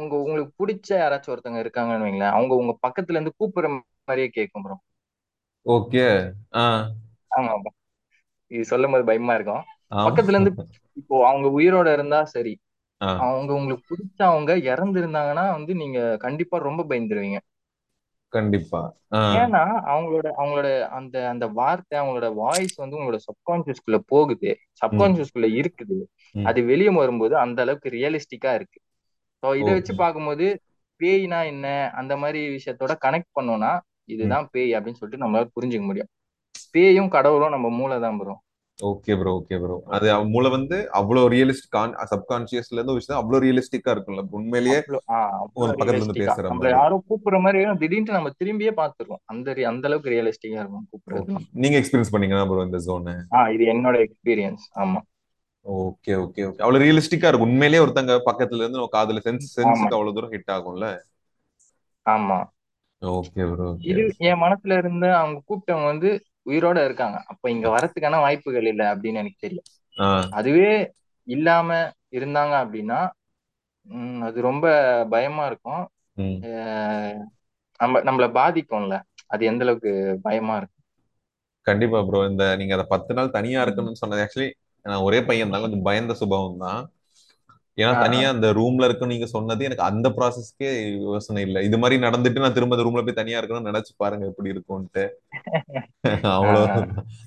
[0.00, 3.68] உங்க உங்களுக்கு பிடிச்ச யாராச்சும் ஒருத்தவங்க இருக்காங்கன்னு வைங்களேன் அவங்க உங்க பக்கத்துல இருந்து கூப்பிடுற
[4.08, 4.76] மாதிரியே கேட்கும் ப்ரோ
[5.66, 6.04] ஓகே
[7.38, 7.70] ஆமா
[8.50, 9.62] இது சொல்லும் போது பயமா இருக்கும்.
[10.04, 10.52] பக்கத்துல இருந்து
[11.00, 12.54] இப்போ அவங்க உயிரோட இருந்தா சரி.
[13.24, 17.38] அவங்க உங்களுக்கு பிடிச்சவங்க இறந்து இருந்தாங்கன்னா வந்து நீங்க கண்டிப்பா ரொம்ப பயந்துருவீங்க.
[18.32, 18.82] கண்டிப்பா.
[19.36, 20.68] ஏன்னா அவங்களோட அவங்களோட
[20.98, 24.50] அந்த அந்த வார்த்தை அவங்களோட வாய்ஸ் வந்து உங்களோட சப்கான்சியஸ்குள்ள போகுது.
[24.82, 25.98] சப்கான்சியஸ்குள்ள இருக்குது.
[26.44, 28.78] அது வெளியே வரும்போது அந்த அளவுக்கு ரியலிஸ்டிக்கா இருக்கு.
[29.42, 30.46] ஸோ இதை வச்சு பார்க்கும்போது
[31.00, 31.66] பேய்னா என்ன?
[32.00, 33.72] அந்த மாதிரி விஷயத்தோட கனெக்ட் பண்ணோம்னா
[34.08, 36.10] இதுதான் பேய் அப்படின்னு சொல்லிட்டு நம்மளால புரிஞ்சுக்க முடியும்.
[36.74, 38.34] பேயும் கடவுளும் நம்ம மூளை தான் bro
[38.78, 41.76] okay bro okay bro அது அவ மூளை வந்து அவ்வளவு ரியலிஸ்டிக்
[42.12, 44.22] சப்கான்சியஸ்ல இருந்து விஷயம் அவ்வளவு ரியலிஸ்டிக்கா இருக்கும்ல.
[44.32, 44.78] உண்மையிலேயே
[45.56, 46.74] ஒரு பக்கத்துல இருந்து பேசுற நம்மள மாதிரி.
[46.74, 49.22] யாரோ கூப்பிடுற மாதிரி திடீர்னு நம்ம திரும்பியே பார்த்துருவோம்.
[49.24, 53.64] அந்த அந்த அளவுக்கு ரியலிஸ்டிக்கா இருக்கும் ஓகே கூப்பிடுறதுலாம் நீங்க எக்ஸ்பீரியன்ஸ் பண்ணீங்கன்னா ப்ரோ இந்த ஜோனு ஆஹ் இது
[53.74, 55.00] என்னோட எக்ஸ்பீரியன்ஸ் ஆமா.
[55.66, 57.48] ஓகே ஓகே ஓகே அவ்வளவு ரியலிஸ்டிக்கா இருக்கும்.
[57.48, 60.88] உண்மையிலேயே ஒருத்தங்க பக்கத்துல இருந்து நம்ம காதுல சென்ஸ் சென்ஸுக்கு அவ்வளவு தூரம் ஹிட் ஆகும்ல.
[62.06, 62.38] ஆமா.
[63.02, 66.10] ஓகே ப்ரோ இது என் மனசுல இருந்து அவங்க கூப்பிட்டவங்க வந்து
[66.46, 67.18] உயிரோட இருக்காங்க.
[67.32, 69.68] அப்ப இங்க வரதுக்கான வாய்ப்புகள் இல்லை அப்படின்னு எனக்கு தெரியும்
[70.32, 70.70] அதுவே
[71.28, 71.68] இல்லாம
[72.16, 73.00] இருந்தாங்க அப்படின்னா
[74.26, 74.66] அது ரொம்ப
[75.12, 75.82] பயமா இருக்கும்.
[77.80, 78.96] நம்ம நம்மள பாதிக்கும்ல.
[79.32, 79.92] அது எந்த அளவுக்கு
[80.22, 80.72] பயமா இருக்கும்
[81.66, 83.60] கண்டிப்பா ப்ரோ இந்த நீங்க அதை பத்து நாள் தனியா.
[83.64, 84.48] இருக்கணும்னு சொன்னது ஆக்சுவலி
[84.84, 86.80] நான் ஒரே பையன் தான் கொஞ்சம் பயந்த சுபாவம் தான்
[87.78, 87.92] ஏன்னா.
[88.02, 90.68] தனியா அந்த ரூம்ல இருக்குன்னு நீங்க சொன்னது எனக்கு அந்த ப்ராசஸ்க்கே
[91.06, 91.60] யோசனை இல்லை.
[91.64, 95.04] இது மாதிரி நடந்துட்டு நான் திரும்ப அந்த ரூம்ல போய் தனியா இருக்கணும்னு நினைச்சு பாருங்க எப்படி இருக்கும்ட்டு
[96.30, 96.40] ஆ.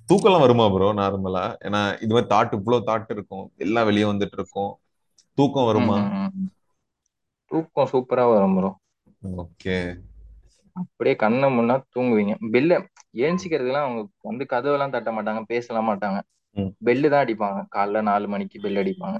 [0.09, 3.45] தூக்கம்லாம் வருமா ப்ரோ நார்மலா ஏன்னா இது மாதிரி தாட் இவ்வளவு தாட் இருக்கும்.
[3.57, 4.71] எல்லாம் வெளியே வந்துட்டு இருக்கும்.
[5.37, 5.97] தூக்கம் வருமா.
[7.51, 8.69] தூக்கம் சூப்பரா வரும் ப்ரோ
[9.43, 9.75] ஓகே.
[10.75, 12.33] அப்படியே கண்ணை முன்னா தூங்குவீங்க.
[12.53, 12.73] பெல்ல
[13.21, 16.19] ஏஞ்சிக்கிறதுலாம் அவங்க வந்து கதவெல்லாம் தட்ட மாட்டாங்க பேசலாம் மாட்டாங்க.
[16.81, 17.59] பெல்லு தான் அடிப்பாங்க.
[17.75, 19.17] காலைல நாலு மணிக்கு பெல் அடிப்பாங்க.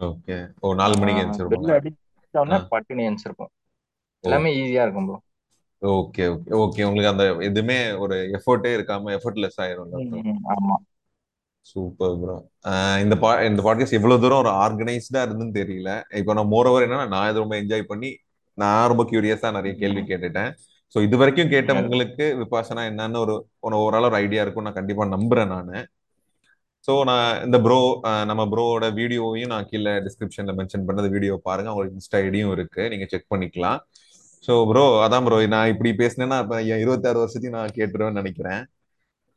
[0.00, 0.36] ஓகே.
[0.60, 1.98] ஓ நாலு மணிக்கு எழுந்திருப்பாங்க பெல் அடிச்ச
[2.34, 2.68] உடனே ஆ.
[2.70, 3.50] பட்டுன்னு ஏஞ்சிருப்போம்
[4.24, 4.24] ஓ.
[4.24, 5.18] எல்லாமே ஈஸியா இருக்கும் ப்ரோ
[5.82, 6.50] ஓகே ஓகே.
[6.60, 9.94] ஓகே உங்களுக்கு அந்த எதுவுமே ஒரு எஃபோர்ட்டே இருக்காம எஃபர்ட்லெஸ் ஆயிரும்
[10.54, 10.76] ஆமா.
[11.66, 12.36] சூப்பர் ப்ரோ
[13.02, 15.90] இந்த பா இந்த பாட்காஸ்ட் எவ்வளவு தூரம் ஒரு ஆர்கனைஸ்டா இருந்துன்னு தெரியல.
[16.18, 18.10] இப்போ நான் மோரோவர் என்னன்னா நான் இது ரொம்ப என்ஜாய் பண்ணி
[18.58, 20.50] நான் ரொம்ப கியூரியஸா நிறைய கேள்வி கேட்டுட்டேன்.
[20.94, 25.04] ஸோ இது வரைக்கும் கேட்ட உங்களுக்கு விபாசனா என்னன்னு ஒரு ஒரு ஓரளவு ஒரு ஐடியா இருக்கும் நான் கண்டிப்பா
[25.12, 25.74] நம்புறேன் நான்.
[26.88, 27.78] ஸோ நான் இந்த ப்ரோ
[28.30, 31.70] நம்ம ப்ரோவோட வீடியோவையும் நான் கீழே டிஸ்கிரிப்ஷன்ல மென்ஷன் பண்ணது வீடியோ பாருங்க.
[31.70, 32.82] அவங்களுக்கு இன்ஸ்டா ஐடியும் இருக்கு.
[32.92, 33.78] நீங்க செக் பண்ணிக்கலாம்.
[34.44, 36.38] ஸோ ப்ரோ அதான் ப்ரோ நான் இப்படி பேசினேன்னா
[36.82, 38.62] இருபத்தாறு வருஷத்தையும் நான் கேட்டுருவேன்னு நினைக்கிறேன்.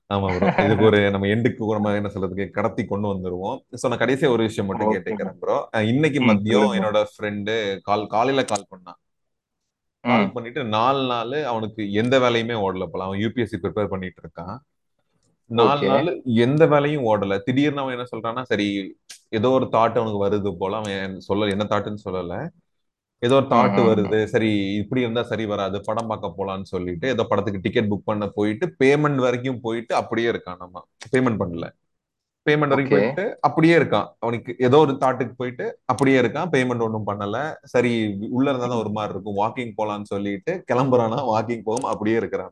[0.09, 3.57] ஆமா ப்ரோ இதுக்கு ஒரு நம்ம எண்டுக்கு நம்ம என்ன சொல்றதுக்கு கடத்தி கொண்டு வந்துருவோம்.
[3.81, 5.57] ஸோ நான் கடைசியா ஒரு விஷயம் மட்டும் கேட்டுக்கிறேன் ப்ரோ
[5.93, 7.55] இன்னைக்கு மதியம் என்னோட ஃப்ரெண்டு
[7.89, 8.99] கால் காலையில கால் பண்ணான்.
[10.03, 13.05] கால் பண்ணிட்டு நாலு நாள் அவனுக்கு எந்த வேலையுமே ஓடல போல.
[13.07, 14.55] அவன் யூபிஎஸ்சி ப்ரிப்பேர் பண்ணிட்டு இருக்கான்.
[15.59, 16.09] நாலு நாள்
[16.45, 17.37] எந்த வேலையும் ஓடல.
[17.43, 18.67] திடீர்னு அவன் என்ன சொல்றான்னா சரி
[19.29, 20.77] ஏதோ ஒரு தாட் அவனுக்கு வருது போல.
[20.77, 22.35] அவன் சொல்ல என்ன தாட்டுன்னு சொல்லல.
[23.19, 24.23] ஏதோ ஒரு தாட் வருது.
[24.23, 25.81] சரி இப்படி இருந்தா சரி வராது.
[25.81, 30.57] படம் பார்க்க போலான்னு சொல்லிட்டு ஏதோ படத்துக்கு டிக்கெட் புக் பண்ண போயிட்டு பேமெண்ட் வரைக்கும் போயிட்டு அப்படியே இருக்கான்.
[30.57, 30.83] நம்ம
[31.13, 31.67] பேமெண்ட் பண்ணல.
[32.45, 34.07] பேமெண்ட் வரைக்கும் போயிட்டு அப்படியே இருக்கான்.
[34.19, 36.49] அவனுக்கு ஏதோ ஒரு தாட்டுக்கு போயிட்டு அப்படியே இருக்கான்.
[36.55, 37.37] பேமெண்ட் ஒன்றும் பண்ணல.
[37.63, 39.39] சரி உள்ள இருந்தா தான் ஒரு மாதிரி இருக்கும்.
[39.43, 42.51] வாக்கிங் போலான்னு சொல்லிட்டு கிளம்புறானா வாக்கிங் போகும் அப்படியே இருக்கிறான்.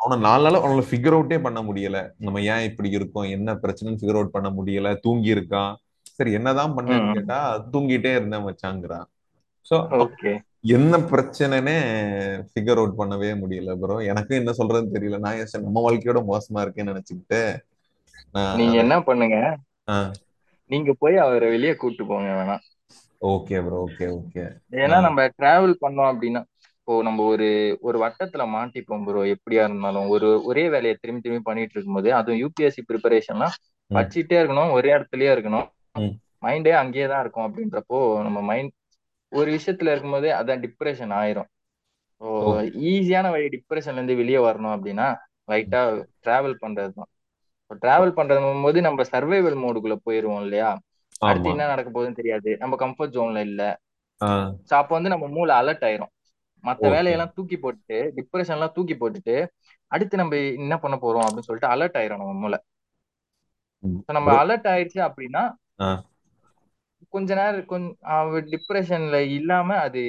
[0.00, 1.98] அவனை நாலு நாள் அவனால ஃபிகர் அவுட்டே பண்ண முடியல.
[2.26, 3.28] நம்ம ஏன் இப்படி இருக்கோம்?
[3.36, 4.90] என்ன பிரச்சனைன்னு ஃபிகர் அவுட் பண்ண முடியல?
[5.04, 5.74] தூங்கி இருக்கான்
[6.18, 7.38] சரி என்னதான் பண்ணேன்னு கேட்டா
[7.72, 9.06] தூங்கிட்டே இருந்தேன் வச்சாங்கிறான்
[9.70, 9.76] சோ
[10.76, 11.74] என்ன பிரச்சனைனே
[12.50, 15.18] ஃபிகர் அவுட் பண்ணவே முடியல ப்ரோ எனக்கும் என்ன சொல்றதுன்னு தெரியல.
[15.24, 17.40] நான் ஏன் நம்ம வாழ்க்கையோட மோசமா இருக்கேன்னு நினைச்சுக்கிட்டு
[18.36, 19.36] நான் நீங்க என்ன பண்ணுங்க?
[20.70, 22.62] நீங்க போய் அவரை வெளியே கூட்டு போங்க வேணாம்.
[23.32, 24.44] Okay bro okay okay.
[24.82, 26.42] ஏன்னா நம்ம டிராவல் பண்ணோம் அப்படின்னா
[26.88, 27.46] இப்போ நம்ம ஒரு
[27.82, 30.04] ஒரு வட்டத்துல மாட்டிப்போம் ப்ரோ எப்படியா இருந்தாலும்.
[30.08, 33.54] ஒரு ஒரே வேலையை திரும்பி திரும்பி பண்ணிட்டு இருக்கும்போது அதுவும் யூபிஎஸ்சி ப்ரிப்பரேஷன்லாம்
[33.90, 33.96] ம்.
[33.96, 34.70] படிச்சுட்டே இருக்கணும்.
[34.76, 35.66] ஒரே இடத்துலயே இருக்கணும்.
[36.42, 38.72] மைண்டே அங்கேயே தான் இருக்கும் அப்படின்றப்போ நம்ம மைண்ட்
[39.32, 41.48] ஒரு விஷயத்துல இருக்கும்போது அதான் டிப்ரெஷன் ஆயிரும்.
[42.20, 42.28] ஸோ
[42.90, 45.08] ஈஸியான வழி டிப்ரெஷன்ல இருந்து வெளியே வரணும் அப்படின்னா
[45.50, 45.80] லைட்டா
[46.24, 47.10] டிராவல் பண்றது தான்.
[47.82, 50.70] டிராவல் பண்றது போது நம்ம சர்வைவல் மோடுக்குள்ள போயிருவோம் இல்லையா?
[51.22, 52.52] அடுத்து என்ன நடக்க போகுதுன்னு தெரியாது.
[52.58, 53.62] நம்ம கம்ஃபர்ட் ஜோன்ல இல்ல.
[54.70, 56.12] ஸோ அப்போ வந்து நம்ம மூளை அலர்ட் ஆயிரும்.
[56.66, 56.90] ஓகே.
[56.90, 59.36] வேலையெல்லாம் தூக்கி போட்டுட்டு டிப்ரெஷன் எல்லாம் தூக்கி போட்டுட்டு
[59.90, 62.58] அடுத்து நம்ம என்ன பண்ண போறோம் அப்படின்னு சொல்லிட்டு அலர்ட் ஆயிரும் நம்ம மூளை.
[64.10, 65.42] நம்ம அலர்ட் ஆயிடுச்சு அப்படின்னா
[67.14, 67.96] கொஞ்ச நேரம் கொஞ்சம்
[68.52, 70.02] டிப்ரெஷன்ல இல்லாம அது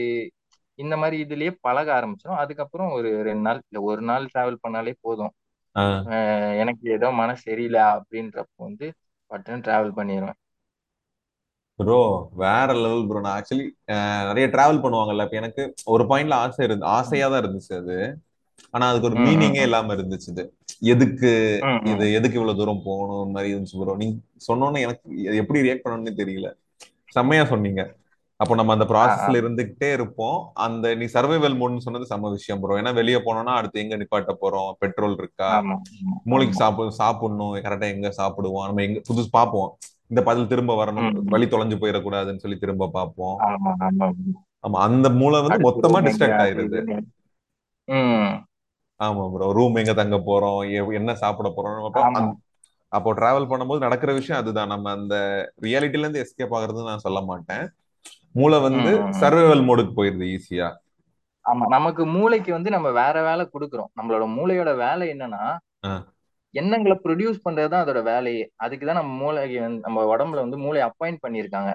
[0.80, 5.34] இந்த மாதிரி இதுலயே பழக ஆரம்பிச்சிடும் அதுக்கப்புறம் ஒரு ரெண்டு நாள் இல்ல ஒரு நாள் டிராவல் பண்ணாலே போதும்.
[6.62, 8.88] எனக்கு ஏதோ மனசு சரியில்லை அப்படின்றப்போ வந்து
[9.32, 10.38] பட்டுன்னு டிராவல் பண்ணிடுவேன்
[11.80, 11.98] ப்ரோ
[12.42, 13.66] வேற லெவல் ப்ரோ நான் ஆக்சுவலி
[14.30, 15.26] நிறைய டிராவல் பண்ணுவாங்கல்ல.
[15.28, 15.64] இப்ப எனக்கு
[15.94, 17.98] ஒரு பாயிண்ட்ல ஆசை இருந்து ஆசையா தான் இருந்துச்சு அது.
[18.74, 20.44] ஆனா அதுக்கு ஒரு மீனிங்கே இல்லாம இருந்துச்சு இது.
[20.94, 21.30] எதுக்கு
[21.92, 22.06] இது?
[22.18, 23.34] எதுக்கு இவ்வளவு தூரம் போகணும்?
[23.36, 24.18] மாதிரி இருந்துச்சு ப்ரோ நீங்க
[24.48, 25.04] சொன்னோன்னே எனக்கு
[25.42, 26.50] எப்படி ரியாக்ட் பண்ணணும்னு தெரியல.
[27.16, 27.82] செம்மையா சொன்னீங்க.
[28.40, 30.36] அப்போ நம்ம அந்த ப்ராசஸ்ல இருந்துகிட்டே இருப்போம்.
[30.66, 34.70] அந்த நீ சர்வைவல் மோட்னு சொன்னது செம்ம விஷயம் ப்ரோ ஏன்னா வெளியே போனோம்னா அடுத்து எங்க நிப்பாட்ட போறோம்?
[34.82, 35.52] பெட்ரோல் இருக்கா?
[36.26, 37.56] மூளைக்கு சாப்பிடு சாப்பிடணும்.
[37.66, 39.70] கரெக்டா எங்க சாப்பிடுவோம் நம்ம எங்க புதுசு பார்ப்போம்.
[40.12, 41.10] இந்த பதில் திரும்ப வரணும்.
[41.34, 43.38] வழி தொலைஞ்சு போயிடக்கூடாதுன்னு சொல்லி திரும்ப பார்ப்போம்.
[44.66, 46.80] ஆமா அந்த மூளை வந்து மொத்தமா டிஸ்ட்ராக்ட் ஆயிருது.
[49.00, 50.60] ஆமா ப்ரோ ரூம் எங்க தங்க போறோம்?
[51.00, 52.38] என்ன சாப்பிட போறோம்?
[52.92, 54.72] அப்போ டிராவல் பண்ணும்போது நடக்கிற விஷயம் அதுதான்.
[54.74, 55.16] நம்ம அந்த
[55.66, 57.66] ரியாலிட்டில இருந்து எஸ்கேப் ஆகுறதுன்னு நான் சொல்ல மாட்டேன்.
[58.40, 58.92] மூளை வந்து
[59.22, 60.68] சர்வைவல் மோடுக்கு போயிருது ஈஸியா
[61.46, 63.92] ஆமா நமக்கு மூளைக்கு வந்து நம்ம வேற வேலை கொடுக்குறோம்.
[63.98, 65.44] நம்மளோட மூளையோட வேலை என்னன்னா
[66.54, 68.46] எண்ணங்களை ப்ரொடியூஸ் பண்றது தான் அதோட வேலையே.
[68.66, 71.72] அதுக்கு தான் நம்ம மூளைக்கு நம்ம உடம்புல வந்து மூளை அப்பாயிண்ட் பண்ணியிருக்காங்க.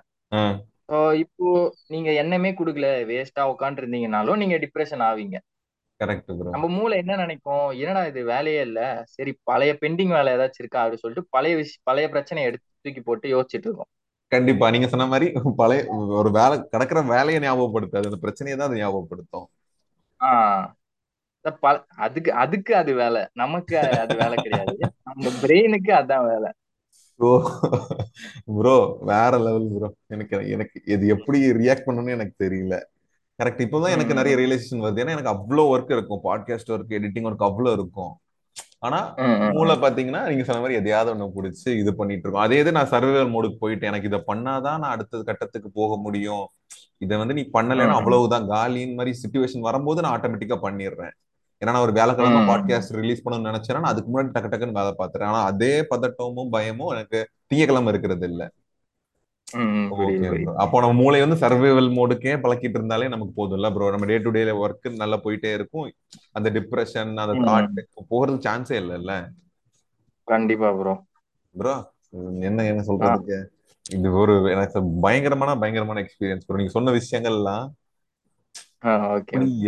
[1.22, 1.48] இப்போ
[1.94, 5.38] நீங்க எண்ணமே கொடுக்கல வேஸ்டா உட்காந்து இருந்தீங்கனாலும் நீங்க டிப்ரெஷன் ஆவீங்க.
[6.54, 7.66] நம்ம மூளை என்ன நினைக்கும்?
[7.82, 8.80] என்னடா இது வேலையே இல்ல?
[9.16, 13.34] சரி பழைய பெண்டிங் வேலை ஏதாச்சும் இருக்கா அப்படின்னு சொல்லிட்டு பழைய விஷ பழைய பிரச்சனையை எடுத்து தூக்கி போட்டு
[13.34, 13.90] யோசிச்சுட்டு இருக்கோம்.
[14.32, 14.66] கண்டிப்பா.
[14.74, 15.26] நீங்க சொன்ன மாதிரி
[15.60, 15.82] பழைய
[16.20, 19.48] ஒரு வேலை கிடக்கிற வேலையை ஞாபகப்படுத்தாது அந்த பிரச்சனையை தான் அது ஞாபகப்படுத்தும்.
[21.96, 23.22] அதுக்கு அதுக்கு அது வேலை.
[23.32, 24.76] நமக்கு அது வேலை கிடையாது.
[25.04, 26.50] நம்ம பிரெயினுக்கு அதான் வேலை.
[27.16, 27.32] ப்ரோ
[28.56, 32.76] ப்ரோ வேற லெவல் ப்ரோ எனக்கு எனக்கு இது எப்படி ரியாக்ட் பண்ணணும்னு எனக்கு தெரியல.
[33.38, 34.34] கரெக்ட் இப்போதான் எனக்கு நிறைய.
[34.40, 35.02] ரியலைசேஷன் வருது.
[35.02, 36.24] ஏன்னா எனக்கு அவ்வளோ ஒர்க் இருக்கும்.
[36.24, 38.12] பாட்காஸ்ட் ஒர்க் எடிட்டிங் ஒர்க் அவ்வளோ இருக்கும்.
[38.78, 38.98] ஆனா
[39.56, 39.74] மூளை.
[39.76, 42.46] பாத்தீங்கன்னா நீங்க சொன்ன மாதிரி எதையாவது ஒண்ணு பிடிச்சி இது பண்ணிட்டு இருக்கோம்.
[42.46, 46.44] அதே இது நான் சர்வைவல் மோடுக்கு போயிட்டு எனக்கு இதை பண்ணாதான் நான் அடுத்த கட்டத்துக்கு போக முடியும்.
[46.98, 47.96] இதை வந்து நீ பண்ணலைன்னா.
[47.98, 48.48] அவ்வளவுதான்.
[48.48, 51.14] காலின்னு மாதிரி சுச்சுவேஷன் வரும்போது நான் ஆட்டோமேட்டிக்கா பண்ணிடுறேன்.
[51.62, 52.40] ஏன்னா நான் ஒரு வேலைக்கிழமை.
[52.50, 55.28] பாட்காஸ்ட் ரிலீஸ் பண்ணணும்னு நினைச்சேன்னா நான் அதுக்கு முன்னாடி டக்கு டக்குன்னு வேலை பார்த்துறேன்.
[55.30, 57.18] ஆனா அதே பதட்டமும் பயமும் எனக்கு
[57.50, 58.42] திங்கக்கிழமை இருக்கிறது இல்ல.
[60.62, 64.42] அப்போ நம்ம மூளை வந்து சர்வைவல் மோடுக்கே பழக்கிட்டு இருந்தாலே நமக்கு போதும்ல ப்ரோ நம்ம டே டு டே
[64.64, 65.88] ஒர்க் நல்லா போயிட்டே இருக்கும்.
[66.32, 67.80] அந்த டிப்ரெஷன் அந்த தாட்.
[68.12, 69.14] போகிறதுக்கு சான்ஸே இல்லைல்ல
[70.28, 70.94] கண்டிப்பா ப்ரோ
[71.54, 71.74] ப்ரோ
[72.48, 73.38] என்ன என்ன சொல்றதுக்கு?
[73.86, 77.76] இது ஒரு எனக்கு பயங்கரமான பயங்கரமான எக்ஸ்பீரியன்ஸ் ப்ரோ நீங்க சொன்ன விஷயங்கள்லாம் ஆ ஓகே
[78.42, 78.71] அப்படி ஓகே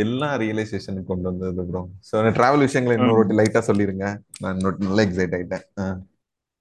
[0.05, 4.07] எல்லா ரியலைசேஷனுக்கு கொண்டு வந்தது ப்ரோ ஸோ டிராவல் விஷயங்களை இன்னொரு லைட்டா சொல்லிருங்க.
[4.43, 5.65] நான் நல்லா எக்ஸைட் ஆயிட்டேன்.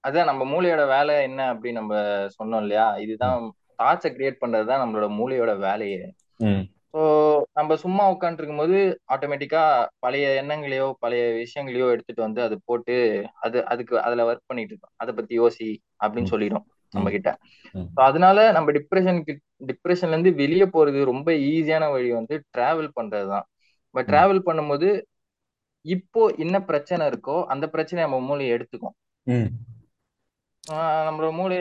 [0.04, 1.96] அதான் நம்ம மூளையோட வேலை என்ன அப்படின்னு நம்ம
[2.38, 2.86] சொன்னோம் இல்லையா?
[3.04, 3.44] இதுதான்
[3.82, 6.04] தாட்ஸை கிரியேட் பண்றது தான் நம்மளோட மூளையோட வேலையே.
[6.94, 7.04] ஸோ
[7.58, 8.80] நம்ம சும்மா உட்காந்துருக்கும் போது
[9.14, 9.62] ஆட்டோமேட்டிக்கா
[10.06, 12.96] பழைய எண்ணங்களையோ பழைய விஷயங்களையோ எடுத்துட்டு வந்து அது போட்டு
[13.46, 14.96] அது அதுக்கு அதுல ஒர்க் பண்ணிட்டு இருக்கோம்.
[15.04, 15.70] அதை பத்தி யோசி
[16.04, 17.32] அப்படின்னு சொல்லிடும் நம்ம கிட்ட.
[18.08, 19.34] அதனால நம்ம டிப்ரெஷனுக்கு
[19.70, 23.46] டிப்ரெஷன்ல இருந்து வெளியே போறது ரொம்ப ஈஸியான வழி வந்து டிராவல் பண்றதுதான்.
[23.94, 24.90] நம்ம டிராவல் பண்ணும்போது
[25.86, 28.96] இப்போ என்ன பிரச்சனை இருக்கோ அந்த பிரச்சனையை நம்ம மூளையை எடுத்துக்கும்.
[30.68, 31.58] நம்மளோட மூளை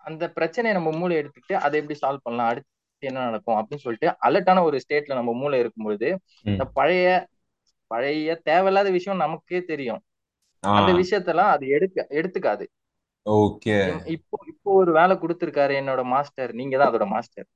[0.00, 2.50] அந்த பிரச்சனையை நம்ம மூளை எடுத்துக்கிட்டு அதை எப்படி சால்வ் பண்ணலாம்?
[2.52, 2.70] அடுத்து
[3.10, 3.58] என்ன நடக்கும்?
[3.58, 6.08] அப்படின்னு சொல்லிட்டு அலர்ட்டான ஒரு ஸ்டேட்ல நம்ம மூளை இருக்கும்பொழுது.
[6.50, 7.06] இந்த பழைய
[7.90, 10.00] பழைய தேவையில்லாத விஷயம் நமக்கே தெரியும்.
[10.78, 12.64] அந்த விஷயத்தெல்லாம் அது எடுக்க எடுத்துக்காது.
[13.26, 13.74] ஓகே
[14.14, 17.48] இப்போ இப்போ ஒரு வேலை கொடுத்துருக்காரு என்னோட மாஸ்டர் நீங்க தான் அதோட மாஸ்டர்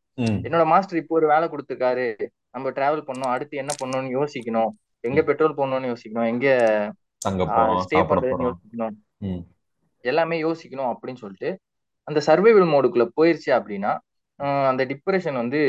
[0.46, 2.06] என்னோட மாஸ்டர் இப்போ ஒரு வேலை கொடுத்துருக்காரு.
[2.54, 4.70] நம்ம டிராவல் பண்ணோம் அடுத்து என்ன பண்ணணும்னு யோசிக்கணும்.
[5.08, 5.20] எங்க.
[5.28, 6.28] பெட்ரோல் போடணும்னு யோசிக்கணும்.
[6.32, 6.46] எங்க
[7.84, 8.96] ஸ்டே பண்றதுன்னு யோசிக்கணும்.
[10.04, 11.50] எல்லாமே யோசிக்கணும் அப்படின்னு சொல்லிட்டு
[12.08, 13.92] அந்த சர்வைவல் மோடுக்குள்ள போயிருச்சு அப்படின்னா
[14.70, 15.60] அந்த டிப்ரெஷன் வந்து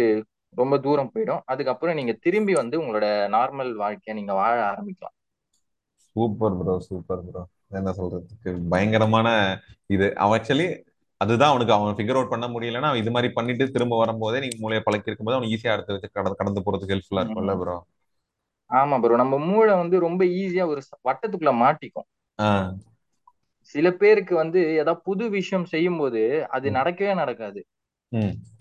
[0.55, 1.43] ரொம்ப தூரம் போயிடும்.
[1.51, 5.15] அதுக்கப்புறம் நீங்க திரும்பி வந்து உங்களோட நார்மல் வாழ்க்கையை நீங்க வாழ ஆரம்பிக்கலாம்.
[6.15, 9.27] சூப்பர் ப்ரோ சூப்பர் ப்ரோ என்ன சொல்றதுக்கு பயங்கரமான
[9.89, 10.07] இது.
[10.15, 10.67] அவன் ஆக்சுவலி
[11.21, 14.81] அதுதான் அவனுக்கு அவன் ஃபிகர் அவுட் பண்ண முடியலன்னா அவன் இது மாதிரி பண்ணிட்டு திரும்ப வரும்போதே நீங்க மூளையை
[14.83, 17.77] பழக்கி இருக்கும்போது அவன் ஈஸியா அடுத்து வச்சு கடந்து கடந்து போறதுக்கு ஹெல்ப்ஃபுல்லா இருக்கும்ல ப்ரோ
[18.69, 22.07] ஆமா ப்ரோ நம்ம மூளை வந்து ரொம்ப ஈஸியா ஒரு வட்டத்துக்குள்ள மாட்டிக்கும்.
[23.75, 26.21] சில பேருக்கு வந்து ஏதாவது புது விஷயம் செய்யும் போது
[26.55, 27.61] அது நடக்கவே நடக்காது.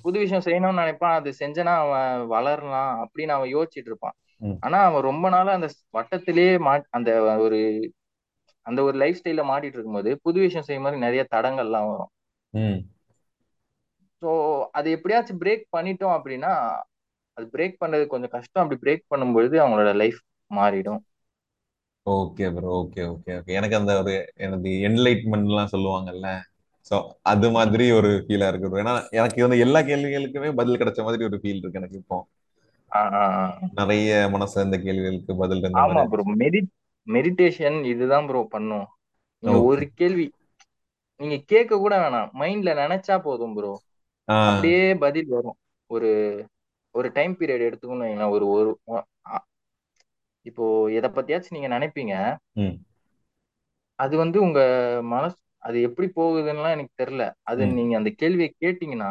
[0.04, 1.16] புது விஷயம் செய்யணும்னு நினைப்பான்.
[1.18, 4.16] அது செஞ்சனா அவன் வளரலாம் அப்படின்னு அவன் யோசிச்சுட்டு இருப்பான்.
[4.62, 7.10] ஆனா அவன் ரொம்ப நாளா அந்த வட்டத்திலேயே மா அந்த
[7.44, 7.58] ஒரு
[8.66, 12.12] அந்த ஒரு லைஃப் ஸ்டைல மாட்டிட்டு இருக்கும்போது புது விஷயம் செய்யும் போது நிறைய தடங்கள்லாம் வரும்.
[14.22, 14.30] ஸோ
[14.78, 16.52] அது எப்படியாச்சும் பிரேக் பண்ணிட்டோம் அப்படின்னா
[17.36, 18.62] அது பிரேக் பண்றது கொஞ்சம் கஷ்டம்.
[18.62, 21.00] அப்படி பிரேக் பண்ணும்பொழுது அவங்களோட லைஃப் மாறிடும்.
[22.06, 26.28] Okay bro okay okay okay எனக்கு அந்த ஒரு எனது என்லைட்மெண்ட்லாம் சொல்லுவாங்கல்ல.
[26.90, 26.96] ஸோ
[27.30, 28.80] அது மாதிரி ஒரு ஃபீலா இருக்கு bro.
[28.82, 32.18] ஏன்னா எனக்கு வந்து எல்லா கேள்விகளுக்குமே பதில் கிடைச்ச மாதிரி ஒரு ஃபீல் இருக்கு எனக்கு இப்போ.
[33.80, 36.60] நிறைய மனசு இந்த கேள்விகளுக்கு பதில் ஆமா மாதிரி ப்ரோ மெடி
[37.06, 38.86] மெடிடேஷன் இதுதான் ப்ரோ பண்ணும்.
[39.42, 40.26] நீங்க ஒரு கேள்வி
[41.20, 42.30] நீங்க கேட்க கூட வேணாம்.
[42.40, 43.72] மைண்ட்ல நினைச்சா போதும் ப்ரோ
[44.48, 45.58] அப்படியே பதில் வரும்.
[45.90, 46.10] ஒரு
[46.94, 48.70] ஒரு டைம் பீரியட் எடுத்துக்கணும் ஒரு ஒரு
[50.46, 52.14] இப்போ எதை பத்தியாச்சும் நீங்க நினைப்பீங்க.
[53.98, 54.60] அது வந்து உங்க
[55.06, 57.24] மனசு அது எப்படி போகுதுன்னுலாம் எனக்கு தெரியல.
[57.42, 59.10] அது நீங்க அந்த கேள்வியை கேட்டீங்கன்னா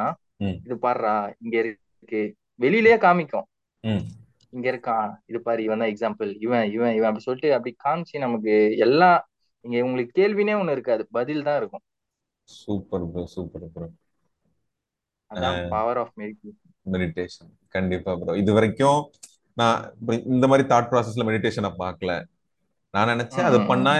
[0.65, 2.21] இது பாருடா இங்க இருக்கு.
[2.59, 3.47] வெளியிலேயே காமிக்கும்.
[4.55, 5.09] இங்க இருக்கான்.
[5.25, 8.53] இது பாரு இவன் தான் எக்ஸாம்பிள் இவன் இவன் இவன் அப்படி சொல்லிட்டு அப்படி காமிச்சு நமக்கு
[8.85, 9.17] எல்லாம்
[9.65, 11.03] இங்க உங்களுக்கு கேள்வினே ஒண்ணு இருக்காது.
[11.11, 11.85] பதில் தான் இருக்கும்.
[12.49, 13.87] சூப்பர் ப்ரோ சூப்பர் ப்ரோ
[15.31, 18.99] அதான் பவர் ஆஃப் மெடிடேஷன் மெடிடேஷன் கண்டிப்பா ப்ரோ இது வரைக்கும்
[19.57, 19.79] நான்
[20.33, 22.13] இந்த மாதிரி தாட் ப்ராசஸ்ல மெடிடேஷனை பார்க்கல.
[22.93, 23.93] நான் நினைச்சேன் அது பண்ணா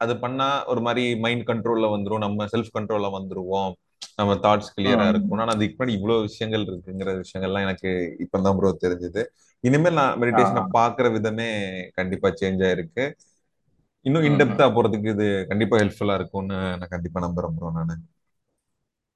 [0.00, 2.24] அது பண்ணா ஒரு மாதிரி மைண்ட் கண்ட்ரோல்ல வந்துரும்.
[2.24, 3.72] நம்ம செல்ஃப் கண்ட்ரோல்ல வந்துருவோம்.
[4.18, 5.38] நம்ம தாட்ஸ் கிளியரா இருக்கும்.
[5.38, 7.90] ஆனா அதுக்கு முன்னாடி இவ்வளவு விஷயங்கள் இருக்குங்கிற விஷயங்கள்லாம் எனக்கு
[8.24, 9.22] இப்பதான் ப்ரோ தெரிஞ்சது.
[9.64, 11.48] இனிமேல் நான் மெடிடேஷனை பாக்குற விதமே
[11.98, 13.04] கண்டிப்பா சேஞ்ச் ஆயிருக்கு.
[14.06, 17.96] இன்னும் இன்டெப்தா போறதுக்கு இது கண்டிப்பா ஹெல்ப்ஃபுல்லா இருக்கும்னு நான் கண்டிப்பா நம்புறேன் ப்ரோ நானு.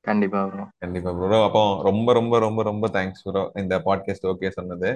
[0.04, 4.90] கண்டிப்பா ப்ரோ கண்டிப்பா ப்ரோ அப்போ ரொம்ப ரொம்ப ரொம்ப ரொம்ப தேங்க்ஸ் ப்ரோ இந்த பாட்காஸ்ட் ஓகே சொன்னது.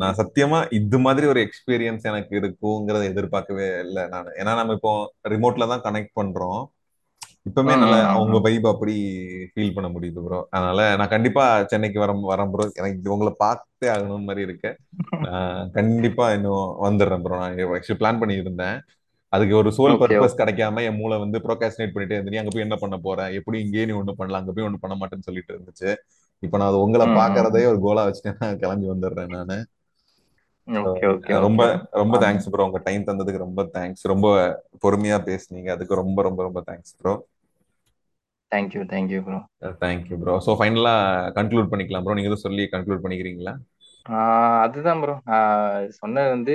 [0.00, 4.28] நான் சத்தியமா இது மாதிரி ஒரு எக்ஸ்பீரியன்ஸ் எனக்கு இருக்குங்கிறத எதிர்பார்க்கவே இல்லை நான்.
[4.40, 4.92] ஏன்னா நம்ம இப்போ
[5.32, 6.60] ரிமோட்ல தான் கனெக்ட் பண்றோம்.
[7.48, 8.94] இப்பவுமே நல்ல அவங்க வைப் அப்படி
[9.52, 14.28] ஃபீல் பண்ண முடியுது ப்ரோ அதனால நான் கண்டிப்பா சென்னைக்கு வர வரேன் ப்ரோ எனக்கு உங்களை பார்த்தே ஆகணும்
[14.28, 14.70] மாதிரி இருக்கு.
[15.76, 18.78] கண்டிப்பா இன்னும் வந்துடுறேன் ப்ரோ நான் ஆக்சுவலி பிளான் பண்ணி இருந்தேன்
[19.32, 22.76] அதுக்கு ஒரு சோல் பர்பஸ் கிடைக்காம என் மூளை வந்து ப்ரோகாஸ்டினேட் பண்ணிட்டே இருந்து நீ அங்க போய் என்ன
[22.76, 23.18] பண்ண போற?
[23.38, 24.42] எப்படி இங்கேயே நீ ஒண்ணு பண்ணலாம்?
[24.42, 25.90] அங்க போய் ஒண்ணு பண்ண மாட்டேன்னு சொல்லிட்டு இருந்துச்சு.
[26.42, 29.56] இப்ப நான் அது உங்களை பாக்குறதே ஒரு கோலா வச்சுட்டு நான் கிளம்பி வந்துடுறேன் நானு.
[31.44, 34.26] ரொம்ப ரொம்ப தேங்க்ஸ் ப்ரோ உங்க டைம் தந்ததுக்கு ரொம்ப தேங்க்ஸ் ரொம்ப
[34.84, 35.68] பொறுமையா பேசுனீங்க.
[35.76, 37.14] அதுக்கு ரொம்ப ரொம்ப ரொம்ப thanks bro
[38.52, 39.38] thank you thank you bro
[39.80, 40.94] thank you bro so ஃபைனலா
[41.38, 43.54] கன்க்ளூட் பண்ணிக்கலாம் ப்ரோ நீங்க எதுவும் சொல்லி கன்க்ளூட் பண்ணிக்கிறீங்களா?
[44.62, 45.14] அதுதான் ப்ரோ
[45.98, 46.54] சொன்னது வந்து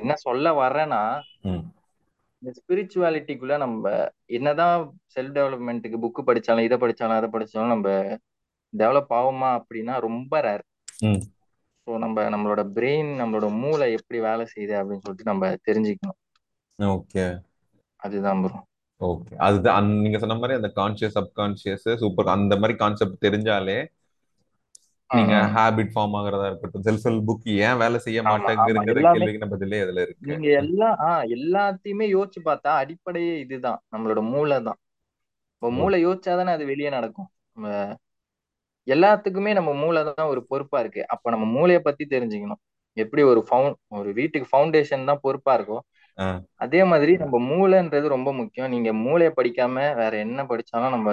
[0.00, 1.00] என்ன சொல்ல வர்றேன்னா
[2.42, 3.84] இந்த ஸ்பிரிச்சுவாலிட்டிக்குள்ள நம்ம
[4.30, 4.74] என்னதான்
[5.14, 7.88] செல்ஃப் டெவலப்மெண்ட்டுக்கு புக்கு படிச்சாலும் இதை படிச்சாலும் அதை படிச்சாலும் நம்ம
[8.72, 10.64] டெவலப் ஆகுமா அப்படின்னா ரொம்ப ரேர்
[11.86, 16.18] ஸோ நம்ம நம்மளோட பிரெயின் நம்மளோட மூளை எப்படி வேலை செய்யுது அப்படின்னு சொல்லிட்டு நம்ம தெரிஞ்சுக்கணும்.
[16.78, 17.24] ஓகே.
[18.02, 18.58] அதுதான் ப்ரோ
[19.00, 23.78] ஓகே அதுதான் நீங்க சொன்ன மாதிரி அந்த கான்சியஸ் சப்கான்சியஸ் சூப்பர் அந்த மாதிரி கான்செப்ட் தெரிஞ்சாலே
[25.10, 26.82] நீங்க ஹாபிட் ஃபார்ம் ஆகுறதா இருக்கட்டும்.
[26.86, 30.26] செல்ஃப் ஹெல்ப் புக் ஏன் வேலை செய்ய எல்லாமே கேள்விக்கு பதிலே அதுல இருக்கு.
[30.30, 30.98] நீங்க எல்லாம்
[31.36, 33.78] எல்லாத்தையுமே யோசிச்சு பார்த்தா அடிப்படையே இதுதான்.
[33.94, 34.78] நம்மளோட மூளை தான்.
[35.54, 37.30] இப்போ மூளை யோசிச்சாதானே அது வெளியே நடக்கும்.
[38.86, 41.02] எல்லாத்துக்குமே நம்ம மூளை தான் ஒரு பொறுப்பா இருக்கு.
[41.14, 42.60] அப்ப நம்ம மூளையை பத்தி தெரிஞ்சுக்கணும்.
[42.96, 45.82] எப்படி ஒரு ஃபவுண்ட் ஒரு வீட்டுக்கு ஃபவுண்டேஷன் தான் பொறுப்பா இருக்கும்.
[46.56, 48.70] அதே மாதிரி நம்ம மூளைன்றது ரொம்ப முக்கியம்.
[48.70, 51.10] நீங்க மூளையை படிக்காம வேற என்ன படிச்சாலும் நம்ம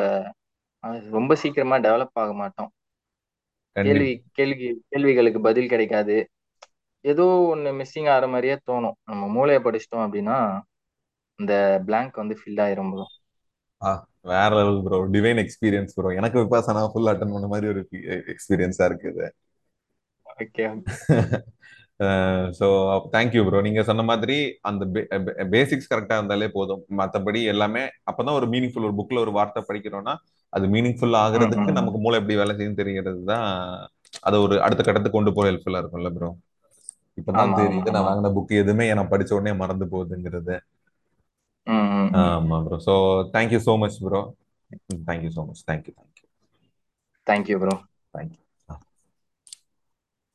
[1.12, 2.72] ரொம்ப சீக்கிரமா டெவலப் ஆக மாட்டோம்.
[3.76, 6.16] கேள்வி கேள்வி கேள்விகளுக்கு பதில் கிடைக்காது.
[7.06, 8.98] ஏதோ ஒண்ணு மிஸ்ஸிங் ஆகிற மாதிரியே தோணும்.
[9.04, 10.38] நம்ம மூளையை படிச்சிட்டோம் அப்படின்னா
[11.40, 11.54] இந்த
[11.86, 13.06] பிளாங்க் வந்து ஃபில் ஆயிரும் ப்ரோ
[14.26, 17.82] வேற level bro divine experience bro எனக்கு விபாசனா ஃபுல் அட்டன் பண்ண மாதிரி ஒரு
[18.34, 19.26] எக்ஸ்பீரியன்ஸா இருக்குது.
[20.38, 20.64] ஓகே
[22.60, 22.68] ஸோ
[23.14, 24.36] தேங்க்யூ ப்ரோ நீங்க சொன்ன மாதிரி
[24.70, 24.84] அந்த
[25.54, 26.82] பேசிக்ஸ் கரெக்டா இருந்தாலே போதும்.
[27.00, 30.16] மற்றபடி எல்லாமே அப்பதான் ஒரு மீனிங்ஃபுல் ஒரு புக்ல ஒரு வார்த்தை படிக்கிறோம்னா
[30.54, 33.48] அது மீனிங்ஃபுல் ஆகுறதுக்கு நமக்கு மூளை எப்படி வேலை செய்யும் தெரிகிறது தான்
[34.24, 36.30] அதை ஒரு அடுத்த கட்டத்துக்கு கொண்டு போக ஹெல்ப்ஃபுல்லா இருக்கும்ல ப்ரோ
[37.18, 40.56] இப்பதான் தெரியுது நான் வாங்கின புக் எதுவுமே நான் படிச்ச உடனே மறந்து போகுதுங்கிறது.
[42.22, 42.94] ஆமா bro so
[43.34, 44.22] thank you so much bro
[45.08, 46.26] thank you so much thank you thank you
[47.28, 47.76] thank you bro
[48.14, 48.42] thank you